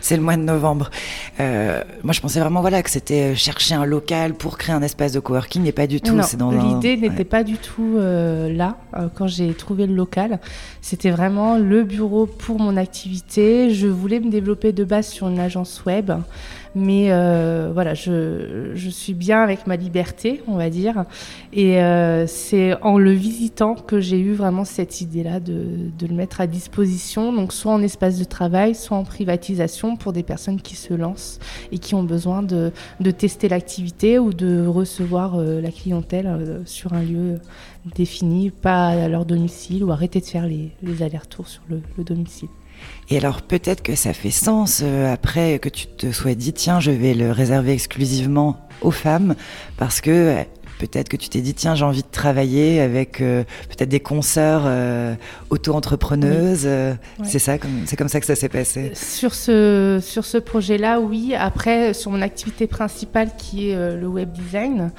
[0.00, 0.90] C'est le mois de novembre.
[1.38, 4.82] Euh, moi je pensais vraiment voilà que c'était euh, chercher un local pour créer un
[4.82, 6.16] espace de coworking et pas du tout.
[6.18, 7.24] Un- l'idée n'était ouais.
[7.24, 10.40] pas du tout euh, là euh, quand j'ai trouvé le local.
[10.80, 13.70] C'était vraiment le bureau pour mon activité.
[13.72, 16.10] Je voulais me développer de base sur une agence web,
[16.74, 21.04] mais euh, voilà, je, suis bien avec ma liberté, on va dire.
[21.52, 26.40] Et euh, c'est en le visitant que j'ai eu vraiment cette idée-là de, le mettre
[26.40, 30.76] à disposition, donc soit en espace de travail, soit en privatisation pour des personnes qui
[30.76, 31.38] se lancent
[31.72, 32.72] et qui ont besoin de,
[33.10, 37.40] tester l'activité ou de recevoir euh, la clientèle sur un lieu
[37.94, 42.48] défini, pas à leur domicile ou arrêter de faire les, allers-retours sur le domicile.
[43.10, 46.78] Et alors peut-être que ça fait sens euh, après que tu te sois dit tiens
[46.80, 49.34] je vais le réserver exclusivement aux femmes
[49.76, 50.42] parce que euh,
[50.78, 54.62] peut-être que tu t'es dit tiens j'ai envie de travailler avec euh, peut-être des consoeurs
[55.50, 56.66] auto-entrepreneuses.
[56.66, 56.96] Ouais.
[57.24, 58.92] C'est ça, comme- c'est comme ça que ça s'est passé.
[58.94, 61.34] Sur ce, sur ce projet-là, oui.
[61.36, 64.90] Après, sur mon activité principale qui est le web design,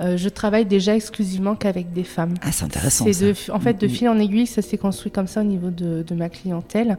[0.00, 2.34] euh, je travaille déjà exclusivement qu'avec des femmes.
[2.42, 3.04] Ah, c'est intéressant.
[3.04, 3.94] De, en fait, de Mm, mm.
[3.94, 6.98] fil en aiguille, ça s'est construit comme ça au niveau de, de ma clientèle.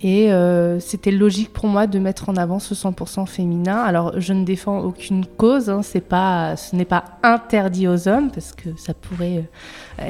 [0.00, 3.76] Et euh, c'était logique pour moi de mettre en avant ce 100% féminin.
[3.76, 5.68] Alors, je ne défends aucune cause.
[5.68, 9.44] Hein, c'est pas, ce n'est pas interdit aux hommes parce que ça pourrait.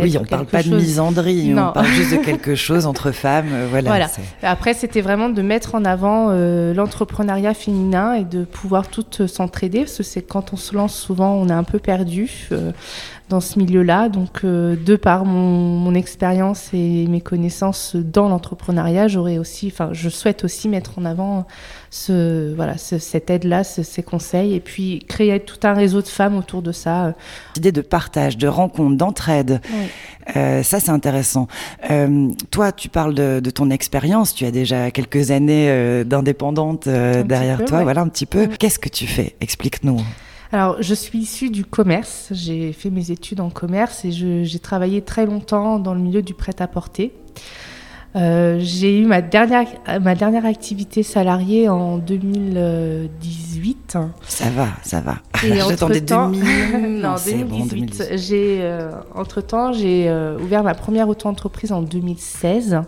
[0.01, 1.69] Oui, on parle pas de misandrie, Non.
[1.69, 3.49] on parle juste de quelque chose entre femmes.
[3.53, 3.89] euh, Voilà.
[3.89, 4.07] Voilà.
[4.43, 9.81] Après, c'était vraiment de mettre en avant euh, l'entrepreneuriat féminin et de pouvoir toutes s'entraider,
[9.81, 12.73] parce que c'est quand on se lance, souvent, on est un peu perdu euh,
[13.29, 14.09] dans ce milieu-là.
[14.09, 19.91] Donc, euh, de par mon, mon expérience et mes connaissances dans l'entrepreneuriat, j'aurais aussi, enfin,
[19.93, 21.47] je souhaite aussi mettre en avant
[21.91, 26.09] ce, voilà, ce- cette aide-là, ce- ces conseils, et puis créer tout un réseau de
[26.09, 27.07] femmes autour de ça.
[27.07, 27.13] euh,
[27.57, 29.61] Idée de partage, de rencontre, d'entraide.
[29.73, 29.87] Oui.
[30.37, 31.49] Euh, ça, c'est intéressant.
[31.91, 34.35] Euh, toi, tu parles de, de ton expérience.
[34.35, 37.79] Tu as déjà quelques années d'indépendante derrière peu, toi.
[37.79, 37.85] ouais.
[37.85, 38.47] Voilà un petit peu.
[38.47, 39.35] Qu'est-ce que tu fais?
[39.41, 40.01] Explique-nous.
[40.53, 42.29] Alors, je suis issue du commerce.
[42.31, 46.35] J'ai fait mes études en commerce et j'ai travaillé très longtemps dans le milieu du
[46.35, 47.13] prêt-à-porter.
[48.17, 49.67] Euh, j'ai eu ma dernière,
[50.01, 53.99] ma dernière activité salariée en 2018.
[54.27, 55.17] Ça va, ça va.
[55.43, 57.01] J'attendais entre-temps- 2000.
[57.03, 58.09] non, c'est bon, 2018.
[58.09, 58.17] 2018.
[58.17, 62.81] J'ai, euh, entre-temps, j'ai euh, ouvert ma première auto-entreprise en 2016.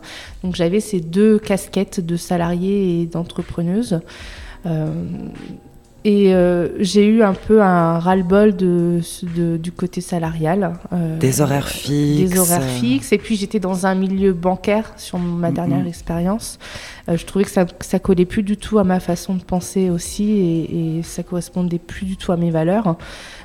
[0.43, 4.01] Donc j'avais ces deux casquettes de salariée et d'entrepreneuse.
[6.07, 9.01] Euh, et euh, j'ai eu un peu un ras-le-bol de,
[9.37, 10.75] de- du côté salarial.
[10.93, 12.31] euh, Des horaires fixes.
[12.31, 12.79] Des horaires euh.
[12.81, 13.13] fixes.
[13.13, 16.59] Et puis j'étais dans un milieu bancaire sur ma dernière expérience.
[17.09, 19.43] Euh, je trouvais que ça, que ça collait plus du tout à ma façon de
[19.43, 22.97] penser aussi et, et ça correspondait plus du tout à mes valeurs.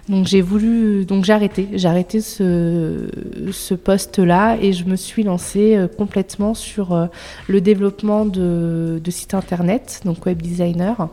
[0.08, 3.08] Donc j'ai voulu, donc j'ai arrêté, j'ai arrêté ce,
[3.52, 7.08] ce poste-là et je me suis lancée euh, complètement sur euh,
[7.48, 11.10] le développement de, de sites internet, donc web designer.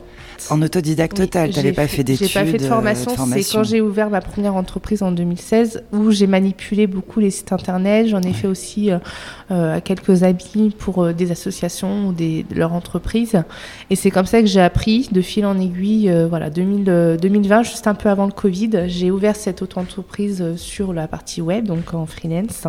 [0.51, 2.27] En autodidacte Oui, total, tu n'avais pas fait- d'études.
[2.27, 3.12] J'ai pas fait de euh, formation.
[3.32, 7.52] C'est quand j'ai ouvert ma première entreprise en 2016 où j'ai manipulé beaucoup les sites
[7.52, 8.09] internet.
[8.09, 12.56] J'en ai fait aussi euh, à quelques amis pour euh, des associations ou des, de
[12.56, 13.40] leur entreprise.
[13.89, 16.10] Et c'est comme ça que j'ai appris de fil en aiguille.
[16.10, 20.43] euh, voilà, 2000, euh, 2020, juste un peu avant le Covid, j'ai ouvert cette auto-entreprise
[20.43, 22.67] euh, sur la partie web, donc en freelance.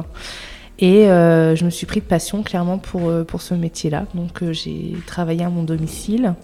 [0.79, 4.05] Et euh, je me suis pris de passion clairement pour, euh, ce métier-là.
[4.15, 6.35] Donc j'ai travaillé à mon domicile.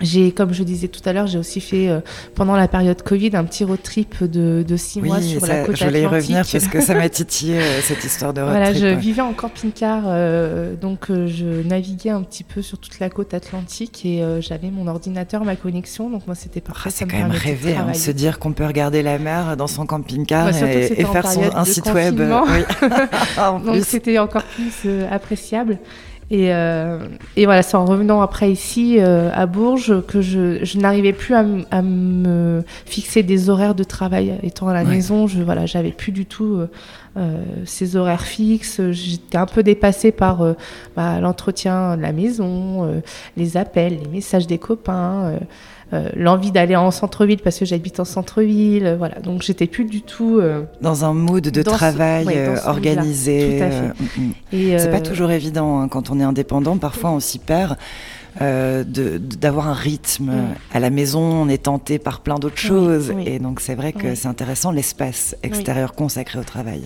[0.00, 2.00] J'ai, comme je disais tout à l'heure, j'ai aussi fait euh,
[2.34, 5.46] pendant la période Covid un petit road trip de, de six mois Oui, sur ça,
[5.48, 6.28] la côte je voulais y atlantique.
[6.28, 8.96] revenir parce que ça m'a titillé euh, cette histoire de road Voilà, trip, je ouais.
[8.96, 13.34] vivais en camping-car, euh, donc euh, je naviguais un petit peu sur toute la côte
[13.34, 16.88] atlantique et euh, j'avais mon ordinateur, ma connexion, donc moi c'était parfait.
[16.88, 19.56] Ah, c'est quand même de rêvé, hein, de se dire qu'on peut regarder la mer
[19.56, 22.20] dans son camping-car et, faire son, un site web.
[22.20, 22.88] oui.
[23.64, 25.78] Donc c'était encore plus euh, appréciable.
[26.30, 26.98] Et, euh,
[27.36, 31.34] et voilà, c'est en revenant après ici euh, à Bourges que je, je n'arrivais plus
[31.34, 34.34] à, à me fixer des horaires de travail.
[34.42, 34.90] Étant à la Ouais.
[34.96, 36.70] maison, je voilà, j'avais plus du tout euh,
[37.16, 38.80] euh, ces horaires fixes.
[38.90, 40.52] J'étais un peu dépassée par euh,
[40.96, 43.00] bah, l'entretien de la maison, euh,
[43.38, 45.32] les appels, les messages des copains.
[45.92, 49.20] Euh, l'envie d'aller en centre-ville parce que j'habite en centre-ville, euh, voilà.
[49.20, 53.60] Donc j'étais plus du tout euh, dans un mood de ce- travail ouais, ce organisé.
[54.52, 56.76] C'est pas toujours évident hein, quand on est indépendant.
[56.78, 57.76] Parfois, on s'y perd.
[58.40, 60.54] euh, d'avoir un rythme Mm.
[60.72, 63.24] à la maison on est tenté par plein d'autres choses oui.
[63.26, 66.82] et donc c'est vrai que c'est intéressant l'espace extérieur consacré au travail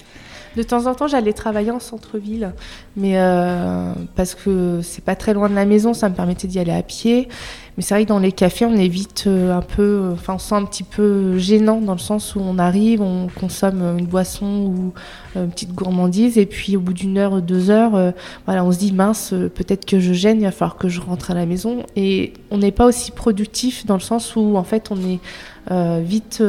[0.56, 2.52] De temps en temps, j'allais travailler en centre-ville,
[2.96, 6.58] mais euh, parce que c'est pas très loin de la maison, ça me permettait d'y
[6.58, 7.28] aller à pied.
[7.76, 10.38] Mais c'est vrai que dans les cafés, on est vite euh, un peu, enfin, on
[10.38, 14.06] se sent un petit peu gênant dans le sens où on arrive, on consomme une
[14.06, 14.92] boisson ou
[15.36, 18.10] euh, une petite gourmandise, et puis au bout d'une heure, deux heures, euh,
[18.46, 21.00] voilà, on se dit mince, euh, peut-être que je gêne, il va falloir que je
[21.00, 21.84] rentre à la maison.
[21.96, 25.20] Et on n'est pas aussi productif dans le sens où en fait, on est
[25.70, 26.42] euh, vite.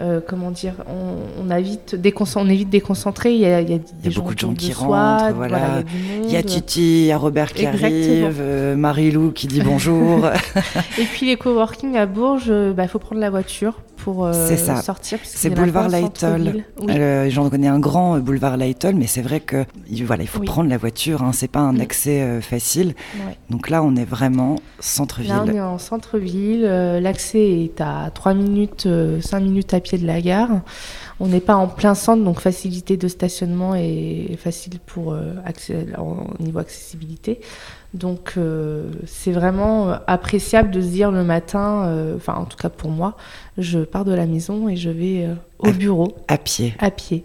[0.00, 3.34] Euh, comment dire, on, on, évite déconcentrer, on évite déconcentrer.
[3.34, 4.72] Il y a, il y a, des il y a gens beaucoup de gens qui
[4.72, 5.34] rentrent.
[5.34, 5.82] Voilà,
[6.24, 6.48] il y a il y.
[6.48, 7.86] Titi, il y a Robert qui Exactement.
[8.26, 10.26] arrive, euh, Marie-Lou qui dit bonjour.
[10.98, 14.32] Et puis les coworking à Bourges, euh, bah, il faut prendre la voiture pour euh,
[14.32, 14.76] c'est ça.
[14.80, 15.18] sortir.
[15.24, 16.62] C'est boulevard Lytle.
[16.80, 16.86] Oui.
[16.90, 20.28] Euh, J'en connais un grand euh, boulevard Lytle, mais c'est vrai que il- voilà, il
[20.28, 20.46] faut Oui.
[20.46, 21.22] prendre la voiture.
[21.22, 21.80] Hein, c'est pas un Mm.
[21.80, 22.94] accès facile.
[23.26, 23.36] Ouais.
[23.50, 25.30] Donc là, on est vraiment centre-ville.
[25.30, 26.62] Là, on est en centre-ville.
[27.02, 30.50] L'accès est à 3 minutes, euh, 5 minutes à pied de la gare.
[31.20, 35.86] On n'est pas en plein centre, donc facilité de stationnement est facile pour euh, accès,
[35.98, 37.40] au niveau accessibilité.
[37.94, 42.68] Donc euh, c'est vraiment euh, appréciable de se dire le matin, enfin en tout cas
[42.68, 43.16] pour moi,
[43.58, 46.74] je pars de la maison et je vais euh, au bureau À pied.
[46.78, 47.24] à pied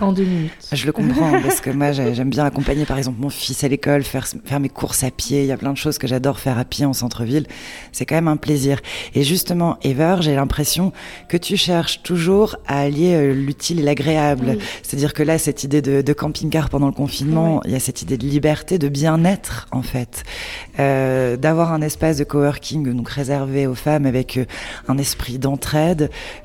[0.00, 0.50] en deux minutes.
[0.72, 3.68] Je le comprends parce que moi j'ai- j'aime bien accompagner par exemple mon fils à
[3.68, 5.42] l'école, faire, faire mes courses à pied.
[5.42, 7.46] Il y a plein de choses que j'adore faire à pied en centre-ville.
[7.92, 8.80] C'est quand même un plaisir.
[9.14, 10.92] Et justement, Ever, j'ai l'impression
[11.28, 14.54] que tu cherches toujours à allier euh, l'utile et l'agréable.
[14.56, 14.58] Oui.
[14.82, 18.00] C'est-à-dire que là, cette idée de, de camping-car pendant le confinement, il y a cette
[18.02, 20.22] idée de liberté, de bien-être en fait.
[20.80, 24.38] Euh, D'avoir un espace de coworking donc réservé aux femmes avec
[24.88, 25.38] un esprit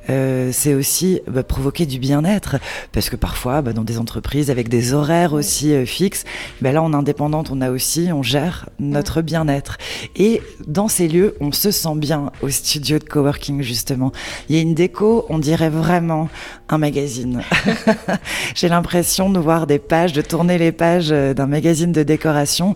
[0.09, 2.57] euh, c'est aussi bah, provoquer du bien-être
[2.91, 6.25] parce que parfois bah, dans des entreprises avec des horaires aussi euh, fixes,
[6.61, 9.77] bah, là en indépendante on a aussi on gère notre bien-être
[10.15, 14.11] et dans ces lieux on se sent bien au studio de coworking justement.
[14.49, 16.29] Il y a une déco, on dirait vraiment
[16.69, 17.41] un magazine.
[18.55, 22.75] J'ai l'impression de voir des pages, de tourner les pages euh, d'un magazine de décoration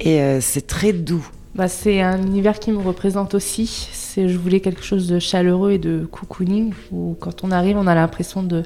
[0.00, 1.26] et euh, c'est très doux.
[1.54, 3.88] Bah, c'est un univers qui me représente aussi.
[4.14, 7.86] C'est, je voulais quelque chose de chaleureux et de cocooning, où quand on arrive, on
[7.86, 8.62] a l'impression de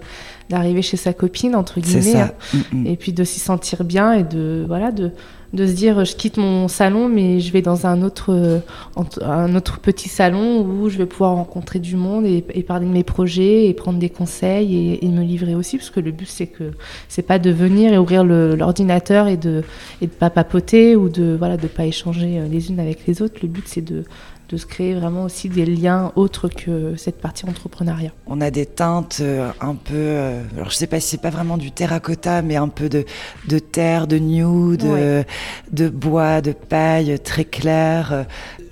[0.48, 2.34] d'arriver chez sa copine entre guillemets, ça.
[2.52, 2.86] Mm, mm.
[2.86, 5.10] et puis de s'y sentir bien et de voilà de
[5.52, 8.58] de se dire je quitte mon salon mais je vais dans un autre euh,
[9.22, 12.92] un autre petit salon où je vais pouvoir rencontrer du monde et, et parler de
[12.92, 16.28] mes projets et prendre des conseils et, et me livrer aussi parce que le but
[16.28, 16.72] c'est que
[17.08, 19.62] c'est pas de venir et ouvrir l'ordinateur et de
[20.00, 23.22] et de pas papoter ou de voilà de pas échanger euh, les unes avec les
[23.22, 24.04] autres le but c'est de
[24.48, 28.12] de se créer vraiment aussi des liens autres que cette partie entrepreneuriat.
[28.26, 31.30] On a des teintes euh, un peu, euh, alors je sais pas si c'est pas
[31.30, 33.04] vraiment du terracotta, mais un peu de,
[33.48, 34.90] de terre, de nude, Ouais.
[35.00, 35.22] euh,
[35.72, 38.26] de bois, de paille très clair.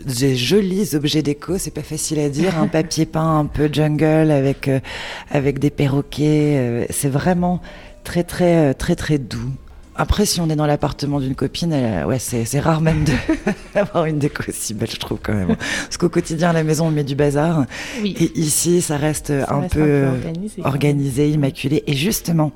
[0.05, 2.59] Des jolis objets déco, c'est pas facile à dire.
[2.59, 4.71] Un papier peint un peu jungle avec,
[5.31, 6.87] avec des perroquets.
[6.91, 7.61] c'est vraiment
[8.05, 9.51] très, très, très, très doux.
[9.97, 13.05] Après, si on est dans l'appartement d'une copine, elle- ouais, c'est rare même
[13.75, 15.57] d'avoir une déco aussi belle, je trouve quand même.
[15.57, 17.65] Parce qu'au quotidien, à la maison, on met du bazar.
[18.03, 18.17] Oui.
[18.19, 20.11] Et ici, ça reste un reste peu, un peu euh,
[20.65, 21.85] organisé, immaculé.
[21.87, 22.53] Et justement,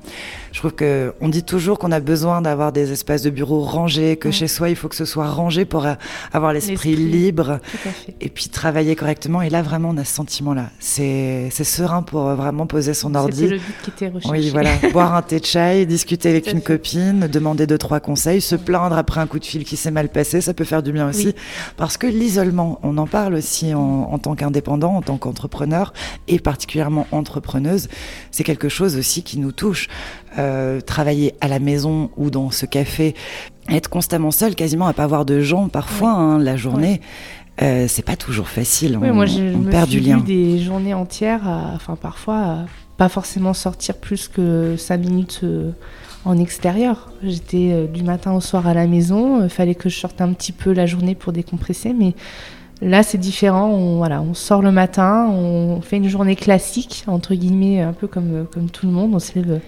[0.51, 4.17] je trouve que on dit toujours qu'on a besoin d'avoir des espaces de bureau rangés,
[4.17, 5.93] que chez soi, il faut que ce soit rangé pour euh,
[6.33, 7.59] avoir l'esprit libre
[8.19, 9.41] et puis travailler correctement.
[9.41, 10.69] Et là, vraiment, on a ce sentiment-là.
[10.79, 13.41] C'est serein pour euh, vraiment poser son ordi.
[13.43, 14.29] C'était le but qui était recherché.
[14.39, 14.71] Oui, voilà.
[14.91, 16.63] Boire un thé de chai, discuter avec une fait.
[16.63, 20.09] copine, demander deux, trois conseils, se plaindre après un coup de fil qui s'est mal
[20.09, 21.27] passé, ça peut faire du bien aussi.
[21.27, 21.35] Oui.
[21.77, 25.93] Parce que l'isolement, on en parle aussi en, en tant qu'indépendant, en tant qu'entrepreneur
[26.27, 27.87] et particulièrement entrepreneuse,
[28.31, 29.87] c'est quelque chose aussi qui nous touche.
[30.37, 33.15] Euh, travailler à la maison ou dans ce café,
[33.69, 37.01] être constamment seul, quasiment à pas voir de gens parfois hein, la journée.
[37.63, 40.17] euh, c'est pas toujours facile, Oui, on, moi, je, on me perd suis du lien.
[40.19, 42.65] des journées entières, à- enfin parfois, à
[42.97, 45.71] pas forcément sortir plus que 5 minutes euh,
[46.29, 47.09] en extérieur.
[47.23, 50.31] J'étais euh, du matin au soir à la maison, il fallait que je sorte un
[50.33, 52.13] petit peu la journée pour décompresser, mais
[52.81, 53.67] là c'est différent.
[53.69, 58.07] On, voilà, on sort le matin, on fait une journée classique, entre guillemets, un peu
[58.07, 59.13] comme, comme tout le monde.
[59.15, 59.59] On se lève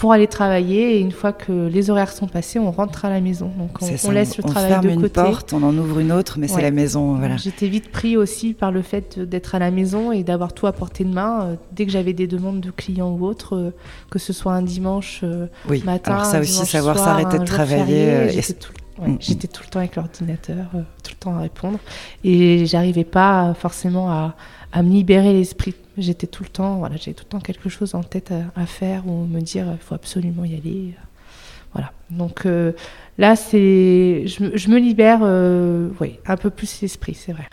[0.00, 3.20] pour aller travailler et une fois que les horaires sont passés, on rentre à la
[3.20, 3.52] maison.
[3.58, 5.20] Donc on, ça, on laisse le on travail ferme de une côté.
[5.20, 7.36] porte, on en ouvre une autre, mais c'est la maison, voilà.
[7.36, 10.72] J'étais vite pris aussi par le fait d'être à la maison et d'avoir tout à
[10.72, 11.42] portée de main.
[11.42, 13.74] Euh, Dès que j'avais des demandes de clients ou autres, euh,
[14.10, 17.38] que ce soit un dimanche euh, Oui, matin, alors ça un aussi, dimanche savoir s'arrêter
[17.38, 18.72] de travailler, J'étais tout,
[19.02, 19.18] ouais, Mm, mm.
[19.18, 21.78] tout le temps avec l'ordinateur, tout le temps à répondre.
[22.24, 24.34] Et j'arrivais pas forcément à,
[24.72, 25.74] à me libérer l'esprit.
[25.98, 29.06] J'étais tout le temps, voilà, j'avais tout le temps quelque chose en tête à, faire
[29.06, 30.94] ou me dire il faut absolument y aller.
[31.72, 31.92] Voilà.
[32.10, 32.72] Donc euh,
[33.18, 37.46] là, c'est, je, je me libère, euh, oui, un peu plus l'esprit, c'est vrai.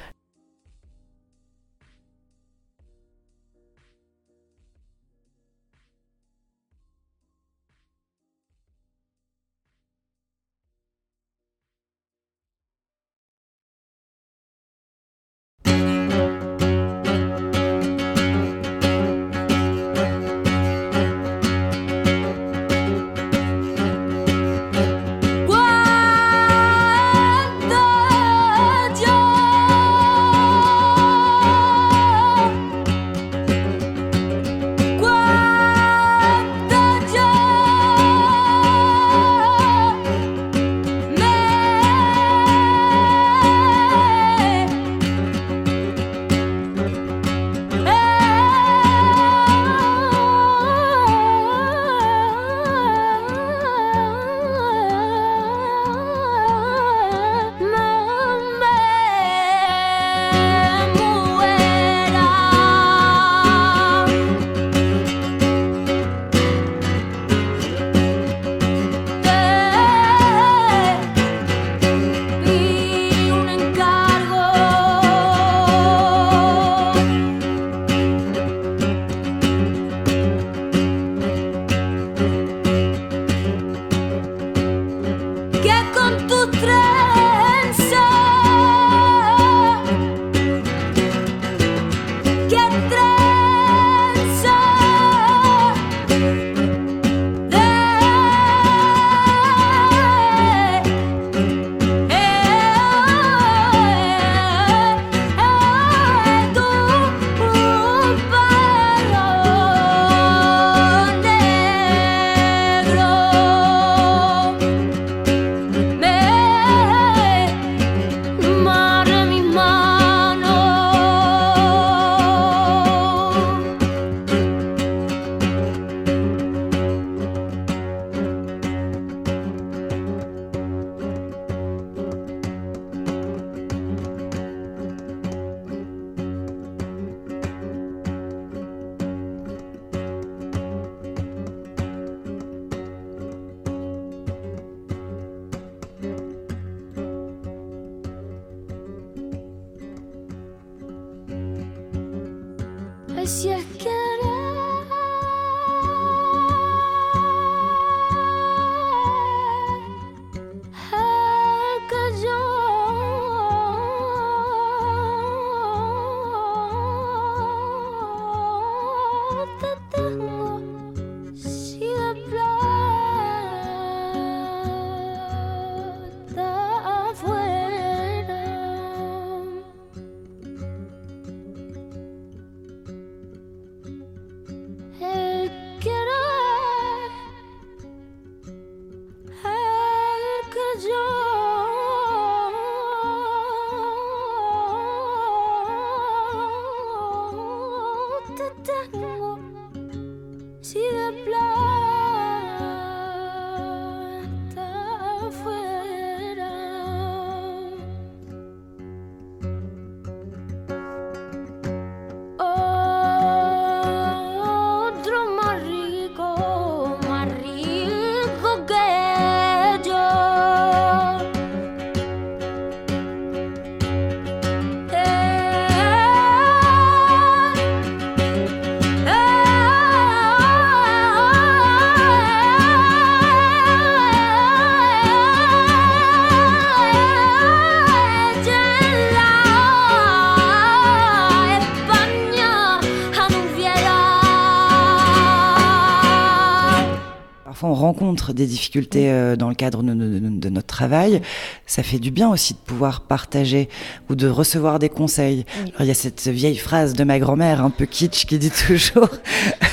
[248.07, 251.21] Rencontre des difficultés euh, dans le cadre de, de- de notre travail.
[251.65, 253.67] Ça fait du bien aussi de pouvoir partager
[254.09, 255.45] ou de recevoir des conseils.
[255.59, 258.51] Alors, il y a cette vieille phrase de ma grand-mère, un peu kitsch, qui dit
[258.51, 259.09] toujours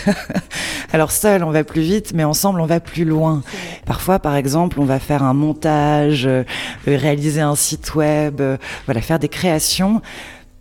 [0.92, 3.42] Alors, seul, on va plus vite, mais ensemble, on va plus loin.
[3.86, 6.42] Parfois, par exemple, on va faire un montage, euh,
[6.86, 8.56] réaliser un site web, euh,
[8.86, 10.02] voilà, faire des créations.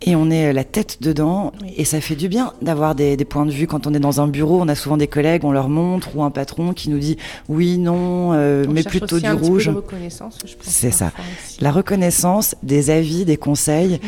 [0.02, 3.24] Et on est euh, la tête dedans, et ça fait du bien d'avoir des, des
[3.24, 3.66] points de vue.
[3.66, 6.22] Quand on est dans un bureau, on a souvent des collègues, on leur montre, ou
[6.22, 7.16] un patron qui nous dit
[7.48, 9.66] oui, non, euh, mais plutôt aussi du un rouge.
[9.66, 11.12] de reconnaissance, je pense, C'est ça.
[11.60, 14.00] La reconnaissance, des avis, des conseils,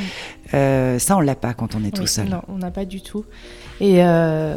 [0.55, 2.29] euh, ça on l'a pas quand on est tout seul.
[2.29, 3.25] Non, on n'a pas du tout.
[3.79, 4.55] Et euh,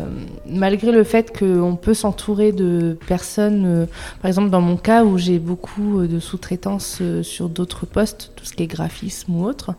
[0.47, 3.85] malgré le fait qu'on peut s'entourer de personnes, euh,
[4.21, 8.31] par exemple dans mon cas où j'ai beaucoup euh, de sous-traitance euh, sur d'autres postes,
[8.37, 9.71] tout ce qui est graphisme ou autre,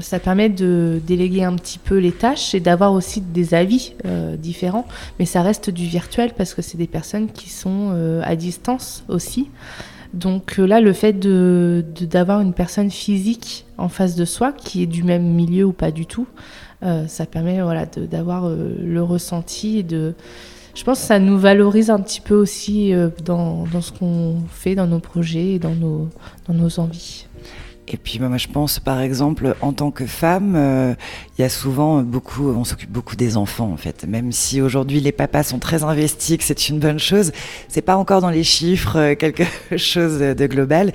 [0.00, 3.94] ça permet de déléguer un petit peu les tâches et d'avoir aussi des avis
[4.38, 4.86] différents.
[5.20, 9.48] Mais ça reste du virtuel parce que c'est des personnes qui sont à distance aussi.
[10.14, 14.82] Donc là, le fait de de- d'avoir une personne physique en face de soi, qui
[14.82, 16.26] est du même milieu ou pas du tout,
[16.86, 20.14] euh, ça permet voilà, d'avoir euh, le ressenti et de...
[20.74, 24.36] Je pense que ça nous valorise un petit peu aussi euh, dans, dans ce qu'on
[24.50, 26.08] fait, dans nos projets et dans nos,
[26.46, 27.26] dans nos envies.
[27.88, 30.96] Et puis moi je pense par exemple en tant que femme,
[31.38, 34.04] il y a souvent beaucoup, on s'occupe beaucoup des enfants en fait.
[34.08, 37.30] Même si aujourd'hui les papas sont très investis, que c'est une bonne chose,
[37.68, 39.44] c'est pas encore dans les chiffres quelque
[39.76, 40.92] chose de global.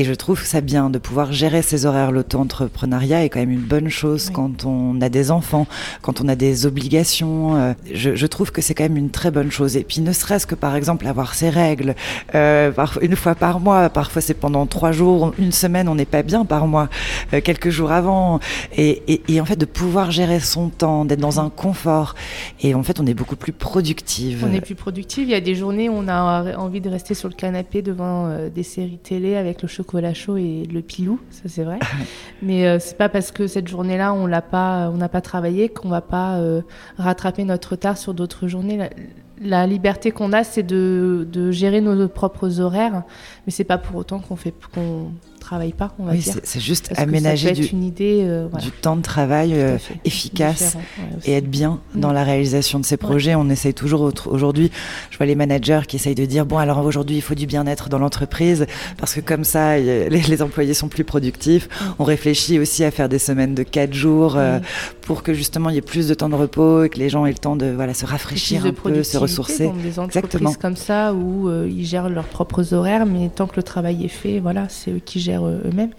[0.00, 2.10] Et je trouve ça bien de pouvoir gérer ses horaires.
[2.10, 5.66] L'auto-entrepreneuriat est quand même une bonne chose quand on a des enfants,
[6.00, 7.54] quand on a des obligations.
[7.56, 9.76] euh, je, je trouve que c'est quand même une très bonne chose.
[9.76, 11.94] Et puis ne serait-ce que par exemple avoir ses règles,
[12.34, 12.72] euh,
[13.02, 16.46] une fois par mois, parfois c'est pendant trois jours, une semaine, on n'est pas bien
[16.46, 16.88] par mois,
[17.34, 18.40] euh, quelques jours avant.
[18.78, 22.14] Et, et- et en fait de pouvoir gérer son temps, d'être dans un confort.
[22.62, 24.46] Et en fait on est beaucoup plus productive.
[24.48, 25.24] On est plus productif.
[25.24, 28.28] Il y a des journées où on a envie de rester sur le canapé devant
[28.28, 31.78] euh, des séries télé avec le chocolat chaud et le pilou, ça c'est vrai.
[32.42, 35.68] Mais euh, c'est pas parce que cette journée-là on l'a pas, on n'a pas travaillé
[35.68, 36.62] qu'on va pas euh,
[36.98, 38.76] rattraper notre retard sur d'autres journées.
[38.76, 38.90] La-
[39.42, 43.04] la liberté qu'on a, c'est de, de gérer nos propres horaires,
[43.46, 46.34] mais c'est pas pour autant qu'on fait qu'on travaille pas, on va Oui, dire.
[46.44, 48.64] c'est- juste Parce aménager peut être du- une idée, euh, voilà.
[48.64, 52.00] du temps de travail euh, efficace ouais, et être bien Mm.
[52.00, 53.34] dans la réalisation de ces projets.
[53.34, 54.70] On essaye toujours aujourd'hui,
[55.10, 57.88] je vois les managers qui essayent de dire bon alors aujourd'hui il faut du bien-être
[57.88, 58.66] dans l'entreprise
[58.98, 61.68] parce que comme ça les, les employés sont plus productifs.
[61.98, 64.62] On réfléchit aussi à faire des semaines de 4 jours euh, Mm.
[65.02, 67.24] pour que justement il y ait plus de temps de repos et que les gens
[67.26, 69.70] aient le temps de voilà se rafraîchir un peu, se ressourcer.
[69.82, 70.52] des entreprises Exactement.
[70.54, 74.40] comme ça où ils gèrent leurs propres horaires, mais tant que le travail est fait,
[74.40, 75.92] voilà, c'est eux qui gèrent euh, eux-mêmes.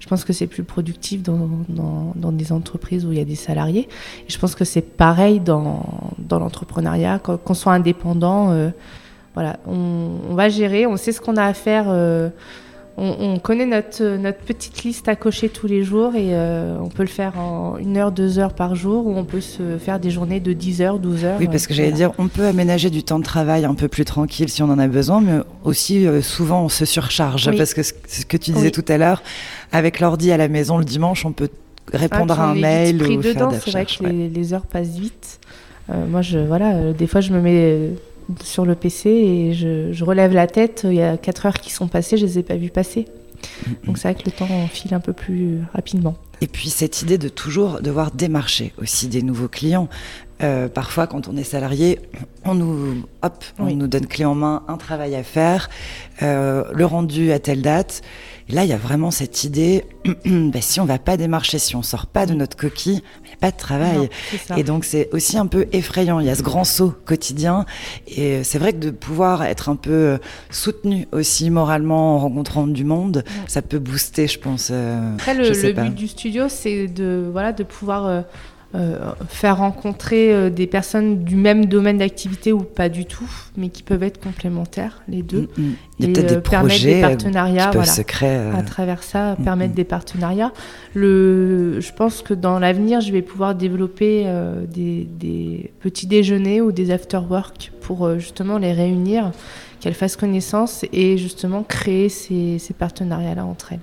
[0.00, 3.34] Je pense que c'est plus productif dans, dans, des entreprises où il y a des
[3.34, 3.88] salariés.
[4.28, 5.82] Je pense que c'est pareil dans,
[6.18, 8.50] dans l'entrepreneuriat, qu'on soit indépendant.
[8.50, 8.70] euh,
[9.34, 11.86] voilà, on, on va gérer, on sait ce qu'on a à faire.
[11.88, 12.30] euh,
[12.98, 16.88] on, on connaît notre, notre petite liste à cocher tous les jours et euh, on
[16.88, 20.00] peut le faire en une heure, deux heures par jour ou on peut se faire
[20.00, 21.36] des journées de 10 heures, 12 heures.
[21.40, 22.08] Oui, parce que j'allais Voilà.
[22.08, 24.78] dire, on peut aménager du temps de travail un peu plus tranquille si on en
[24.78, 27.48] a besoin, mais aussi euh, souvent on se surcharge.
[27.48, 27.56] Oui.
[27.56, 28.72] Parce que ce ce que tu disais Oui.
[28.72, 29.22] tout à l'heure,
[29.72, 31.48] avec l'ordi à la maison le dimanche, on peut
[31.92, 33.98] répondre Ah, à un mail ou faire des c'est vrai recherches.
[33.98, 35.38] que les, les heures passent vite.
[35.90, 37.90] Euh, moi, je, voilà, euh, des fois, je me mets euh,
[38.42, 40.82] sur le PC et je, je relève la tête.
[40.84, 43.06] Il y a 4 heures qui sont passées, je les ai pas vues passer.
[43.84, 46.16] Donc c'est vrai que le temps file un peu plus rapidement.
[46.40, 49.88] Et puis cette idée de toujours devoir démarcher aussi des nouveaux clients.
[50.40, 51.98] Euh, parfois, quand on est salarié,
[52.44, 53.74] on nous, hop, on Oui.
[53.74, 55.68] nous donne clé en main un travail à faire,
[56.22, 58.02] euh, le rendu à telle date.
[58.48, 59.84] Et là, il y a vraiment cette idée,
[60.24, 63.34] bah, si on va pas démarcher, si on sort pas de notre coquille, il n'y
[63.34, 64.08] a pas de travail.
[64.50, 66.18] Non, et donc, c'est aussi un peu effrayant.
[66.20, 67.66] Il y a ce grand saut quotidien.
[68.06, 70.18] Et c'est vrai que de pouvoir être un peu euh,
[70.50, 74.68] soutenu aussi moralement en rencontrant du monde, ça peut booster, je pense.
[74.72, 75.82] euh, Après, le, je sais le pas.
[75.84, 78.22] but du studio, c'est de, voilà, de pouvoir euh,
[78.74, 83.70] euh, faire rencontrer euh, des personnes du même domaine d'activité ou pas du tout, mais
[83.70, 85.48] qui peuvent être complémentaires, les deux.
[85.56, 85.74] Mm, mm.
[85.98, 88.02] Il y a Et, peut-être euh, des permettre projets, des partenariats, qui peuvent voilà, se
[88.02, 89.76] créer, à travers ça, mm, permettre mm.
[89.76, 90.52] des partenariats.
[90.92, 94.30] Le, je pense que dans l'avenir, je vais pouvoir développer
[94.70, 99.32] des, des petits déjeuners ou des after-work pour justement les réunir,
[99.80, 103.80] qu'elles fassent connaissance et justement créer ces, ces partenariats-là entre elles.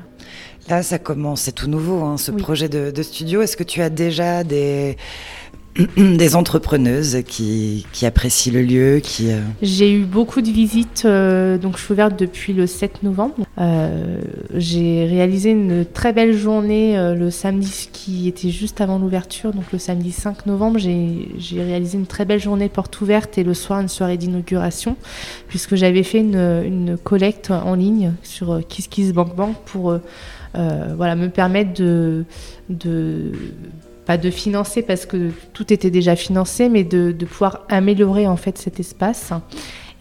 [0.70, 2.42] Là, ça commence, c'est tout nouveau, hein, ce Oui.
[2.42, 3.42] projet de, de studio.
[3.42, 4.98] Est-ce que tu as déjà des,
[5.98, 9.32] des entrepreneuses qui, qui apprécient le lieu, qui...
[9.32, 13.36] euh, J'ai eu beaucoup de visites, euh, donc je suis ouverte depuis le 7 novembre.
[13.60, 14.20] Euh,
[14.56, 19.78] j'ai réalisé une très belle journée le samedi qui était juste avant l'ouverture, donc le
[19.78, 20.80] samedi 5 novembre.
[20.80, 24.96] J'ai j'ai réalisé une très belle journée porte ouverte et le soir une soirée d'inauguration,
[25.48, 30.00] puisque j'avais fait une, une collecte en ligne sur euh, KissKissBankBank pour euh, euh,
[30.96, 32.26] voilà, me permettre de,
[32.70, 33.32] de
[34.06, 38.38] pas de financer parce que tout était déjà financé, mais de, de pouvoir améliorer en
[38.38, 39.34] fait cet espace.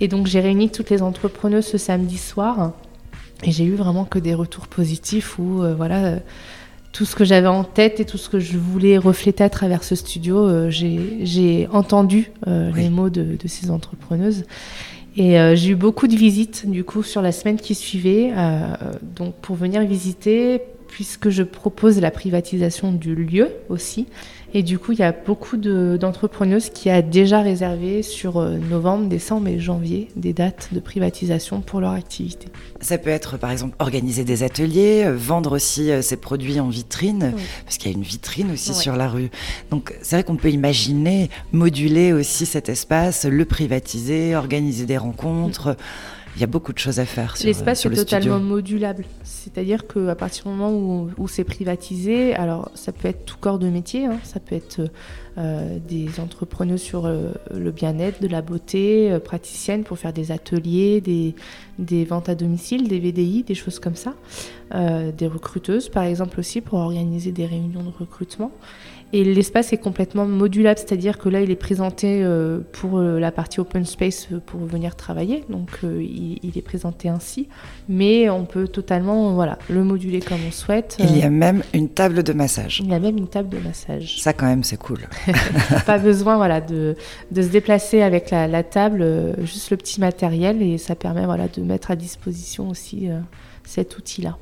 [0.00, 2.72] Et donc j'ai réuni toutes les entrepreneuses ce samedi soir
[3.42, 6.18] et j'ai eu vraiment que des retours positifs où euh, voilà euh,
[6.94, 9.82] tout ce que j'avais en tête et tout ce que je voulais refléter à travers
[9.82, 14.44] ce studio, euh, j'ai entendu euh, les mots de, de ces entrepreneuses.
[15.16, 18.74] Et euh, j'ai eu beaucoup de visites du coup sur la semaine qui suivait, euh,
[19.02, 24.06] donc pour venir visiter, puisque je propose la privatisation du lieu aussi.
[24.56, 28.56] Et du coup, il y a beaucoup de- d'entrepreneuses qui a déjà réservé sur euh,
[28.70, 32.46] novembre, décembre et janvier des dates de privatisation pour leur activité.
[32.80, 36.68] Ça peut être, par exemple, organiser des ateliers, euh, vendre aussi euh, ses produits en
[36.68, 37.42] vitrine, Oui.
[37.64, 39.28] parce qu'il y a une vitrine aussi sur la rue.
[39.72, 45.76] Donc, c'est vrai qu'on peut imaginer moduler aussi cet espace, le privatiser, organiser des rencontres.
[46.36, 48.54] Il y a beaucoup de choses à faire sur, L'espace est le totalement studio.
[48.54, 49.04] modulable.
[49.22, 53.58] C'est-à-dire qu'à partir du moment où, où c'est privatisé, alors ça peut être tout corps
[53.58, 54.80] de métier, hein, ça peut être
[55.38, 60.32] euh, des entrepreneurs sur euh, le bien-être, de la beauté, euh, praticiennes pour faire des
[60.32, 61.34] ateliers, des,
[61.78, 64.14] des ventes à domicile, des VDI, des choses comme ça.
[64.74, 68.50] Euh, des recruteuses, par exemple, aussi pour organiser des réunions de recrutement.
[69.16, 73.30] Et l'espace est complètement modulable, c'est-à-dire que là, il est présenté euh, pour euh, la
[73.30, 77.46] partie open space euh, pour venir travailler, donc il, est présenté ainsi,
[77.88, 80.96] mais on peut totalement voilà, le moduler comme on souhaite.
[80.98, 82.80] Il y a même une table de massage.
[82.80, 84.20] il y a même une table de massage.
[84.20, 84.98] Ça, quand même, c'est cool.
[85.86, 86.96] Pas besoin voilà, de,
[87.30, 91.46] de se déplacer avec la, la table, juste le petit matériel, et ça permet voilà,
[91.46, 93.08] de mettre à disposition aussi
[93.62, 94.38] cet outil-là.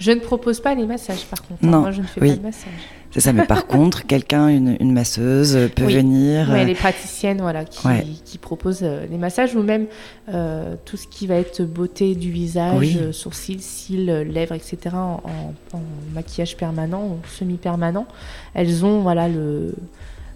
[0.00, 1.62] Je ne propose pas les massages par contre.
[1.62, 1.68] hein.
[1.70, 2.30] Non, Moi, je ne fais oui.
[2.30, 2.72] pas de massage.
[3.12, 5.94] C'est ça, mais par contre, quelqu'un, une, une masseuse, euh, peut Oui.
[5.94, 6.48] venir.
[6.48, 8.06] Ouais, euh, les praticiennes voilà, qui, Ouais.
[8.24, 9.86] qui proposent euh, les massages ou même
[10.32, 12.98] euh, tout ce qui va être beauté du visage, Oui.
[13.12, 14.78] sourcils, cils, lèvres, etc.
[14.94, 15.82] en, en- en
[16.14, 18.06] maquillage permanent ou semi-permanent.
[18.54, 19.74] Elles ont voilà, le,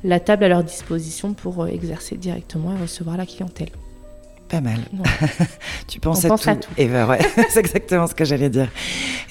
[0.03, 3.71] la table à leur disposition pour exercer directement et recevoir la clientèle.
[4.55, 4.79] Pas mal.
[5.89, 6.51] Tu penses, On à, pense tout.
[6.51, 6.71] à tout.
[6.79, 7.19] Ever, ouais.
[7.51, 8.69] c'est exactement ce que j'allais dire.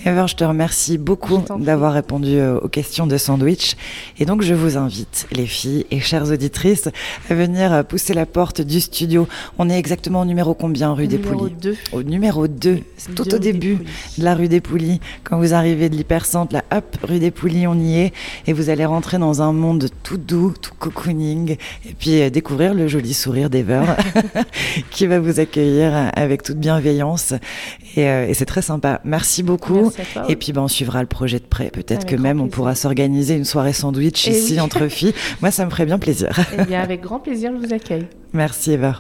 [0.06, 3.76] Ever, je te remercie beaucoup d'avoir répondu euh, aux questions de Sandwich.
[4.20, 6.90] Et donc, je vous invite, les filles et chères auditrices,
[7.30, 9.28] à venir euh, pousser la porte du studio.
[9.58, 11.54] On est exactement au numéro combien, rue des Poulies.
[11.94, 13.78] Au numéro 2, c'est tout au début
[14.18, 15.00] de la rue des Poulies.
[15.24, 18.14] Quand vous arrivez de l'hypercentre, là, hop, rue des Poulies, on y est.
[18.46, 21.56] Et vous allez rentrer dans un monde tout doux, tout cocooning.
[21.86, 23.84] Et puis, euh, découvrir le joli sourire d'Ever,
[24.92, 27.34] qui va vous accueillir avec toute bienveillance.
[27.96, 29.02] Et, euh, et c'est très sympa.
[29.04, 29.84] Merci beaucoup.
[29.84, 30.26] Merci à toi.
[30.30, 31.70] Et puis, ben, on suivra le projet de près.
[31.70, 34.60] Peut-être que même on pourra s'organiser une soirée sandwich Eh ici oui.
[34.60, 35.14] entre filles.
[35.42, 36.30] Moi, ça me ferait bien plaisir.
[36.58, 38.08] Eh bien, avec grand plaisir, je vous accueille.
[38.34, 38.94] Merci, Ever.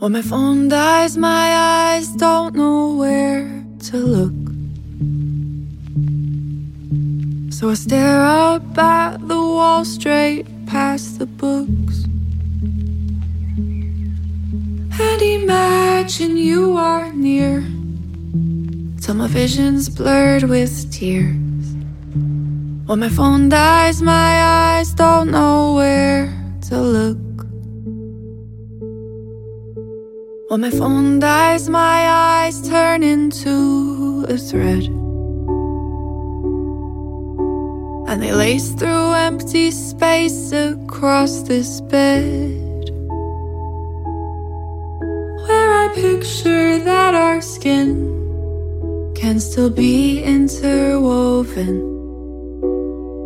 [0.00, 3.46] When my phone dies, my eyes don't know where
[3.90, 4.32] to look.
[7.52, 12.04] So I stare up at the wall straight past the books.
[15.00, 17.64] And imagine you are near
[19.00, 21.34] till my vision's blurred with tears.
[22.86, 26.28] When my phone dies, my eyes don't know where
[26.68, 27.18] to look.
[30.50, 35.07] When my phone dies, my eyes turn into a thread.
[38.08, 42.88] And they lace through empty space across this bed.
[45.44, 51.82] Where I picture that our skin can still be interwoven.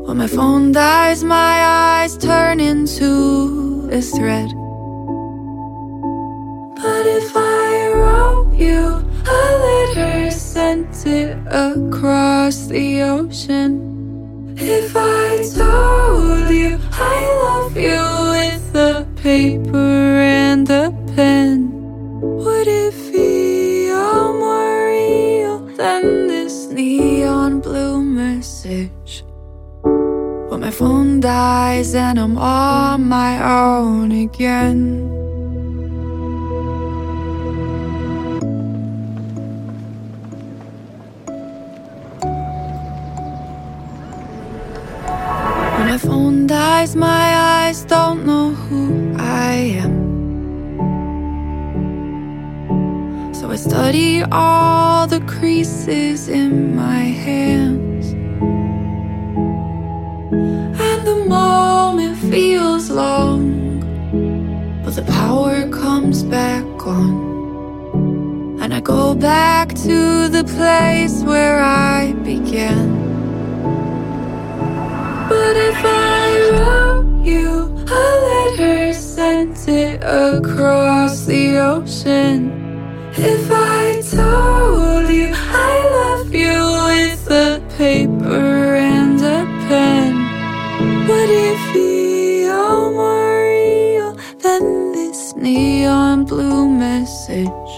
[0.04, 4.50] When my phone dies, my eyes turn into a thread.
[6.74, 13.91] But if I wrote you a letter, sent it across the ocean.
[14.64, 21.68] If I told you I love you with a paper and a pen,
[22.20, 29.24] would it feel more real than this neon blue message?
[29.82, 35.21] When my phone dies and I'm on my own again.
[45.92, 49.52] My phone dies, my eyes don't know who I
[49.82, 49.94] am.
[53.34, 58.06] So I study all the creases in my hands.
[60.88, 63.42] And the moment feels long,
[64.82, 67.12] but the power comes back on.
[68.62, 73.01] And I go back to the place where I began.
[75.32, 77.48] But if I wrote you
[78.02, 82.38] a letter, sent it across the ocean.
[83.16, 86.58] If I told you I love you
[86.90, 90.12] with a paper and a pen,
[91.08, 94.12] would it feel more real
[94.44, 97.72] than this neon blue message?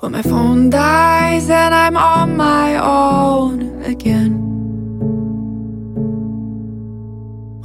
[0.00, 4.49] When my phone dies and I'm on my own again.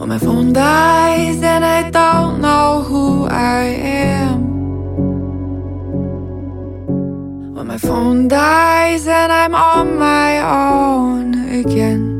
[0.08, 4.40] My phone dies and I don't know who I am.
[7.56, 12.12] When my phone dies and I'm on my own again.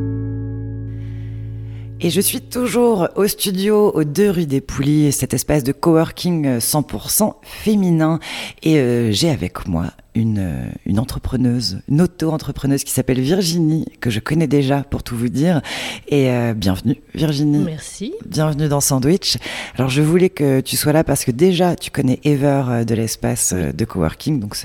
[2.00, 6.46] Et je suis toujours au studio, aux deux rue des Poulies, cet espace de coworking
[6.46, 8.18] euh, 100% féminin.
[8.64, 9.86] Et euh, j'ai avec moi
[10.16, 15.16] une, euh, une entrepreneuse, une auto-entrepreneuse qui s'appelle Virginie, que je connais déjà pour tout
[15.16, 15.60] vous dire.
[16.08, 17.62] Et euh, bienvenue Virginie.
[17.64, 18.14] Merci.
[18.24, 19.36] Bienvenue dans Sandwich.
[19.76, 22.94] Alors je voulais que tu sois là parce que déjà tu connais Ever euh, de
[22.94, 24.56] l'espace de coworking, donc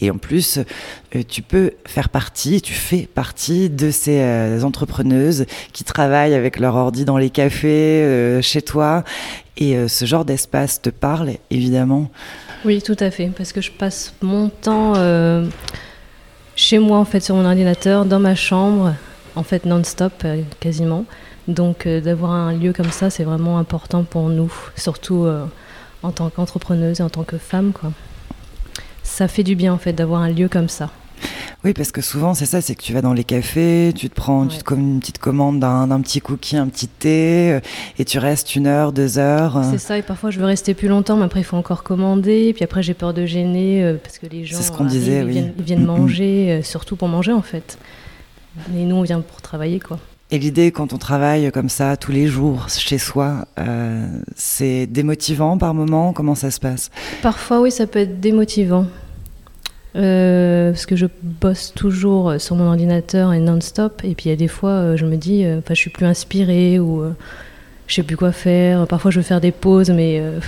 [0.00, 0.58] et en plus
[1.28, 7.04] tu peux faire partie, tu fais partie de ces entrepreneuses qui travaillent avec leur ordi
[7.04, 9.04] dans les cafés, chez toi,
[9.56, 12.10] et ce genre d'espace te parle évidemment.
[12.62, 15.46] Oui, tout à fait, parce que je passe mon temps euh,
[16.56, 18.94] chez moi, en fait, sur mon ordinateur, dans ma chambre,
[19.34, 21.06] en fait, non-stop, euh, quasiment.
[21.48, 25.26] Donc, euh, d'avoir un lieu comme ça, c'est vraiment important pour nous, surtout
[26.02, 27.92] en tant qu'entrepreneuse et en tant que femme, quoi.
[29.02, 30.90] Ça fait du bien, en fait, d'avoir un lieu comme ça.
[31.64, 34.14] Oui, parce que souvent c'est ça, c'est que tu vas dans les cafés, tu te
[34.14, 37.60] prends, tu te une petite commande d'un petit cookie, un petit thé, euh,
[37.98, 39.56] et tu restes une heure, deux heures.
[39.58, 39.62] euh.
[39.70, 42.52] C'est ça, et parfois je veux rester plus longtemps, mais après il faut encore commander,
[42.54, 45.24] puis après j'ai peur de gêner euh, parce que les gens ce qu'on disait, ils
[45.24, 45.32] oui.
[45.32, 47.78] viennent, ils viennent manger, surtout pour manger en fait.
[48.76, 49.98] Et nous, on vient pour travailler, quoi.
[50.32, 53.46] Et l'idée, quand on travaille comme ça tous les jours chez soi,
[54.36, 56.12] c'est démotivant par moment?
[56.12, 56.90] Comment ça se passe?
[57.22, 58.86] Parfois, oui, ça peut être démotivant.
[59.96, 64.02] Euh, parce que je bosse toujours sur mon ordinateur et non-stop.
[64.04, 65.90] Et puis il y a des fois, euh, je me dis, euh, enfin, je suis
[65.90, 67.12] plus inspirée ou euh,
[67.86, 68.86] je sais plus quoi faire.
[68.86, 70.38] Parfois, je veux faire des pauses, mais euh,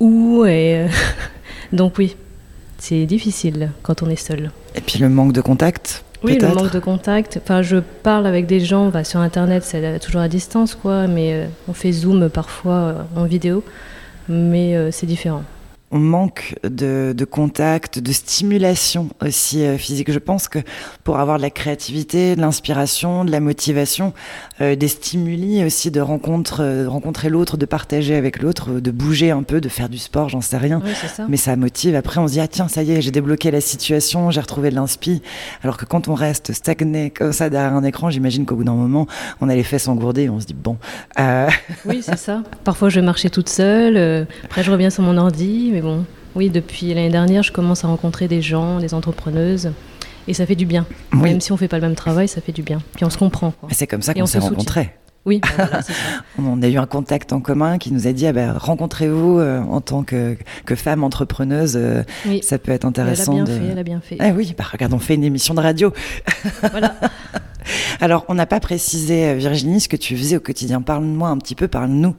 [0.00, 0.88] où et euh,
[1.72, 2.16] donc oui,
[2.78, 4.50] c'est difficile quand on est seul.
[4.74, 7.40] Et puis le manque de contact Oui, le manque de contact.
[7.42, 11.06] Enfin, je parle avec des gens bah, sur Internet, c'est toujours à distance, quoi.
[11.06, 13.64] Mais euh, on fait Zoom parfois euh, en vidéo,
[14.28, 15.42] mais euh, c'est différent.
[15.90, 20.12] On manque de, de contact, de stimulation aussi euh, physique.
[20.12, 20.58] Je pense que
[21.02, 24.12] pour avoir de la créativité, de l'inspiration, de la motivation,
[24.60, 28.90] euh, des stimuli aussi de rencontre, euh, de rencontrer l'autre, de partager avec l'autre, de
[28.90, 30.82] bouger un peu, de faire du sport, j'en sais rien.
[30.84, 31.24] Oui, c'est ça.
[31.26, 31.96] Mais ça motive.
[31.96, 34.68] Après, on se dit ah tiens ça y est, j'ai débloqué la situation, j'ai retrouvé
[34.68, 35.22] de l'inspi.
[35.62, 38.74] Alors que quand on reste stagné comme ça derrière un écran, j'imagine qu'au bout d'un
[38.74, 39.06] moment,
[39.40, 40.76] on a les fesses engourdées et on se dit bon.
[41.86, 42.42] Oui, c'est ça.
[42.64, 44.26] Parfois, je vais marcher toute seule.
[44.44, 45.70] après, je reviens sur mon ordi.
[45.72, 49.72] Mais bon, oui, depuis l'année dernière, je commence à rencontrer des gens, des entrepreneuses.
[50.26, 50.86] Et ça fait du bien.
[51.14, 51.22] Oui.
[51.22, 52.82] Même si on fait pas le même travail, ça fait du bien.
[52.94, 53.54] Puis on se comprend.
[53.70, 54.90] C'est comme ça qu'on on s'est rencontrés.
[55.24, 55.98] Oui, bah voilà, c'est ça.
[56.38, 59.60] On a eu un contact en commun qui nous a dit ah ben, rencontrez-vous euh,
[59.60, 62.40] en tant que, que femme entrepreneuse, euh, Oui.
[62.42, 63.34] ça peut être Elle a intéressant.
[63.34, 63.50] bien de...
[63.50, 64.16] fait, elle a bien fait.
[64.20, 65.92] Ah oui, bah regarde, on fait une émission de radio.
[66.70, 66.94] Voilà.
[68.00, 70.80] Alors, on n'a pas précisé, euh, Virginie, ce que tu faisais au quotidien.
[70.80, 72.14] Parle-moi un petit peu, parle-nous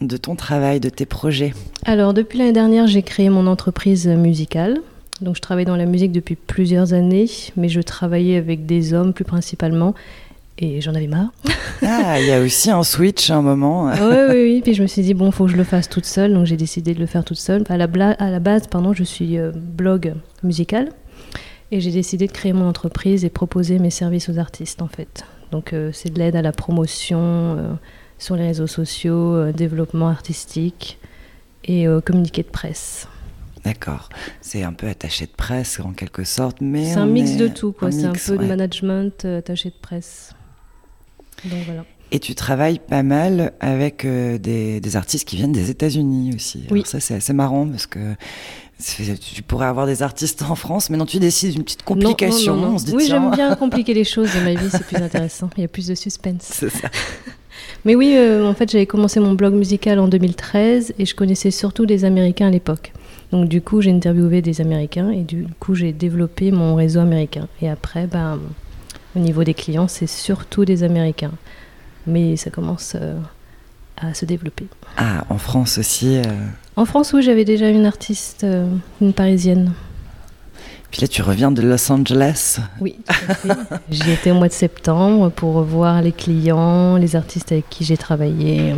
[0.00, 1.54] de ton travail, de tes projets.
[1.84, 4.80] Alors, depuis l'année dernière, j'ai créé mon entreprise musicale.
[5.20, 9.12] Donc, je travaille dans la musique depuis plusieurs années, mais je travaillais avec des hommes
[9.12, 9.94] plus principalement.
[10.58, 11.32] Et j'en avais marre.
[11.86, 13.86] Ah, il y a aussi un switch à un moment.
[13.86, 14.60] Ouais, oui, oui.
[14.64, 16.32] Puis je me suis dit, bon, faut que je le fasse toute seule.
[16.32, 17.62] Donc j'ai décidé de le faire toute seule.
[17.68, 20.88] À la, à la base, pardon, je suis euh, blog musical.
[21.70, 25.24] Et j'ai décidé de créer mon entreprise et proposer mes services aux artistes, en fait.
[25.50, 27.72] Donc euh, c'est de l'aide à la promotion euh,
[28.18, 30.98] sur les réseaux sociaux, euh, développement artistique
[31.66, 33.08] et communiqué de presse.
[33.64, 34.10] D'accord.
[34.42, 37.48] C'est un peu attaché de presse en quelque sorte, mais C'est un mix est- de
[37.48, 37.90] tout, quoi.
[37.90, 40.34] C'est un peu de management, attaché de presse.
[41.46, 41.86] Donc voilà.
[42.12, 46.64] Et tu travailles pas mal avec euh, des, des artistes qui viennent des États-Unis aussi.
[46.70, 46.80] Oui.
[46.80, 48.14] Alors ça, c'est assez marrant parce que
[48.78, 52.54] tu pourrais avoir des artistes en France, mais non, tu décides une petite complication.
[52.54, 52.74] Non, non, non, non.
[52.76, 55.48] On se dit, oui, j'aime bien compliquer les choses dans ma vie, c'est plus intéressant.
[55.56, 56.42] Il y a plus de suspense.
[56.42, 56.88] C'est ça.
[57.84, 61.50] Mais oui, euh, en fait, j'avais commencé mon blog musical en 2013 et je connaissais
[61.50, 62.92] surtout des Américains à l'époque.
[63.30, 67.46] Donc du coup, j'ai interviewé des Américains et du coup, j'ai développé mon réseau américain.
[67.62, 68.38] Et après, ben,
[69.16, 71.32] au niveau des clients, c'est surtout des Américains.
[72.06, 73.18] Mais ça commence euh,
[73.96, 74.66] à se développer.
[74.96, 76.16] Ah, en France aussi.
[76.18, 76.22] euh,
[76.76, 78.66] En France, oui, j'avais déjà une artiste, euh,
[79.00, 79.72] une parisienne.
[80.90, 82.58] Puis là, tu reviens de Los Angeles.
[82.80, 82.96] Oui.
[83.90, 87.96] J'y étais au mois de septembre pour voir les clients, les artistes avec qui j'ai
[87.96, 88.74] travaillé.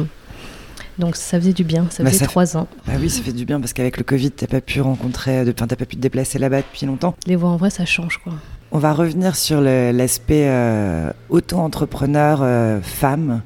[0.99, 2.69] Donc ça faisait du bien, ça Bah, faisait fait- trois ans.
[2.87, 5.53] Bah oui, ça fait du bien parce qu'avec le Covid, t'as pas pu rencontrer, de-
[5.55, 7.15] enfin, t'as pas pu te déplacer là-bas depuis longtemps.
[7.27, 8.33] Les voir en vrai, ça change quoi.
[8.73, 13.43] On va revenir sur l'aspect euh, auto-entrepreneur euh, femme.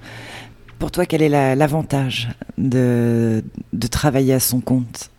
[0.80, 2.28] Pour toi, quel est la- l'avantage
[2.58, 5.10] de, de travailler à son compte?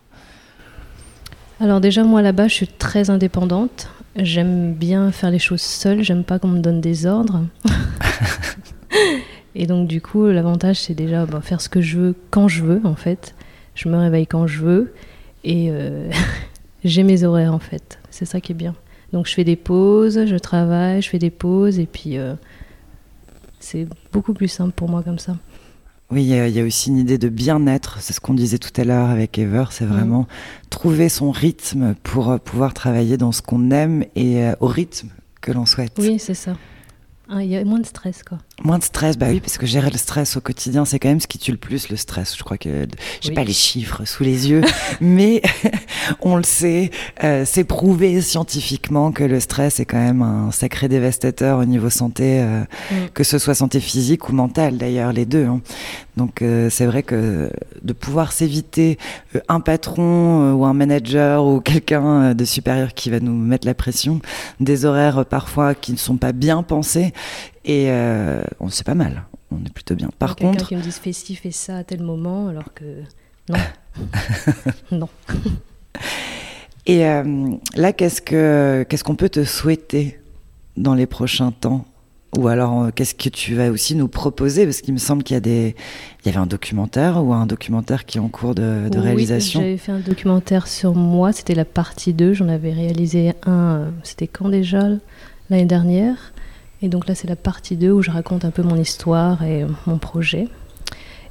[1.60, 3.88] Alors déjà, moi là-bas, je suis très indépendante.
[4.16, 7.44] J'aime bien faire les choses seule, j'aime pas qu'on me donne des ordres.
[9.54, 12.64] Et donc du coup, l'avantage, c'est déjà bah, faire ce que je veux quand je
[12.64, 13.34] veux, en fait.
[13.76, 14.92] Je me réveille quand je veux
[15.44, 16.10] et euh,
[16.84, 17.98] j'ai mes horaires, en fait.
[18.10, 18.74] C'est ça qui est bien.
[19.12, 22.34] Donc je fais des pauses, je travaille, je fais des pauses et puis euh,
[23.60, 25.36] c'est beaucoup plus simple pour moi comme ça.
[26.12, 27.98] Oui, il y, a- il y a aussi une idée de bien-être.
[28.00, 29.64] C'est ce qu'on disait tout à l'heure avec Ever.
[29.70, 30.26] C'est vraiment
[30.70, 35.08] trouver son rythme pour euh, pouvoir travailler dans ce qu'on aime et euh, au rythme
[35.40, 35.94] que l'on souhaite.
[35.98, 36.52] Oui, c'est ça.
[37.30, 38.38] Ah, Il y a moins de stress, quoi.
[38.64, 41.20] Moins de stress, bah oui, parce que gérer le stress au quotidien, c'est quand même
[41.20, 42.36] ce qui tue le plus, le stress.
[42.36, 42.86] Je crois que,
[43.20, 43.34] j'ai Oui.
[43.34, 44.62] pas les chiffres sous les yeux,
[45.00, 45.42] mais
[46.20, 46.90] on le sait,
[47.24, 51.90] euh, c'est prouvé scientifiquement que le stress est quand même un sacré dévastateur au niveau
[51.90, 53.08] santé, euh, Mm.
[53.14, 55.44] que ce soit santé physique ou mentale d'ailleurs, les deux.
[55.46, 55.60] hein.
[56.16, 57.50] Donc euh, c'est vrai que
[57.82, 58.98] de pouvoir s'éviter
[59.34, 63.32] euh, un patron euh, ou un manager ou quelqu'un euh, de supérieur qui va nous
[63.34, 64.20] mettre la pression,
[64.60, 67.12] des horaires parfois qui ne sont pas bien pensés,
[67.64, 70.10] et euh, on c'est pas mal, on est plutôt bien.
[70.18, 73.02] Par Quelqu'un contre, qui me dise fais ci, fais ça à tel moment, alors que
[73.48, 73.58] non.
[74.90, 75.08] non.
[76.86, 80.20] et euh, là qu'est-ce que qu'est-ce qu'on peut te souhaiter
[80.76, 81.86] dans les prochains temps?
[82.38, 84.64] Ou alors, euh, qu'est-ce que tu vas aussi nous proposer?
[84.64, 85.76] Parce qu'il me semble qu'il y a des,
[86.24, 89.04] il y avait un documentaire ou un documentaire qui est en cours de, de Oui,
[89.04, 89.60] réalisation.
[89.60, 92.32] J'avais fait un documentaire sur moi, c'était la partie 2.
[92.32, 94.88] J'en avais réalisé un, euh, c'était quand déjà
[95.50, 96.32] L'année dernière?
[96.82, 99.64] Et donc là, c'est la partie 2 où je raconte un peu mon histoire et
[99.86, 100.48] mon projet.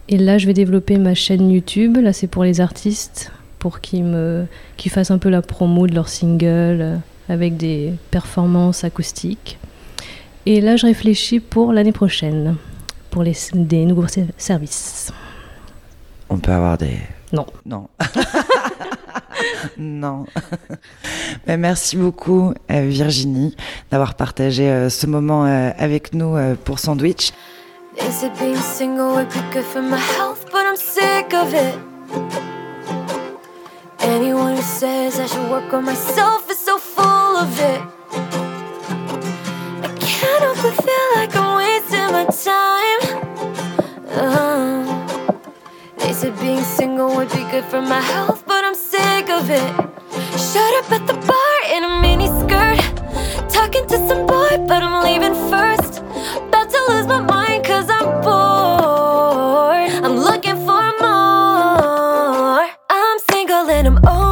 [0.09, 1.97] Et là, je vais développer ma chaîne YouTube.
[1.97, 4.45] Là, c'est pour les artistes, pour qu'ils me,
[4.77, 6.45] qu'ils fassent un peu la promo de leur single
[6.81, 6.95] euh,
[7.29, 9.57] avec des performances acoustiques.
[10.45, 12.55] Et là, je réfléchis pour l'année prochaine,
[13.09, 15.11] pour les, des nouveaux ser- services.
[16.29, 16.97] On peut avoir des.
[17.33, 17.45] Non.
[17.65, 17.87] Non.
[19.77, 20.25] non.
[21.47, 23.55] Ben, merci beaucoup, euh, Virginie,
[23.89, 27.31] d'avoir partagé euh, ce moment euh, avec nous pour Sandwich.
[27.97, 31.77] They said being single would be good for my health, but I'm sick of it.
[33.99, 37.81] Anyone who says I should work on myself is so full of it.
[39.83, 43.01] I can't help but feel like I'm wasting my time.
[44.09, 44.70] Uh, they
[46.21, 49.71] said being single would be good for my health, but I'm sick of it.
[50.37, 52.79] Shut up at the bar in a mini skirt.
[53.49, 56.03] Talking to some boy, but I'm leaving first.
[56.47, 59.91] About to lose my mind cause I'm bored.
[60.05, 62.69] I'm looking for more.
[62.99, 64.30] I'm single and I'm over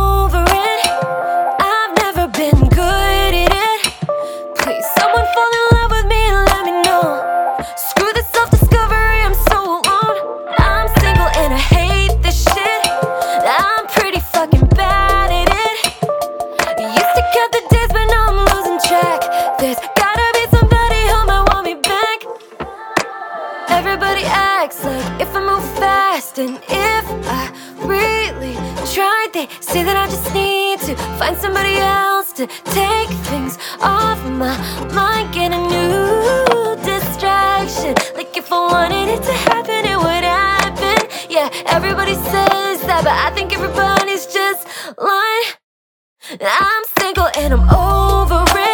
[26.39, 27.51] and if I
[27.83, 28.55] really
[28.93, 34.23] tried, they say that I just need to find somebody else to take things off
[34.23, 34.55] my
[34.93, 37.93] mind, get a new distraction.
[38.15, 41.09] Like if I wanted it to happen, it would happen.
[41.29, 44.65] Yeah, everybody says that, but I think everybody's just
[44.97, 46.39] lying.
[46.39, 48.68] I'm single and I'm over it.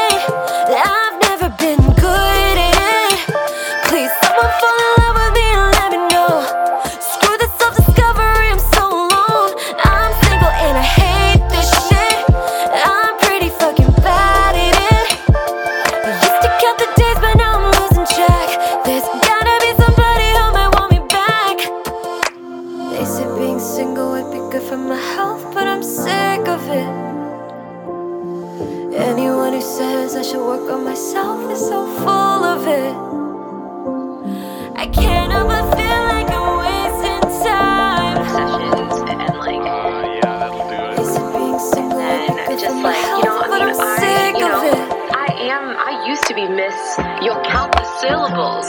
[46.15, 46.97] Used to be Miss.
[47.21, 48.67] You'll count the syllables,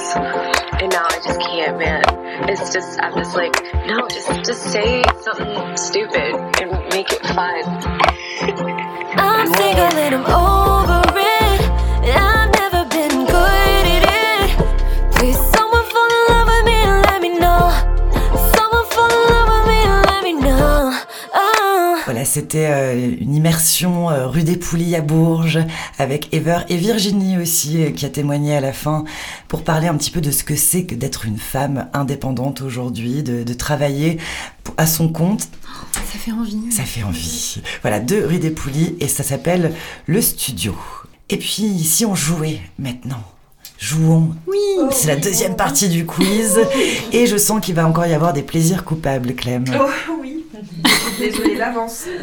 [0.82, 2.02] and now I just can't, man.
[2.48, 3.54] It's just I'm just like
[3.86, 7.62] no, just just say something stupid and make it fun.
[9.18, 10.75] I'm single and I'm over
[22.36, 25.58] c'était euh, une immersion euh, rue des Poulies à Bourges
[25.98, 29.04] avec Ever et Virginie aussi euh, qui a témoigné à la fin
[29.48, 33.22] pour parler un petit peu de ce que c'est que d'être une femme indépendante aujourd'hui,
[33.22, 34.18] de, de travailler
[34.76, 35.48] à son compte.
[35.94, 36.70] Ça fait envie.
[36.70, 37.62] Ça fait envie.
[37.80, 39.72] Voilà, deux rue des Poulies et ça s'appelle
[40.04, 40.76] Le Studio.
[41.30, 43.24] Et puis, si on jouait maintenant
[43.78, 44.34] Jouons.
[44.46, 44.58] Oui.
[44.90, 46.60] C'est la deuxième partie du quiz
[47.12, 49.64] et je sens qu'il va encore y avoir des plaisirs coupables, Clem.
[49.78, 49.86] Oh
[50.20, 50.35] oui.
[51.18, 52.04] Désolée d'avance.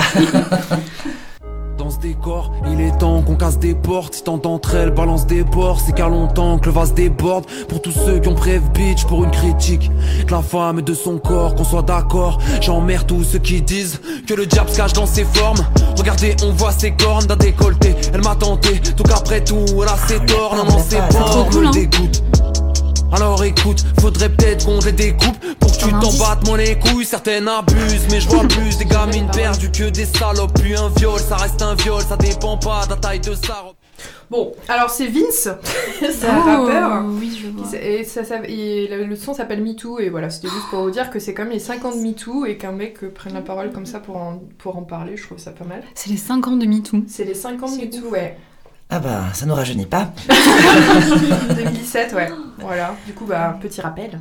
[1.77, 4.13] Dans ce décor, il est temps qu'on casse des portes.
[4.13, 7.45] Si tant d'entre elles balancent des bords, c'est qu'à longtemps que le vase déborde.
[7.67, 9.91] Pour tous ceux qui ont prév bitch pour une critique,
[10.25, 12.39] que la femme est de son corps, qu'on soit d'accord.
[12.61, 15.65] J'emmerde tous ceux qui disent que le diable se cache dans ses formes.
[15.97, 17.95] Regardez, on voit ses cornes d'un décolleté.
[18.13, 20.55] Elle m'a tenté, tout qu'après tout, elle a ses torts.
[20.55, 22.23] Non, non, c'est pas, me dégoûte.
[23.13, 27.05] Alors écoute, faudrait peut-être qu'on les découpe pour que tu t'en battes moi les couilles.
[27.05, 30.53] Certaines abusent, mais je vois plus des gamines perdues que des salopes.
[30.59, 33.53] Puis un viol, ça reste un viol, ça dépend pas de la taille de sa
[33.53, 33.75] robe.
[34.31, 35.47] Bon, alors c'est Vince,
[35.99, 37.03] c'est un Oh, rappeur.
[37.05, 37.79] oui, je vois.
[37.79, 40.89] Et, ça, ça- et le, le son s'appelle MeToo, et voilà, c'était juste pour vous
[40.89, 43.41] dire que c'est comme les 5 ans de MeToo, et qu'un mec euh, prenne la
[43.41, 45.83] parole comme ça pour en, pour en parler, je trouve ça pas mal.
[45.93, 47.03] C'est les 5 ans de MeToo.
[47.07, 48.35] C'est les 5 ans de MeToo, ouais.
[48.95, 50.11] Ah bah, ça nous rajeunit pas.
[51.55, 52.29] 2017, ouais.
[52.59, 54.19] Voilà, du coup, bah, un petit rappel.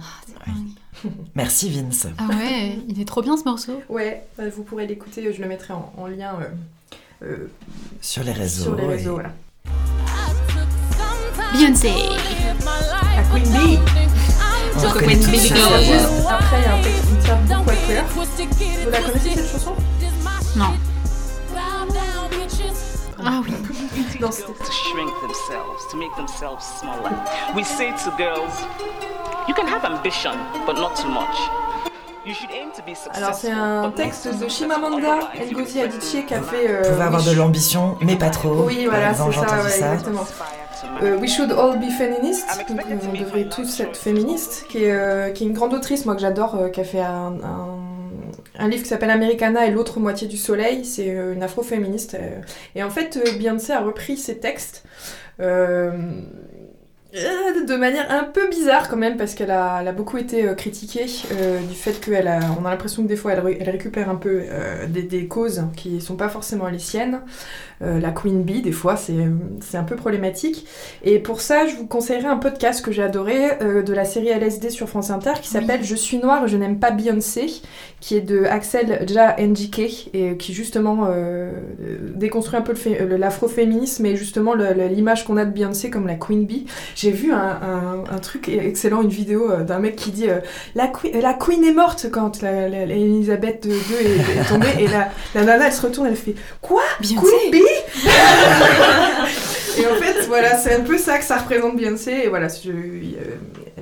[1.35, 2.07] Merci Vince.
[2.17, 3.83] Ah ouais, il est trop bien ce morceau.
[3.91, 7.51] Ouais, euh, vous pourrez l'écouter, je le mettrai en, en lien euh, euh,
[8.01, 8.63] Sur les réseaux.
[8.65, 9.31] sur les réseaux, et- voilà.
[11.53, 11.91] Beyoncé.
[13.15, 13.79] La Queen Bee.
[14.75, 16.29] On connaît tous, Après, cette il y a chanson.
[16.29, 18.05] un texte qui me tient beaucoup à cœur.
[18.15, 19.73] Vous la connaissez cette chanson?
[20.57, 20.73] Non.
[23.25, 23.53] Ah oui.
[24.21, 27.11] Dans to shrink themselves, to make themselves smaller.
[27.55, 28.53] We say to girls,
[29.49, 30.33] you can have ambition,
[30.67, 31.37] but not too much.
[32.25, 33.23] You should aim to be successful.
[33.23, 35.19] Alors c'est un texte de Chimamanda
[35.53, 36.69] Ngozi Adichie qui a fait.
[36.71, 38.65] euh, Vous pouvez avoir We de Should- l'ambition, mais pas trop.
[38.67, 39.93] Oui, voilà, c'est ça, entendu ouais, ça.
[39.95, 40.25] exactement.
[41.03, 44.93] Euh, We Should All Be Feminists, donc euh, on devrait tous être féministes, qui est,
[44.93, 47.79] euh, qui est une grande autrice, moi que j'adore, euh, qui a fait un, un-
[48.59, 52.15] un livre qui s'appelle Americana et l'autre moitié du soleil, c'est euh, une afroféministe.
[52.15, 52.41] euh,
[52.75, 54.85] et en fait, euh, Beyoncé a repris ses textes.
[57.13, 60.55] De manière un peu bizarre quand même parce qu'elle a, elle a beaucoup été euh,
[60.55, 63.69] critiquée euh, du fait qu'elle a, on a l'impression que des fois elle, ré- elle
[63.71, 67.21] récupère un peu euh, des, des causes qui sont pas forcément les siennes.
[67.83, 69.13] Euh, la Queen Bee, des fois, c'est
[69.61, 70.67] c'est un peu problématique.
[71.03, 74.29] Et pour ça, je vous conseillerais un podcast que j'ai adoré euh, de la série
[74.29, 77.47] LSD sur France Inter qui s'appelle Je suis noire, je n'aime pas Beyoncé,
[77.99, 81.51] qui est de Axel Ja NJK et qui justement euh,
[82.15, 82.75] déconstruit un peu
[83.17, 86.67] l'afroféminisme et justement l'image qu'on a de Beyoncé comme la Queen Bee.
[87.03, 90.39] J'ai vu un, un- un truc excellent, une vidéo euh, d'un mec qui dit euh,
[90.77, 94.69] la, queen, la Queen est morte quand la, la- la- Elisabeth II est, est tombée.
[94.79, 96.83] Et la, la nana elle se retourne, elle fait quoi?
[97.01, 97.61] Queen Bee?
[99.79, 102.13] Et en fait, voilà, c'est un peu ça que ça représente Beyoncé.
[102.25, 102.69] Et voilà, je-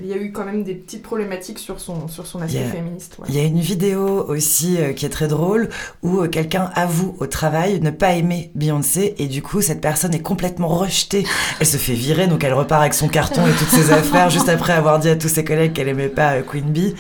[0.03, 2.69] il y a eu quand même des petites problématiques sur son, sur son aspect a-
[2.71, 3.17] féministe.
[3.19, 3.27] ouais.
[3.29, 5.69] Il y a une vidéo aussi euh, qui est très drôle
[6.03, 10.15] où euh, quelqu'un avoue au travail ne pas aimer Beyoncé et du coup cette personne
[10.15, 11.25] est complètement rejetée.
[11.61, 14.49] Elle se fait virer donc elle repart avec son carton et toutes ses affaires juste
[14.49, 16.95] après avoir dit à tous ses collègues qu'elle aimait pas euh, Queen Bee.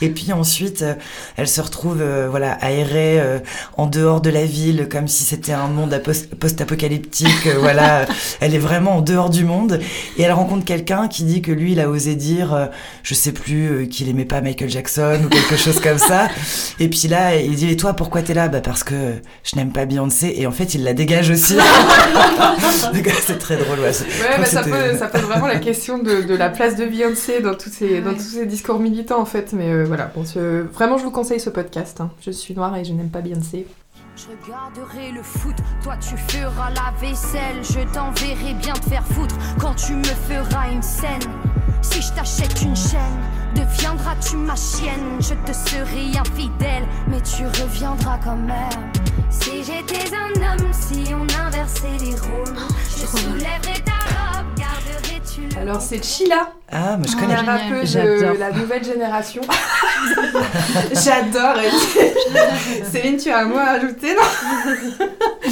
[0.00, 0.84] Et puis ensuite
[1.36, 3.20] elle se retrouve voilà aérée
[3.76, 5.96] en dehors de la ville comme si c'était un monde
[6.40, 7.48] post-apocalyptique.
[7.60, 8.06] voilà,
[8.40, 9.78] elle est vraiment en dehors du monde
[10.18, 12.66] et elle rencontre quelqu'un qui dit que lui il a osé dire euh,
[13.02, 16.28] je sais plus euh, qu'il aimait pas Michael Jackson ou quelque chose comme ça.
[16.80, 18.48] Et puis là, il dit Et toi, pourquoi t'es là?
[18.48, 19.14] Bah parce que
[19.44, 20.34] je n'aime pas Beyoncé.
[20.36, 21.56] Et en fait, il la dégage aussi.
[23.26, 23.78] C'est très drôle.
[23.80, 26.86] Ouais, Ouais, bah, ça, pose, ça pose vraiment la question de, de la place de
[26.86, 29.52] Beyoncé dans tous ces, dans tous ces discours militants en fait.
[29.52, 30.24] Mais euh, voilà, bon,
[30.72, 32.00] vraiment je vous conseille ce podcast.
[32.00, 32.10] hein.
[32.24, 33.66] Je suis noire et je n'aime pas Beyoncé.
[34.14, 39.34] Je regarderai le foot, toi tu feras la vaisselle, je t'enverrai bien te faire foutre
[39.58, 41.22] quand tu me feras une scène.
[41.80, 43.18] Si je t'achète une chaîne,
[43.54, 45.18] deviendras-tu ma chienne?
[45.18, 48.92] Je te serai infidèle, mais tu reviendras quand même.
[49.30, 52.54] Si j'étais un homme, si on inversait les rôles,
[52.90, 55.21] je soulèverais ta robe, garderais-tu le
[55.60, 56.52] Alors c'est Sheila.
[56.70, 57.34] Ah, mais je La connais.
[57.36, 58.34] rappeuse J'adore.
[58.34, 59.42] de la nouvelle génération.
[60.92, 61.56] J'adore.
[61.58, 62.84] elle.
[62.92, 65.06] Céline, tu as un mot à ajouter, non?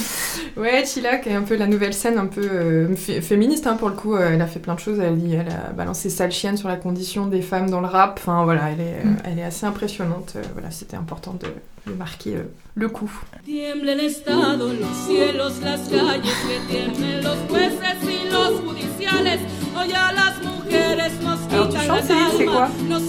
[0.57, 3.77] Ouais, Chila, qui est un peu la nouvelle scène, un peu euh, fé- féministe hein,
[3.77, 4.15] pour le coup.
[4.15, 4.99] euh, elle a fait plein de choses.
[5.01, 8.19] Elle, dit- elle a balancé sale chienne sur la condition des femmes dans le rap.
[8.23, 10.35] Enfin voilà, elle est, euh, elle est assez impressionnante.
[10.37, 11.47] Euh, voilà, c'était important de,
[11.91, 12.43] de marquer euh,
[12.75, 13.11] le coup.
[13.45, 19.41] Tiembla el Estado, los cielos, las calles, que tiemblen los jueces y los judiciales.
[19.77, 23.01] Hoy a las mujeres nos Alors, tu chantes, Céline, c'est quoi nos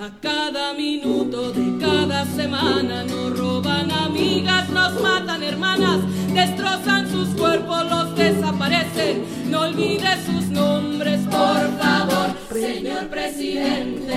[0.00, 5.98] A cada minuto de cada semana nos roban amigas, nos matan hermanas,
[6.32, 9.24] destrozan sus cuerpos, los desaparecen.
[9.50, 14.14] No olvides sus nombres, por favor, señor presidente.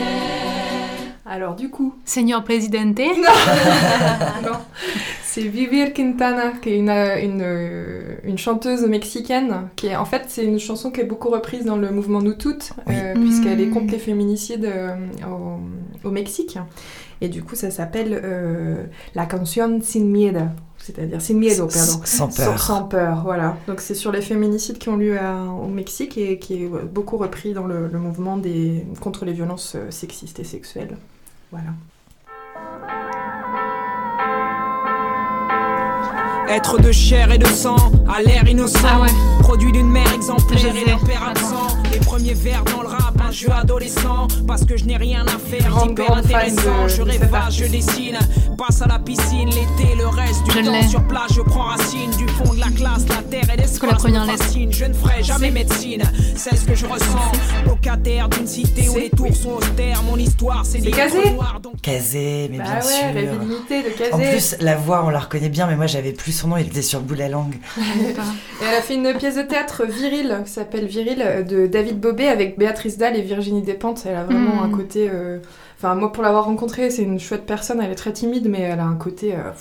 [1.25, 1.95] Alors du coup.
[2.03, 3.07] Señor Presidente.
[4.43, 4.59] non,
[5.33, 7.45] c'est Vivir Quintana, qui est une, une,
[8.23, 11.77] une chanteuse mexicaine, qui est en fait c'est une chanson qui est beaucoup reprise dans
[11.77, 14.95] le mouvement Nous Toutes, euh, puisqu'elle est contre les féminicides euh,
[15.31, 16.57] au, au Mexique.
[17.23, 18.83] Et du coup, ça s'appelle euh,
[19.15, 20.39] La canción sin miedo,
[20.79, 22.01] c'est-à-dire sin miedo, pardon.
[22.03, 22.59] Sans peur.
[22.59, 23.57] Sans, peur, voilà.
[23.67, 27.17] Donc c'est sur les féminicides qui ont lieu à- au Mexique et qui est beaucoup
[27.17, 30.97] repris dans le, le mouvement des, contre les violences sexistes et sexuelles.
[31.51, 31.69] Voilà.
[36.53, 37.77] Être de chair et de sang,
[38.13, 39.05] à l'air innocent,
[39.39, 41.77] produit d'une mère exemplaire et d'un père absent.
[41.93, 45.37] Les premiers vers dans le rap, un jeu adolescent, parce que je n'ai rien à
[45.39, 46.83] faire d'hyper intéressant.
[46.83, 48.17] de- Je pas, je dessine,
[48.57, 52.11] passe à la piscine l'été, le reste du Je temps sur place, je prends racine.
[52.17, 54.25] Du fond de la classe, la terre et l'espace la.
[54.71, 56.03] Je ne ferai jamais médecine,
[56.35, 57.31] c'est ce que je ressens.
[57.65, 61.79] Locataire d'une cité où les tours sont austères, mon histoire c'est des trous noirs, donc
[61.81, 63.33] Casé, mais Bah bien ouais, sûr.
[63.41, 64.13] Illimité de.
[64.13, 66.67] En plus, la voix, on la reconnaît bien, mais moi, j'avais plus son nom, il
[66.67, 67.55] était sur le bout de la langue.
[67.77, 71.99] Et elle a fait une pièce de théâtre viril qui s'appelle Viril euh, de David
[71.99, 74.03] Bobet avec Béatrice Dalle et Virginie Despentes.
[74.05, 74.71] Elle a vraiment Mm.
[74.73, 75.09] un côté.
[75.11, 75.39] euh,
[75.77, 77.81] Enfin, moi pour l'avoir rencontrée, c'est une chouette personne.
[77.81, 79.33] Elle est très timide, mais elle a un côté.
[79.35, 79.51] euh,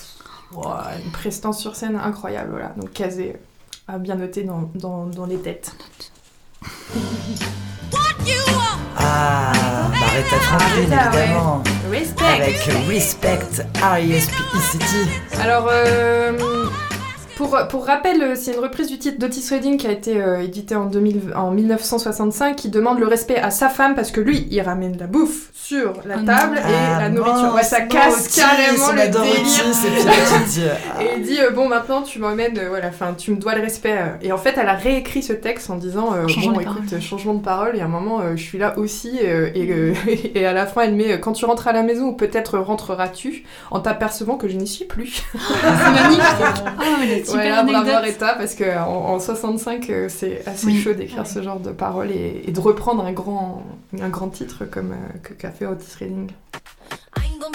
[1.05, 2.51] une prestance sur scène incroyable.
[2.51, 2.75] Voilà.
[2.77, 3.37] Donc Kazé
[3.89, 5.73] a bien noté dans, dans, dans les têtes.
[8.99, 9.53] Ah,
[9.91, 11.25] bah Aretha Franklin, Aretha, ouais.
[11.25, 11.63] évidemment.
[11.91, 12.25] Respect.
[12.25, 12.57] Avec
[12.89, 15.41] Respect, R-E-S-P-E-C-T.
[15.43, 16.33] Alors, euh,
[17.41, 20.43] pour, pour rappel, euh, c'est une reprise du titre d'Otis Redding qui a été euh,
[20.43, 24.47] édité en, 2000 en 1965 qui demande le respect à sa femme parce que lui,
[24.51, 26.69] il ramène la bouffe sur la Ah table non.
[26.69, 27.55] et Ah la nourriture.
[27.55, 29.67] Ouais, ça casse Otis, carrément le délire.
[29.71, 31.03] Otis, et ah.
[31.17, 33.97] Il dit euh, bon maintenant tu m'emmènes, euh, voilà, enfin tu me dois le respect.
[33.97, 34.09] euh.
[34.21, 36.85] Et en fait, elle a réécrit ce texte en disant euh, Changement bon de écoute,
[36.91, 37.01] parole.
[37.03, 37.77] changement de parole.
[37.77, 39.95] Et à un moment, euh, je suis là aussi euh, et, euh,
[40.35, 43.45] et à la fin, elle met quand tu rentres à la maison ou peut-être rentreras-tu
[43.71, 45.23] en t'apercevant que je n'y suis plus.
[45.33, 46.25] C'est magnifique.
[46.67, 48.23] Ah, mais la super Voilà, bravo anecdote.
[48.23, 50.81] Aretha, parce que en, en 65, euh, c'est assez Oui.
[50.83, 53.63] chaud d'écrire ce genre de paroles et, et de reprendre un grand,
[54.01, 56.31] un grand titre comme euh, que qu'a fait Otis Redding.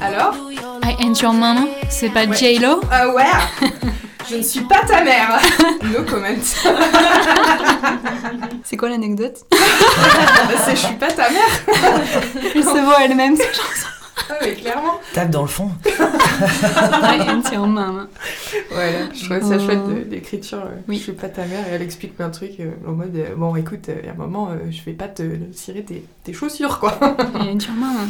[0.00, 0.34] Alors?
[0.82, 2.80] I ain't your mama, c'est pas J-Lo?
[2.90, 3.24] Ah ouais.
[4.28, 5.38] Je ne suis pas ta mère.
[5.84, 6.26] No comment.
[8.64, 9.38] C'est quoi l'anecdote?
[10.64, 11.62] C'est je suis pas ta mère.
[12.54, 13.86] Elle se voit elle-même cette chanson.
[14.30, 15.70] Ah mais clairement Tape dans le fond.
[15.84, 18.08] Ain't your mama.
[18.70, 20.58] Voilà, je trouvais ça chouette de- d'écriture.
[20.64, 23.14] euh, Je suis pas ta mère et elle explique plein de trucs euh, en mode
[23.14, 25.22] euh, bon écoute, euh, il y a un moment, euh, je vais pas te
[25.52, 26.98] cirer tes, tes chaussures quoi.
[27.00, 28.06] I ain't your mama.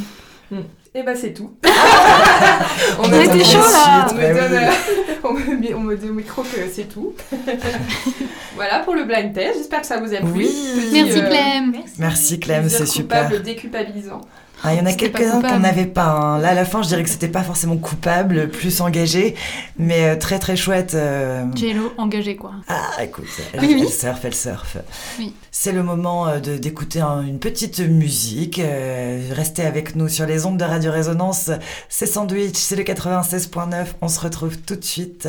[0.94, 1.50] Et bah c'est tout.
[3.00, 4.06] On a été chaud, là.
[4.10, 4.58] On me, donne, oui.
[4.64, 7.12] euh, on, me, met- on me dit au micro que c'est tout.
[8.54, 9.58] voilà pour le blind test.
[9.58, 10.30] J'espère que ça vous a plu.
[10.34, 10.46] Oui.
[10.46, 11.82] Petit, Merci euh, Clem.
[11.98, 13.24] Merci Clem, plaisir c'est super.
[13.24, 14.20] coupable déculpabilisant.
[14.64, 16.06] Ah, il y en a quelques-uns qu'on n'avait pas.
[16.06, 16.38] hein.
[16.38, 19.34] Là, à la fin, je dirais que c'était pas forcément coupable, plus engagé,
[19.78, 20.94] mais euh, très très chouette.
[20.94, 21.44] euh.
[21.54, 22.52] J-Lo engagée quoi.
[22.68, 23.82] Ah, écoute, elle, Oui, oui.
[23.86, 24.78] elle surfe, elle surfe.
[25.18, 25.34] Oui.
[25.52, 28.58] C'est le moment euh, de- d'écouter un- une petite musique.
[28.58, 31.50] euh, restez avec nous sur les ondes de Radio Résonance.
[31.88, 33.86] C'est Sandwich, c'est le 96.9.
[34.00, 35.28] On se retrouve tout de suite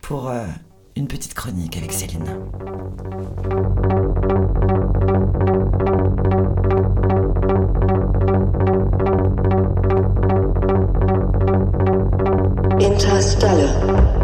[0.00, 0.30] pour
[0.96, 2.24] une petite chronique avec Céline.
[13.42, 14.21] Tala.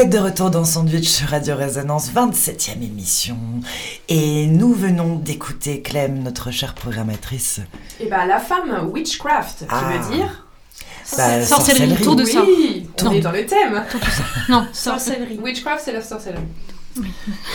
[0.00, 3.36] Vous êtes de retour dans Sandwich sur Radio Résonance, 27e émission.
[4.08, 7.60] Et nous venons d'écouter Clem, notre chère programmatrice.
[8.00, 9.90] Et bah la femme, witchcraft, qui Ah.
[9.92, 10.46] veut dire?
[11.18, 11.92] Bah, sorcellerie.
[12.00, 12.42] autour de ça.
[12.46, 13.12] Oui, on Non.
[13.12, 13.84] est dans le thème.
[14.48, 15.38] Non, sorcellerie.
[15.38, 16.44] Witchcraft, c'est la sorcellerie.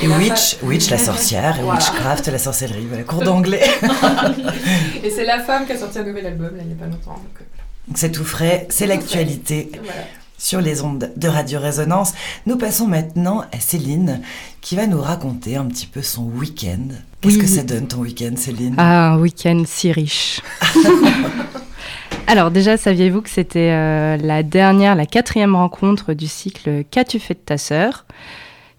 [0.03, 1.79] Et la witch, fa- witch la sorcière, et Voilà.
[1.79, 2.85] witchcraft la sorcellerie.
[2.87, 3.63] Voilà, cours d'anglais.
[5.03, 6.85] Et c'est la femme qui a sorti un nouvel album, là, il n'y a pas
[6.85, 7.13] longtemps.
[7.15, 7.45] donc, euh,
[7.87, 10.01] Donc c'est tout frais, c'est l'actualité Voilà.
[10.37, 12.13] sur les ondes de Radio Résonance.
[12.45, 14.21] Nous passons maintenant à Céline
[14.61, 16.89] qui va nous raconter un petit peu son week-end.
[17.21, 17.41] Qu'est-ce Oui.
[17.41, 18.75] que ça donne ton week-end, Céline?
[18.77, 20.41] Ah, un week-end si riche.
[22.27, 27.35] Alors déjà, saviez-vous que c'était euh, la dernière, la quatrième rencontre du cycle Qu'as-tu fait
[27.35, 28.05] de ta sœur?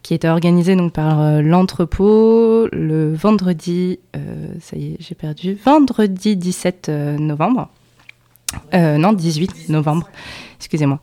[0.02, 4.20] Qui était organisée donc par euh, l'entrepôt le vendredi, euh,
[4.60, 7.68] ça y est, j'ai perdu, vendredi 17 euh, novembre.
[8.74, 10.08] Euh, non, 18 novembre,
[10.58, 11.00] excusez-moi.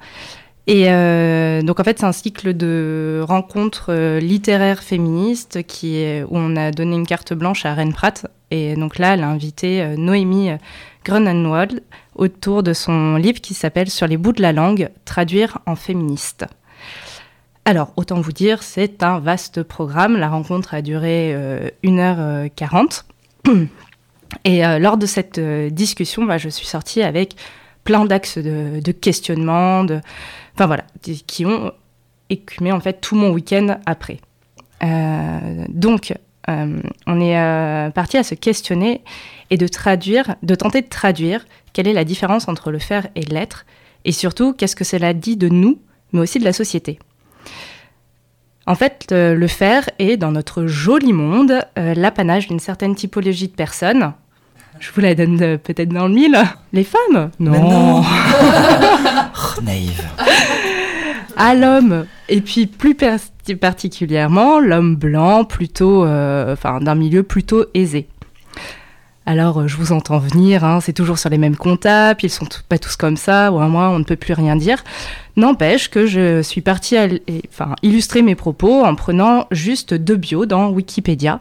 [0.66, 6.38] Et euh, donc en fait, c'est un cycle de rencontres euh, littéraires féministes qui où
[6.38, 8.28] on a donné une carte blanche à Rennes Pratt.
[8.50, 10.52] Et donc là, elle a invité euh, Noémie
[11.04, 11.84] Grunenwald
[12.16, 16.46] autour de son livre qui s'appelle Sur les bouts de la langue, traduire en féministe.
[17.66, 20.18] Alors, autant vous dire, c'est un vaste programme.
[20.18, 23.04] La rencontre a duré euh, 1h40.
[24.46, 27.36] Et lors de cette discussion, bah, je suis sortie avec
[27.84, 29.86] plein d'axes de, questionnement,
[30.56, 31.72] enfin voilà, qui- ont
[32.30, 34.20] écumé en fait tout mon week-end après.
[34.84, 36.14] Euh, donc,
[36.50, 39.02] euh, on est euh, parti à se questionner
[39.50, 43.22] et de traduire, de tenter de traduire quelle est la différence entre le faire et
[43.22, 43.66] l'être,
[44.06, 45.80] et surtout qu'est-ce que cela dit de nous,
[46.12, 47.00] mais aussi de la société.
[48.66, 54.14] En fait, le faire est, dans notre joli monde, l'apanage d'une certaine typologie de personnes.
[54.80, 56.38] Je vous la donne euh, peut-être dans le mille.
[56.72, 57.32] Les femmes?
[57.40, 58.04] Non.
[59.36, 60.04] Oh, naïve.
[61.36, 68.08] à l'homme, et puis plus particulièrement l'homme blanc, plutôt, euh, enfin d'un milieu plutôt aisé.
[69.26, 72.48] Alors, euh, je vous entends venir, hein, c'est toujours sur les mêmes comptables, ils sont
[72.68, 74.84] pas tous comme ça, ou à moi, on ne peut plus rien dire.
[75.38, 77.08] N'empêche que je suis partie à
[77.50, 81.40] enfin, illustrer mes propos en prenant juste deux bios dans Wikipédia,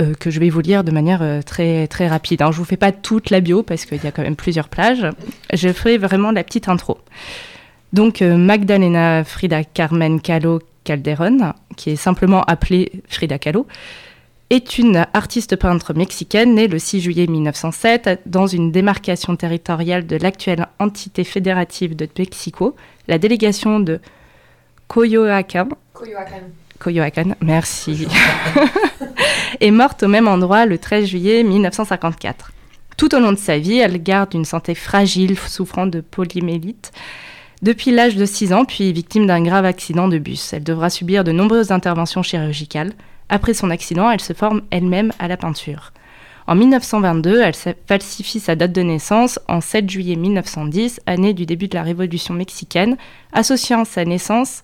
[0.00, 2.42] euh, que je vais vous lire de manière euh, très, très rapide.
[2.50, 5.06] Je vous fais pas toute la bio, parce qu'il y a quand même plusieurs plages.
[5.52, 6.98] Je ferai vraiment la petite intro.
[7.92, 13.66] Donc euh, Magdalena Frida Carmen Kahlo Calderón, qui est simplement appelée Frida Kahlo,
[14.48, 20.16] est une artiste peintre mexicaine née le 6 juillet 1907 dans une démarcation territoriale de
[20.16, 22.76] l'actuelle entité fédérative de Mexico,
[23.08, 24.00] la délégation de
[24.88, 25.68] Coyoacán.
[25.92, 26.50] Coyoacán.
[26.82, 28.08] Coyoacán, merci.
[29.60, 32.52] est morte au même endroit le 13 juillet 1954.
[32.96, 36.92] Tout au long de sa vie, elle garde une santé fragile, souffrant de polymélite.
[37.62, 40.52] Depuis l'âge de 6 ans, puis victime d'un grave accident de bus.
[40.52, 42.92] Elle devra subir de nombreuses interventions chirurgicales.
[43.28, 45.92] Après son accident, elle se forme elle-même à la peinture.
[46.48, 51.68] En 1922, elle falsifie sa date de naissance en 7 juillet 1910, année du début
[51.68, 52.96] de la Révolution mexicaine,
[53.32, 54.62] associant sa naissance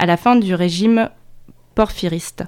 [0.00, 1.08] à la fin du régime
[1.74, 2.44] porphyriste.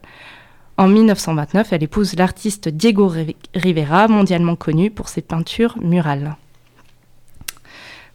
[0.79, 6.37] En 1929, elle épouse l'artiste Diego Ri- Rivera, mondialement connu pour ses peintures murales.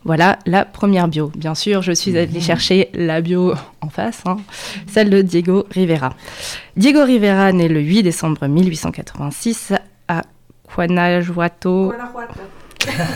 [0.03, 1.31] Voilà la première bio.
[1.35, 4.37] Bien sûr, je suis allée chercher la bio en face, hein,
[4.87, 6.13] celle de Diego Rivera.
[6.77, 9.73] Diego Rivera, né le 8 décembre 1886
[10.07, 10.21] à
[10.73, 11.93] Guanajuato,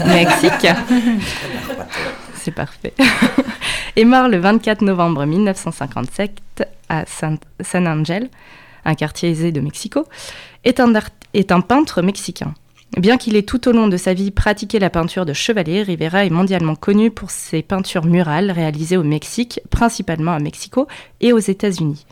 [0.07, 0.67] Mexique.
[2.43, 2.93] C'est parfait.
[4.03, 7.37] mort le 24 novembre 1957 à San,
[7.87, 8.29] Angel,
[8.83, 10.05] un quartier aisé de Mexico,
[10.63, 10.91] est un,
[11.35, 12.55] est un peintre mexicain.
[12.97, 16.25] Bien qu'il ait tout au long de sa vie pratiqué la peinture de chevalier, Rivera
[16.25, 20.87] est mondialement connu pour ses peintures murales réalisées au Mexique, principalement à Mexico
[21.21, 22.05] et aux États-Unis.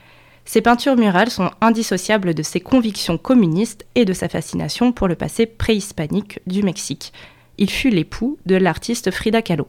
[0.46, 5.16] Ses peintures murales sont indissociables de ses convictions communistes et de sa fascination pour le
[5.16, 7.14] passé préhispanique du Mexique.
[7.58, 9.68] Il fut l'époux de l'artiste Frida Kahlo.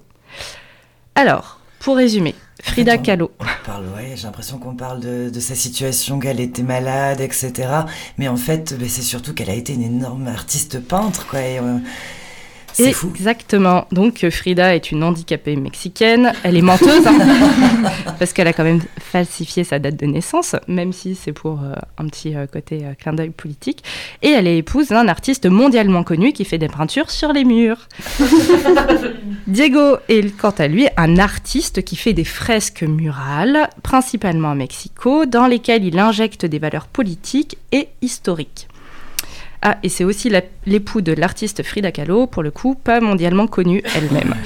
[1.14, 3.30] Alors, pour résumer, Frida Attends, Kahlo.
[3.40, 7.52] on parle, ouais, j'ai l'impression qu'on parle de, de sa situation, qu'elle était malade, etc.
[8.18, 11.40] Mais en fait, ben, c'est surtout qu'elle a été une énorme artiste peintre, quoi.
[11.40, 11.78] et, euh,
[12.72, 13.10] c'est fou.
[13.14, 13.86] Exactement.
[13.92, 16.32] Donc euh, Frida est une handicapée mexicaine.
[16.42, 17.18] Elle est menteuse hein,
[18.18, 18.80] parce qu'elle a quand même
[19.10, 22.94] falsifié sa date de naissance, même si c'est pour euh, un petit euh, côté euh,
[22.94, 23.82] clin d'œil politique.
[24.22, 27.88] Et elle est épouse d'un artiste mondialement connu qui fait des peintures sur les murs.
[29.46, 35.26] Diego est quant à lui un artiste qui fait des fresques murales, principalement à Mexico,
[35.26, 38.68] dans lesquelles il injecte des valeurs politiques et historiques.
[39.62, 40.32] Ah, et c'est aussi
[40.66, 44.34] l'époux de l'artiste Frida Kahlo, pour le coup, pas mondialement connue elle-même.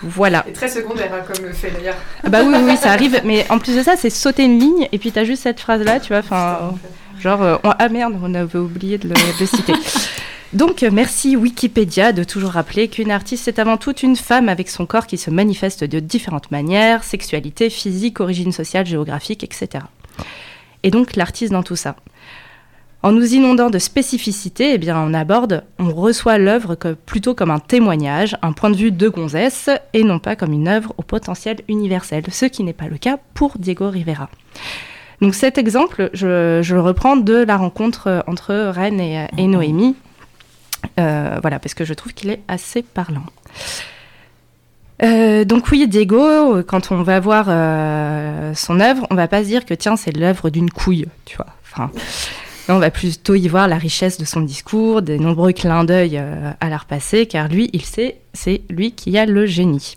[0.00, 0.44] Voilà.
[0.46, 1.96] C'est très secondaire hein, comme fait d'ailleurs.
[2.22, 3.20] Ah bah oui, oui, oui, ça arrive.
[3.24, 5.98] Mais en plus de ça, c'est sauter une ligne et puis t'as juste cette phrase-là,
[5.98, 6.18] tu vois.
[6.20, 6.74] Enfin,
[7.20, 9.72] genre, euh, on- ah merde, on avait oublié de le, de le citer.
[10.52, 14.86] Donc, merci Wikipédia de toujours rappeler qu'une artiste, c'est avant tout une femme avec son
[14.86, 19.84] corps qui se manifeste de différentes manières, sexualité, physique, origine sociale, géographique, etc.
[20.84, 21.96] Et donc, l'artiste dans tout ça.
[23.02, 26.74] En nous inondant de spécificité, eh bien, on aborde, on reçoit l'œuvre
[27.06, 30.66] plutôt comme un témoignage, un point de vue de gonzesse, et non pas comme une
[30.66, 34.28] œuvre au potentiel universel, ce qui n'est pas le cas pour Diego Rivera.
[35.20, 39.46] Donc cet exemple, je, je le reprends de la rencontre euh, entre Rennes et, et
[39.46, 39.94] Noémie,
[40.98, 43.26] Euh, voilà, parce que je trouve qu'il est assez parlant.
[45.02, 49.42] Euh, donc oui, Diego, euh, quand on va voir euh, son œuvre, on va pas
[49.42, 51.46] se dire que tiens, c'est l'œuvre d'une couille, tu vois.
[51.64, 51.90] Enfin,
[52.74, 56.52] on va plutôt y voir la richesse de son discours, des nombreux clins d'œil euh,
[56.60, 59.96] à l'art passé, car lui, il sait, c'est lui qui a le génie.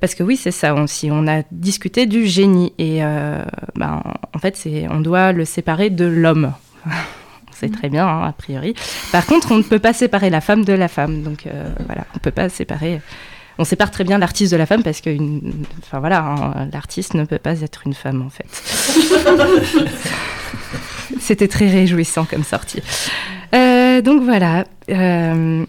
[0.00, 1.08] Parce que oui, c'est ça aussi.
[1.10, 3.42] On a discuté du génie et euh,
[3.74, 4.02] ben,
[4.34, 6.52] en fait, on doit le séparer de l'homme.
[7.52, 8.74] c'est très bien, hein, a priori.
[9.10, 11.22] Par contre, on ne peut pas séparer la femme de la femme.
[11.22, 13.00] Donc euh, voilà, on peut pas séparer.
[13.58, 15.16] On sépare très bien l'artiste de la femme parce que,
[15.82, 18.46] enfin hein, l'artiste ne peut pas être une femme en fait.
[21.20, 22.82] C'était très réjouissant comme sortie.
[23.54, 24.64] Euh, donc voilà.
[24.90, 25.64] euh,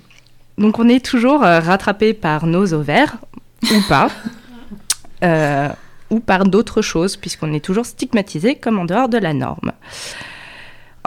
[0.58, 3.18] donc on est toujours euh, rattrapé par nos ovaires,
[3.64, 4.10] ou pas,
[5.24, 5.70] euh,
[6.10, 9.72] ou par d'autres choses, puisqu'on est toujours stigmatisé comme en dehors de la norme.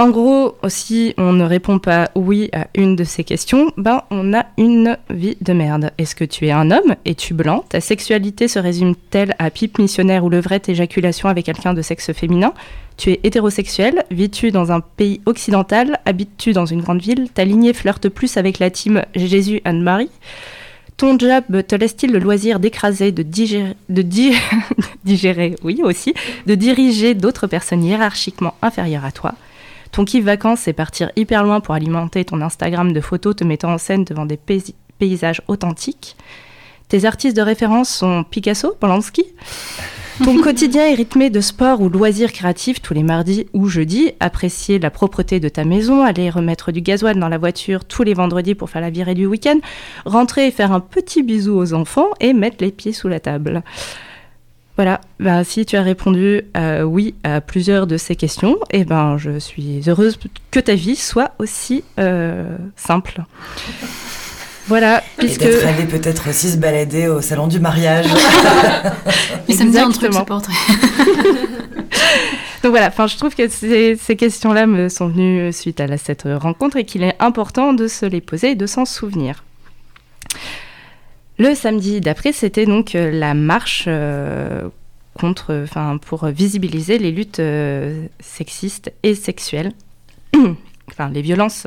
[0.01, 4.33] En gros, aussi, on ne répond pas oui à une de ces questions, ben on
[4.33, 5.91] a une vie de merde.
[5.99, 6.95] Est-ce que tu es un homme?
[7.05, 7.67] Es-tu blanc?
[7.69, 12.55] Ta sexualité se résume-t-elle à pipe missionnaire ou levrette éjaculation avec quelqu'un de sexe féminin?
[12.97, 14.05] Tu es hétérosexuel?
[14.11, 16.01] Vis-tu dans un pays occidental?
[16.07, 17.29] Habites-tu dans une grande ville?
[17.35, 20.09] Ta lignée flirte plus avec la team Jésus Anne-Marie?
[20.97, 24.33] Ton job te laisse-t-il le loisir d'écraser, de digérer, de di-
[25.05, 26.15] digérer, oui aussi,
[26.47, 29.35] de diriger d'autres personnes hiérarchiquement inférieures à toi?
[29.93, 33.73] Ton kiff vacances, c'est partir hyper loin pour alimenter ton Instagram de photos te mettant
[33.73, 34.39] en scène devant des
[34.99, 36.17] paysages authentiques
[36.89, 39.25] Tes artistes de référence sont Picasso, Polanski
[40.25, 44.13] ton quotidien est rythmé de sport ou loisirs créatifs tous les mardis ou jeudis.
[44.21, 48.13] Apprécier la propreté de ta maison, aller remettre du gasoil dans la voiture tous les
[48.13, 49.59] vendredis pour faire la virée du week-end,
[50.05, 53.63] rentrer et faire un petit bisou aux enfants et mettre les pieds sous la table.
[54.77, 59.19] Voilà, bah, si tu as répondu euh, oui à plusieurs de ces questions, eh ben,
[59.19, 60.19] je suis heureuse
[60.51, 63.21] que ta vie soit aussi euh, simple.
[64.69, 65.43] Voilà, puisque...
[65.43, 68.07] Et d'être allé peut-être aussi se balader au salon du mariage.
[69.49, 70.25] Mais ça me dit un truc, ce Exactement.
[70.25, 70.55] portrait.
[72.63, 75.97] Donc voilà, enfin, je trouve que ces, ces questions-là me sont venues suite à la-
[75.99, 79.45] cette rencontre et qu'il est important de se les poser et de s'en souvenir.
[81.41, 84.69] Le samedi d'après, c'était donc euh, la marche euh,
[85.19, 89.73] contre, enfin, pour visibiliser les luttes euh, sexistes et sexuelles,
[90.91, 91.67] enfin les violences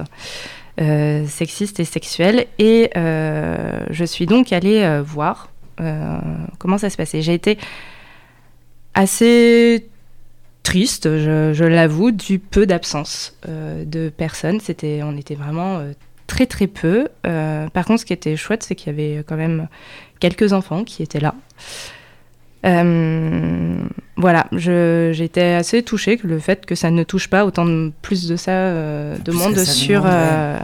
[0.78, 2.46] sexistes et sexuelles.
[2.60, 5.50] Et je suis donc allée voir
[6.60, 7.22] comment ça se passait.
[7.24, 7.58] J'ai été
[8.94, 9.88] assez
[10.62, 14.60] triste, je, je l'avoue, du peu d'absence de personnes.
[14.60, 15.84] C'était, on était vraiment
[16.28, 17.08] très très peu.
[17.26, 19.68] Euh, par contre, ce qui était chouette, c'est qu'il y avait quand même
[20.20, 21.36] quelques enfants qui étaient là.
[22.66, 23.76] Euh,
[24.16, 27.92] voilà, je- j'étais assez touchée que le fait que ça ne touche pas autant de
[28.02, 30.56] plus de ça euh, de Plus monde ça sur ouais.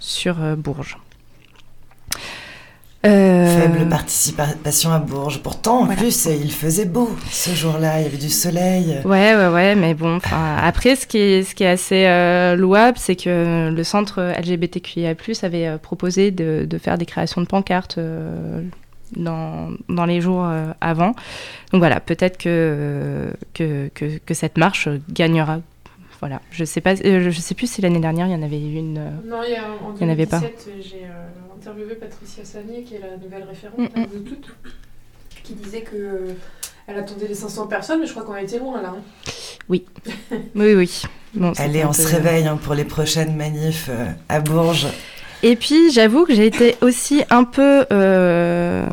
[0.00, 0.98] sur Bourges.
[3.06, 5.40] Euh, Faible participation à Bourges.
[5.42, 8.00] Pourtant, en plus, il faisait beau ce jour-là.
[8.00, 8.98] Il y avait du soleil.
[9.04, 12.96] Ouais, ouais, ouais, mais bon, après, ce qui est, ce qui est assez euh, louable,
[12.98, 17.98] c'est que le centre LGBTQIA+, avait euh, proposé de, de faire des créations de pancartes
[17.98, 18.62] euh,
[19.16, 21.08] dans, dans les jours euh, avant.
[21.72, 25.58] Donc voilà, peut-être que, que, que, que cette marche gagnera.
[26.20, 28.58] Voilà, je sais pas, euh, je sais plus si l'année dernière il y en avait
[28.58, 28.96] eu une.
[28.96, 30.38] euh, Non, il y, a, en il y en avait pas.
[30.38, 31.08] 2017, j'ai euh,
[31.64, 34.48] interviewé Patricia Sagnier, qui est la nouvelle référente Mm, hein, de toutes,
[35.42, 36.32] qui disait que euh,
[36.86, 38.94] elle attendait les 500 personnes, mais je crois qu'on était loin là.
[38.96, 39.30] hein.
[39.70, 39.86] Oui,
[40.54, 41.02] oui, oui.
[41.34, 44.88] Bon, Allez, on se réveille hein, pour les prochaines manifs euh, à Bourges.
[45.42, 48.86] Et puis, j'avoue que j'ai été aussi un peu, euh,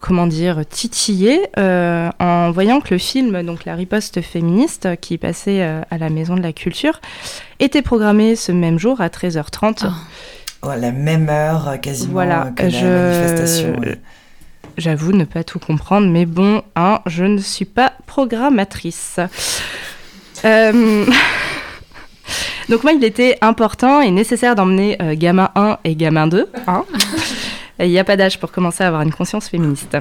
[0.00, 5.62] comment dire, titillée euh, en voyant que le film, donc La riposte féministe, qui passait
[5.62, 7.00] euh, à la Maison de la Culture,
[7.60, 9.84] était programmé ce même jour à 13h30.
[9.84, 9.88] Oh,
[10.62, 13.78] à la même heure, euh, quasiment, Voilà, euh, que la je- manifestation.
[13.80, 13.98] ouais.
[14.78, 19.18] J'avoue ne pas tout comprendre, mais bon, hein, je ne suis pas programmatrice.
[20.44, 21.04] Euh,
[22.68, 26.48] Donc moi, il était important et nécessaire d'emmener euh, gamin 1 et gamin 2.
[26.68, 26.84] hein.
[27.80, 29.96] Il n'y a pas d'âge pour commencer à avoir une conscience féministe.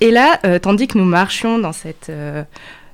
[0.00, 2.10] Et là, euh, tandis que nous marchions dans cette,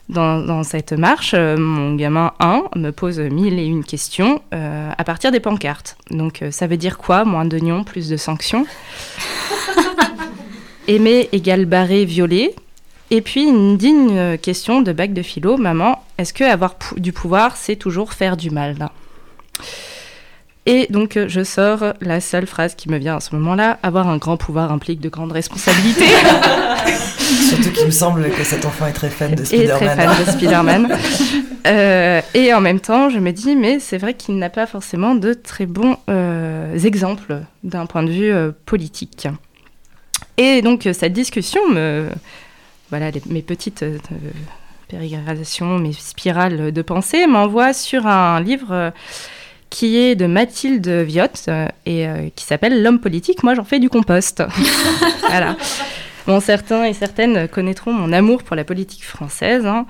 [0.08, 4.90] dans, dans cette marche, euh, mon gamin 1 me pose mille et une questions euh,
[4.96, 5.96] à partir des pancartes.
[6.10, 8.66] Donc euh, ça veut dire quoi Moins d'oignons, plus de sanctions?
[10.88, 12.54] Aimer égale barré, violet.
[13.10, 17.56] Et puis une digne question de bac de philo, maman, est-ce que avoir du pouvoir,
[17.56, 18.76] c'est toujours faire du mal?
[20.66, 24.18] Et donc je sors la seule phrase qui me vient à ce moment-là, avoir un
[24.18, 26.04] grand pouvoir implique de grandes responsabilités.
[27.48, 29.76] Surtout qu'il me semble que cet enfant est très fan de et Spider-Man.
[29.78, 30.88] très fan de Spider-Man.
[31.66, 35.14] Euh, et en même temps, je me dis, mais c'est vrai qu'il n'a pas forcément
[35.14, 39.28] de très bons euh, exemples d'un point de vue euh, politique.
[40.38, 42.08] Et donc, cette discussion me.
[42.88, 43.84] Voilà, les- mes petites
[44.88, 48.92] pérégrinations, mes spirales de pensée m'envoient sur un livre.
[49.70, 51.50] qui est de Mathilde Viotte
[51.84, 53.42] et euh, qui s'appelle L'homme politique.
[53.42, 54.42] Moi, j'en fais du compost.
[55.28, 55.56] voilà.
[56.28, 59.86] Bon, certains et certaines connaîtront mon amour pour la politique française, hein,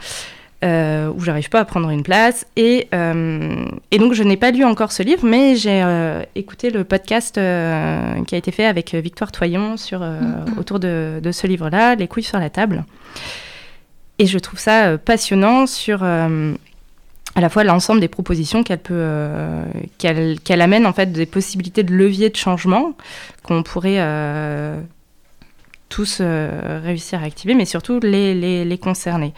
[0.65, 2.47] euh, où j'arrive pas à prendre une place.
[2.55, 6.71] Et, euh, et donc, je n'ai pas lu encore ce livre, mais j'ai euh, écouté
[6.71, 10.59] le podcast qui a été fait avec Victoire Toyon sur, Mhm.
[10.61, 12.85] autour de, de ce livre-là, Les couilles sur la table.
[14.21, 16.05] Et je trouve ça passionnant sur
[17.39, 19.65] à la fois l'ensemble des propositions qu'elle peut euh,
[19.99, 22.95] qu'elle amène en fait des possibilités de levier de changement
[23.45, 24.81] qu'on pourrait euh,
[25.89, 29.33] tous euh, réussir à activer, mais surtout les, les, les concerner.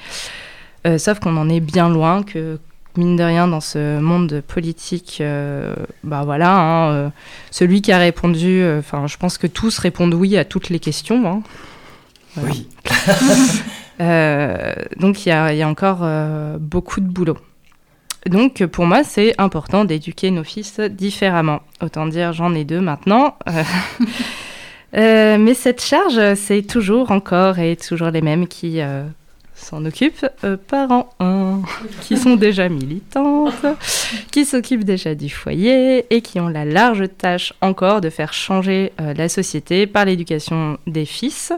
[0.87, 2.59] Euh, sauf qu'on en est bien loin, que
[2.97, 7.09] mine de rien dans ce monde politique, euh, bah voilà, hein, euh,
[7.51, 10.81] celui qui a répondu, euh, enfin je pense que tous répondent oui à toutes les
[10.81, 11.25] questions.
[11.27, 11.43] hein.
[12.35, 12.55] Voilà.
[12.55, 12.69] Oui.
[14.99, 16.07] Donc il y y a encore
[16.59, 17.37] beaucoup de boulot.
[18.27, 21.61] Donc pour moi c'est important d'éduquer nos fils différemment.
[21.83, 23.37] Autant dire j'en ai deux maintenant.
[24.95, 29.05] Euh, euh, mais cette charge c'est toujours encore et toujours les mêmes qui euh,
[29.55, 31.63] s'en occupent, euh, parents 1,
[32.03, 33.67] qui sont déjà militantes,
[34.31, 38.93] qui s'occupent déjà du foyer et qui ont la large tâche encore de faire changer
[39.01, 41.53] euh, la société par l'éducation des fils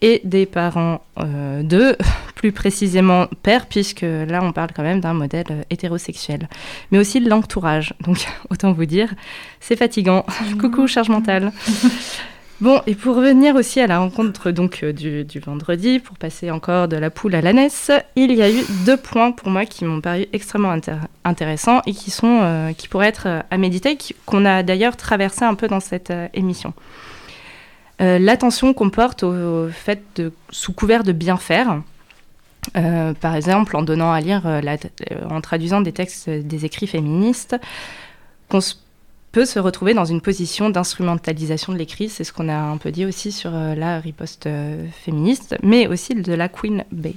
[0.00, 1.96] et des parents euh, d'eux,
[2.36, 6.48] plus précisément père, puisque là on parle quand même d'un modèle euh, hétérosexuel,
[6.92, 7.94] mais aussi de l'entourage.
[8.04, 9.12] Donc autant vous dire,
[9.60, 10.24] c'est fatigant.
[10.60, 11.52] Coucou charge mentale.
[12.60, 16.88] Bon, et pour revenir aussi à la rencontre donc euh, du, vendredi, pour passer encore
[16.88, 20.00] de la poule à l'ânesse, il y a eu deux points pour moi qui m'ont
[20.00, 23.96] paru extrêmement intér- intéressants et qui, sont, euh, qui pourraient être euh, à méditer,
[24.26, 26.72] qu'on a d'ailleurs traversé un peu dans cette émission.
[28.00, 31.80] Euh, L'attention qu'on porte au, fait de, sous couvert de bien faire,
[33.20, 34.42] par exemple en donnant à lire,
[35.30, 37.56] en traduisant des textes des écrits féministes,
[38.48, 38.74] qu'on se-
[39.44, 42.08] se retrouver dans une position d'instrumentalisation de l'écrit.
[42.08, 45.86] C'est ce qu'on a un peu dit aussi sur euh, la riposte euh, féministe, mais
[45.86, 47.16] aussi de la Queen Bee.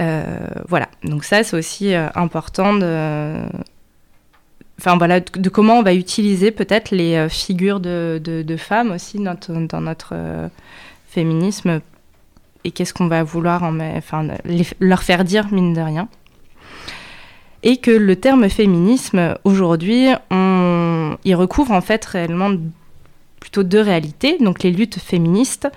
[0.00, 0.24] Euh,
[0.68, 3.36] voilà, donc ça c'est aussi important de,
[4.78, 10.14] enfin voilà, de, comment on va utiliser peut-être les figures de, femmes aussi dans, notre
[11.08, 11.80] féminisme
[12.64, 14.28] et qu'est-ce qu'on va vouloir enfin,
[14.80, 16.08] leur faire dire mine de rien.
[17.62, 20.08] Et que le terme féminisme aujourd'hui,
[21.24, 22.50] y recouvre en fait réellement
[23.40, 25.68] plutôt deux réalités, donc les luttes féministes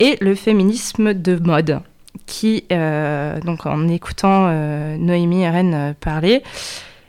[0.00, 1.80] et le féminisme de mode,
[2.26, 6.42] qui, euh, donc en écoutant euh, Noémie Rennes euh, parler,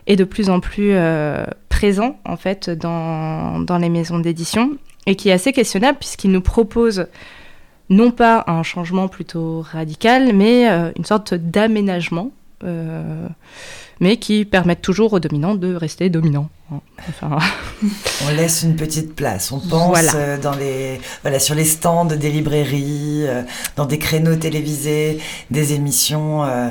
[0.05, 0.93] est de plus en plus
[1.69, 4.71] présent en fait dans, dans les maisons d'édition
[5.05, 7.07] et qui est assez questionnable puisqu'il nous propose
[7.89, 10.65] non pas un changement plutôt radical, mais
[10.97, 12.31] une sorte d'aménagement,
[12.64, 13.27] euh,
[14.00, 16.50] mais qui permettent toujours aux dominants de rester dominants.
[17.09, 17.38] Enfin,
[18.25, 19.51] On laisse une petite place.
[19.51, 20.16] On pense Voilà.
[20.16, 23.43] euh, dans les, voilà, sur les stands des librairies, euh,
[23.75, 25.19] dans des créneaux télévisés,
[25.51, 26.69] des émissions euh,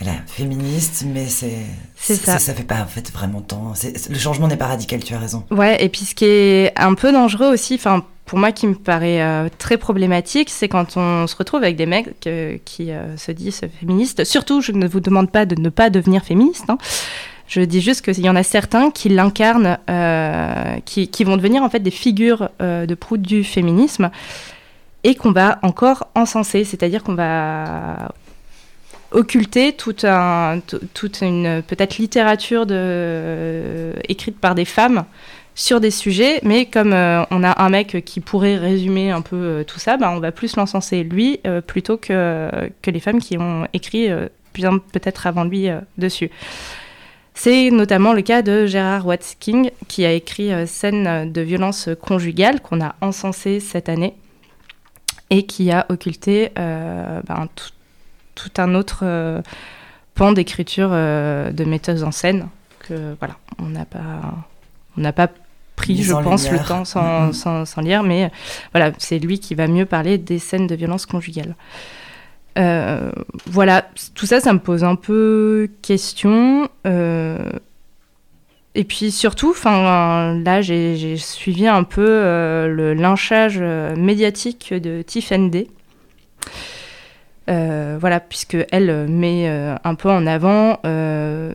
[0.00, 2.38] voilà, féministes, mais c'est ça.
[2.38, 3.72] Ça fait pas en fait vraiment tant.
[4.10, 5.02] Le changement n'est pas radical.
[5.02, 5.44] Tu as raison.
[5.50, 8.74] Ouais, et puis ce qui est un peu dangereux aussi, enfin pour moi qui me
[8.74, 13.16] paraît euh, très problématique, c'est quand on se retrouve avec des mecs euh, qui euh,
[13.16, 14.22] se disent féministes.
[14.24, 16.66] Surtout, je ne vous demande pas de ne pas devenir féministe.
[16.68, 16.76] hein.
[17.48, 19.78] Je dis juste qu'il y en a certains qui l'incarnent,
[20.84, 24.10] qui, vont devenir en fait des figures de proue du féminisme
[25.02, 28.12] et qu'on va encore encenser, c'est-à-dire qu'on va
[29.12, 32.66] occulter toute, une peut-être littérature
[34.06, 35.06] écrite par des femmes
[35.58, 39.36] sur des sujets, mais comme euh, on a un mec qui pourrait résumer un peu
[39.36, 42.48] euh, tout ça, bah, on va plus l'encenser lui euh, plutôt que,
[42.80, 44.08] que les femmes qui ont écrit
[44.54, 46.30] bien peut-être avant lui dessus.
[47.34, 52.80] C'est notamment le cas de Gérard Watkin, qui a écrit Scène de violence conjugale, qu'on
[52.80, 54.14] a encensé cette année,
[55.30, 57.48] et qui a occulté ben,
[58.34, 59.42] tout, un autre
[60.14, 62.48] pan d'écriture de metteuse en scène
[62.80, 64.34] que voilà, on n'a pas,
[64.96, 65.28] on n'a pas
[65.78, 66.62] pris, je en pense, lumière.
[66.62, 67.32] le temps sans, Mhm.
[67.32, 68.30] sans- sans lire, mais
[68.72, 71.54] voilà, c'est lui qui va mieux parler des scènes de violence conjugale.
[72.58, 73.10] Euh,
[73.46, 76.68] voilà, tout ça, ça me pose un peu question.
[76.86, 77.38] euh,
[78.74, 85.02] et puis surtout, enfin, là, j'ai suivi un peu euh, le lynchage euh, médiatique de
[85.02, 85.68] Tiffany
[87.48, 91.54] euh, voilà, puisque elle euh, met euh, un peu en avant euh,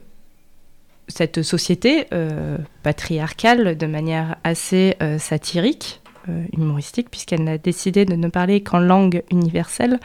[1.08, 8.16] cette société euh, patriarcale de manière assez euh, satirique, euh, humoristique, puisqu'elle a décidé de
[8.16, 10.00] ne parler qu'en langue universelle,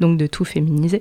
[0.00, 0.98] donc de tout féminiser.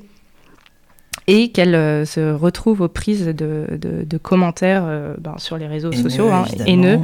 [1.27, 5.67] Et qu'elle euh, se retrouve aux prises de, de- de commentaires euh, ben, sur les
[5.67, 6.99] réseaux sociaux, hein, haineux.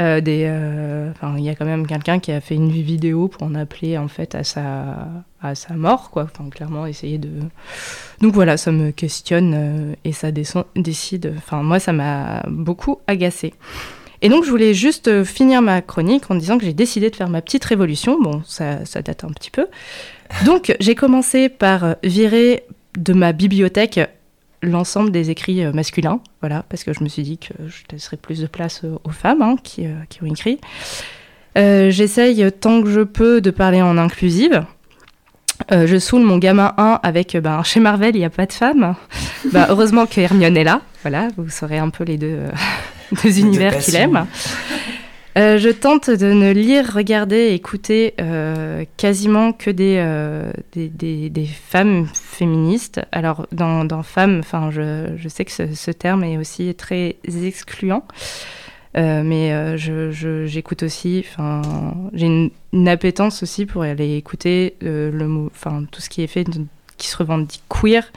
[0.00, 3.54] Euh, euh, il y a quand même quelqu'un qui a fait une vidéo pour en
[3.54, 5.08] appeler en fait à sa,
[5.40, 6.26] à sa mort, quoi.
[6.50, 7.30] Clairement, essayer de.
[8.20, 11.34] Donc voilà, ça me questionne euh, et ça décide.
[11.36, 13.54] Enfin, moi, ça m'a beaucoup agacé.
[14.22, 17.28] Et donc, je voulais juste finir ma chronique en disant que j'ai décidé de faire
[17.28, 18.20] ma petite révolution.
[18.20, 19.66] Bon, ça, ça date un petit peu.
[20.44, 22.64] Donc, j'ai commencé par virer
[22.96, 23.98] de ma bibliothèque
[24.62, 28.16] l'ensemble des écrits euh, masculins, voilà, parce que je me suis dit que je laisserais
[28.16, 30.58] plus de place euh, aux femmes hein, qui, euh, qui ont écrit.
[31.54, 34.64] J'essaye tant que je peux de parler en inclusive.
[35.70, 38.52] Euh, je saoule mon gamin 1 avec ben, chez Marvel, il n'y a pas de
[38.52, 38.94] femmes.
[39.52, 40.82] Bah, heureusement que Hermione est là.
[41.02, 42.50] Voilà, vous saurez un peu les deux, euh,
[43.24, 44.24] deux univers qu'il aime.
[45.38, 52.06] Euh, je tente de ne lire, regarder, écouter euh, quasiment que des, euh, des, femmes
[52.12, 53.00] féministes.
[53.12, 58.04] Alors, dans, femmes, je, sais que ce, terme est aussi très excluant.
[58.94, 61.24] Mais j'écoute aussi,
[62.12, 65.50] j'ai une, appétence aussi pour aller écouter le mot,
[65.90, 66.46] tout ce qui est fait,
[66.98, 68.12] qui se revendique queer.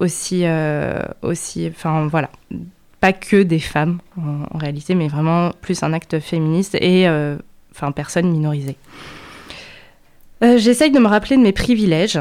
[0.00, 0.44] Aussi,
[1.22, 2.28] aussi, enfin, voilà,
[3.04, 7.36] pas que des femmes en, réalité, mais vraiment plus un acte féministe et, euh,
[7.70, 7.92] enfin,
[8.22, 8.78] minorisées.
[10.42, 12.18] Euh, J'essaye de me rappeler de mes privilèges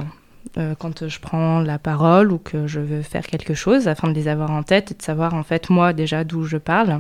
[0.58, 4.14] euh, quand je prends la parole ou que je veux faire quelque chose afin de
[4.14, 7.00] les avoir en tête et de savoir en fait moi déjà d'où je parle.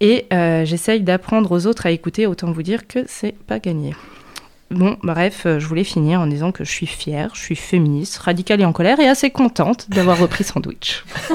[0.00, 0.26] Et
[0.66, 3.94] j'essaye d'apprendre aux autres à écouter, autant vous dire que c'est pas gagné.
[4.72, 8.16] Bon, bref, euh, je voulais finir en disant que je suis fière, je suis féministe,
[8.16, 11.04] radicale et en colère et assez contente d'avoir repris Sandwich.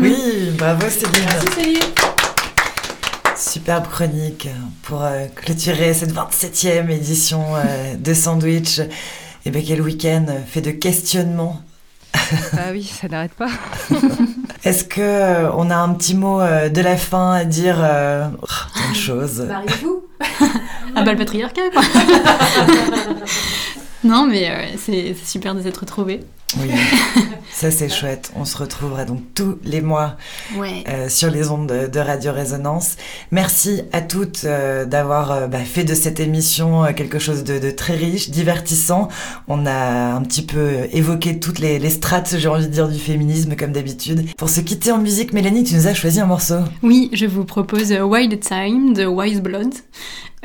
[0.00, 1.80] oui, bravo Céline.
[3.36, 4.48] Superbe chronique
[4.82, 8.80] pour euh, clôturer cette 27e édition euh, de Sandwich.
[9.46, 11.60] Et bien quel week-end fait de questionnements.
[12.56, 13.48] Ah oui, ça n'arrête pas.
[14.64, 18.26] Est-ce que euh, on a un petit mot euh, de la fin à dire euh,
[18.42, 19.40] oh, de choses.
[19.40, 20.02] Mariez-vous?
[20.96, 21.82] Ah bah le patriarcat quoi
[24.04, 26.20] Non mais euh, c'est c'est super de s'être retrouvés.
[26.60, 26.70] Oui,
[27.50, 28.30] ça c'est chouette.
[28.36, 30.16] On se retrouvera donc tous les mois
[30.56, 30.84] Ouais.
[30.88, 32.96] euh, sur les ondes de, de Radio Résonance.
[33.32, 37.70] Merci à toutes euh, d'avoir euh, bah, fait de cette émission quelque chose de, de
[37.70, 39.08] très riche, divertissant.
[39.48, 42.98] On a un petit peu évoqué toutes les, les strates, j'ai envie de dire, du
[42.98, 44.26] féminisme comme d'habitude.
[44.36, 46.58] Pour se quitter en musique, Mélanie, tu nous as choisi un morceau.
[46.82, 49.72] Oui, je vous propose euh, Wild Time de Wise Blood,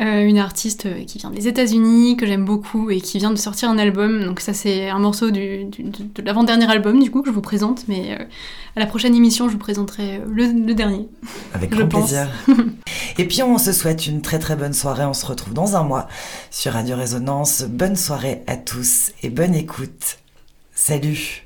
[0.01, 3.69] euh, une artiste qui vient des États-Unis, que j'aime beaucoup et qui vient de sortir
[3.69, 4.23] un album.
[4.25, 7.33] Donc, ça, c'est un morceau du, du- de, de l'avant-dernier album, du coup, que je
[7.33, 7.87] vous présente.
[7.87, 8.23] Mais euh,
[8.75, 11.07] à la prochaine émission, je vous présenterai euh, le, le dernier.
[11.53, 12.09] Avec grand pense.
[12.09, 12.29] plaisir.
[13.17, 15.05] Et puis on se souhaite une très très bonne soirée.
[15.05, 16.07] On se retrouve dans un mois
[16.51, 17.63] sur Radio Résonance.
[17.63, 20.19] Bonne soirée à tous et bonne écoute.
[20.73, 21.45] Salut.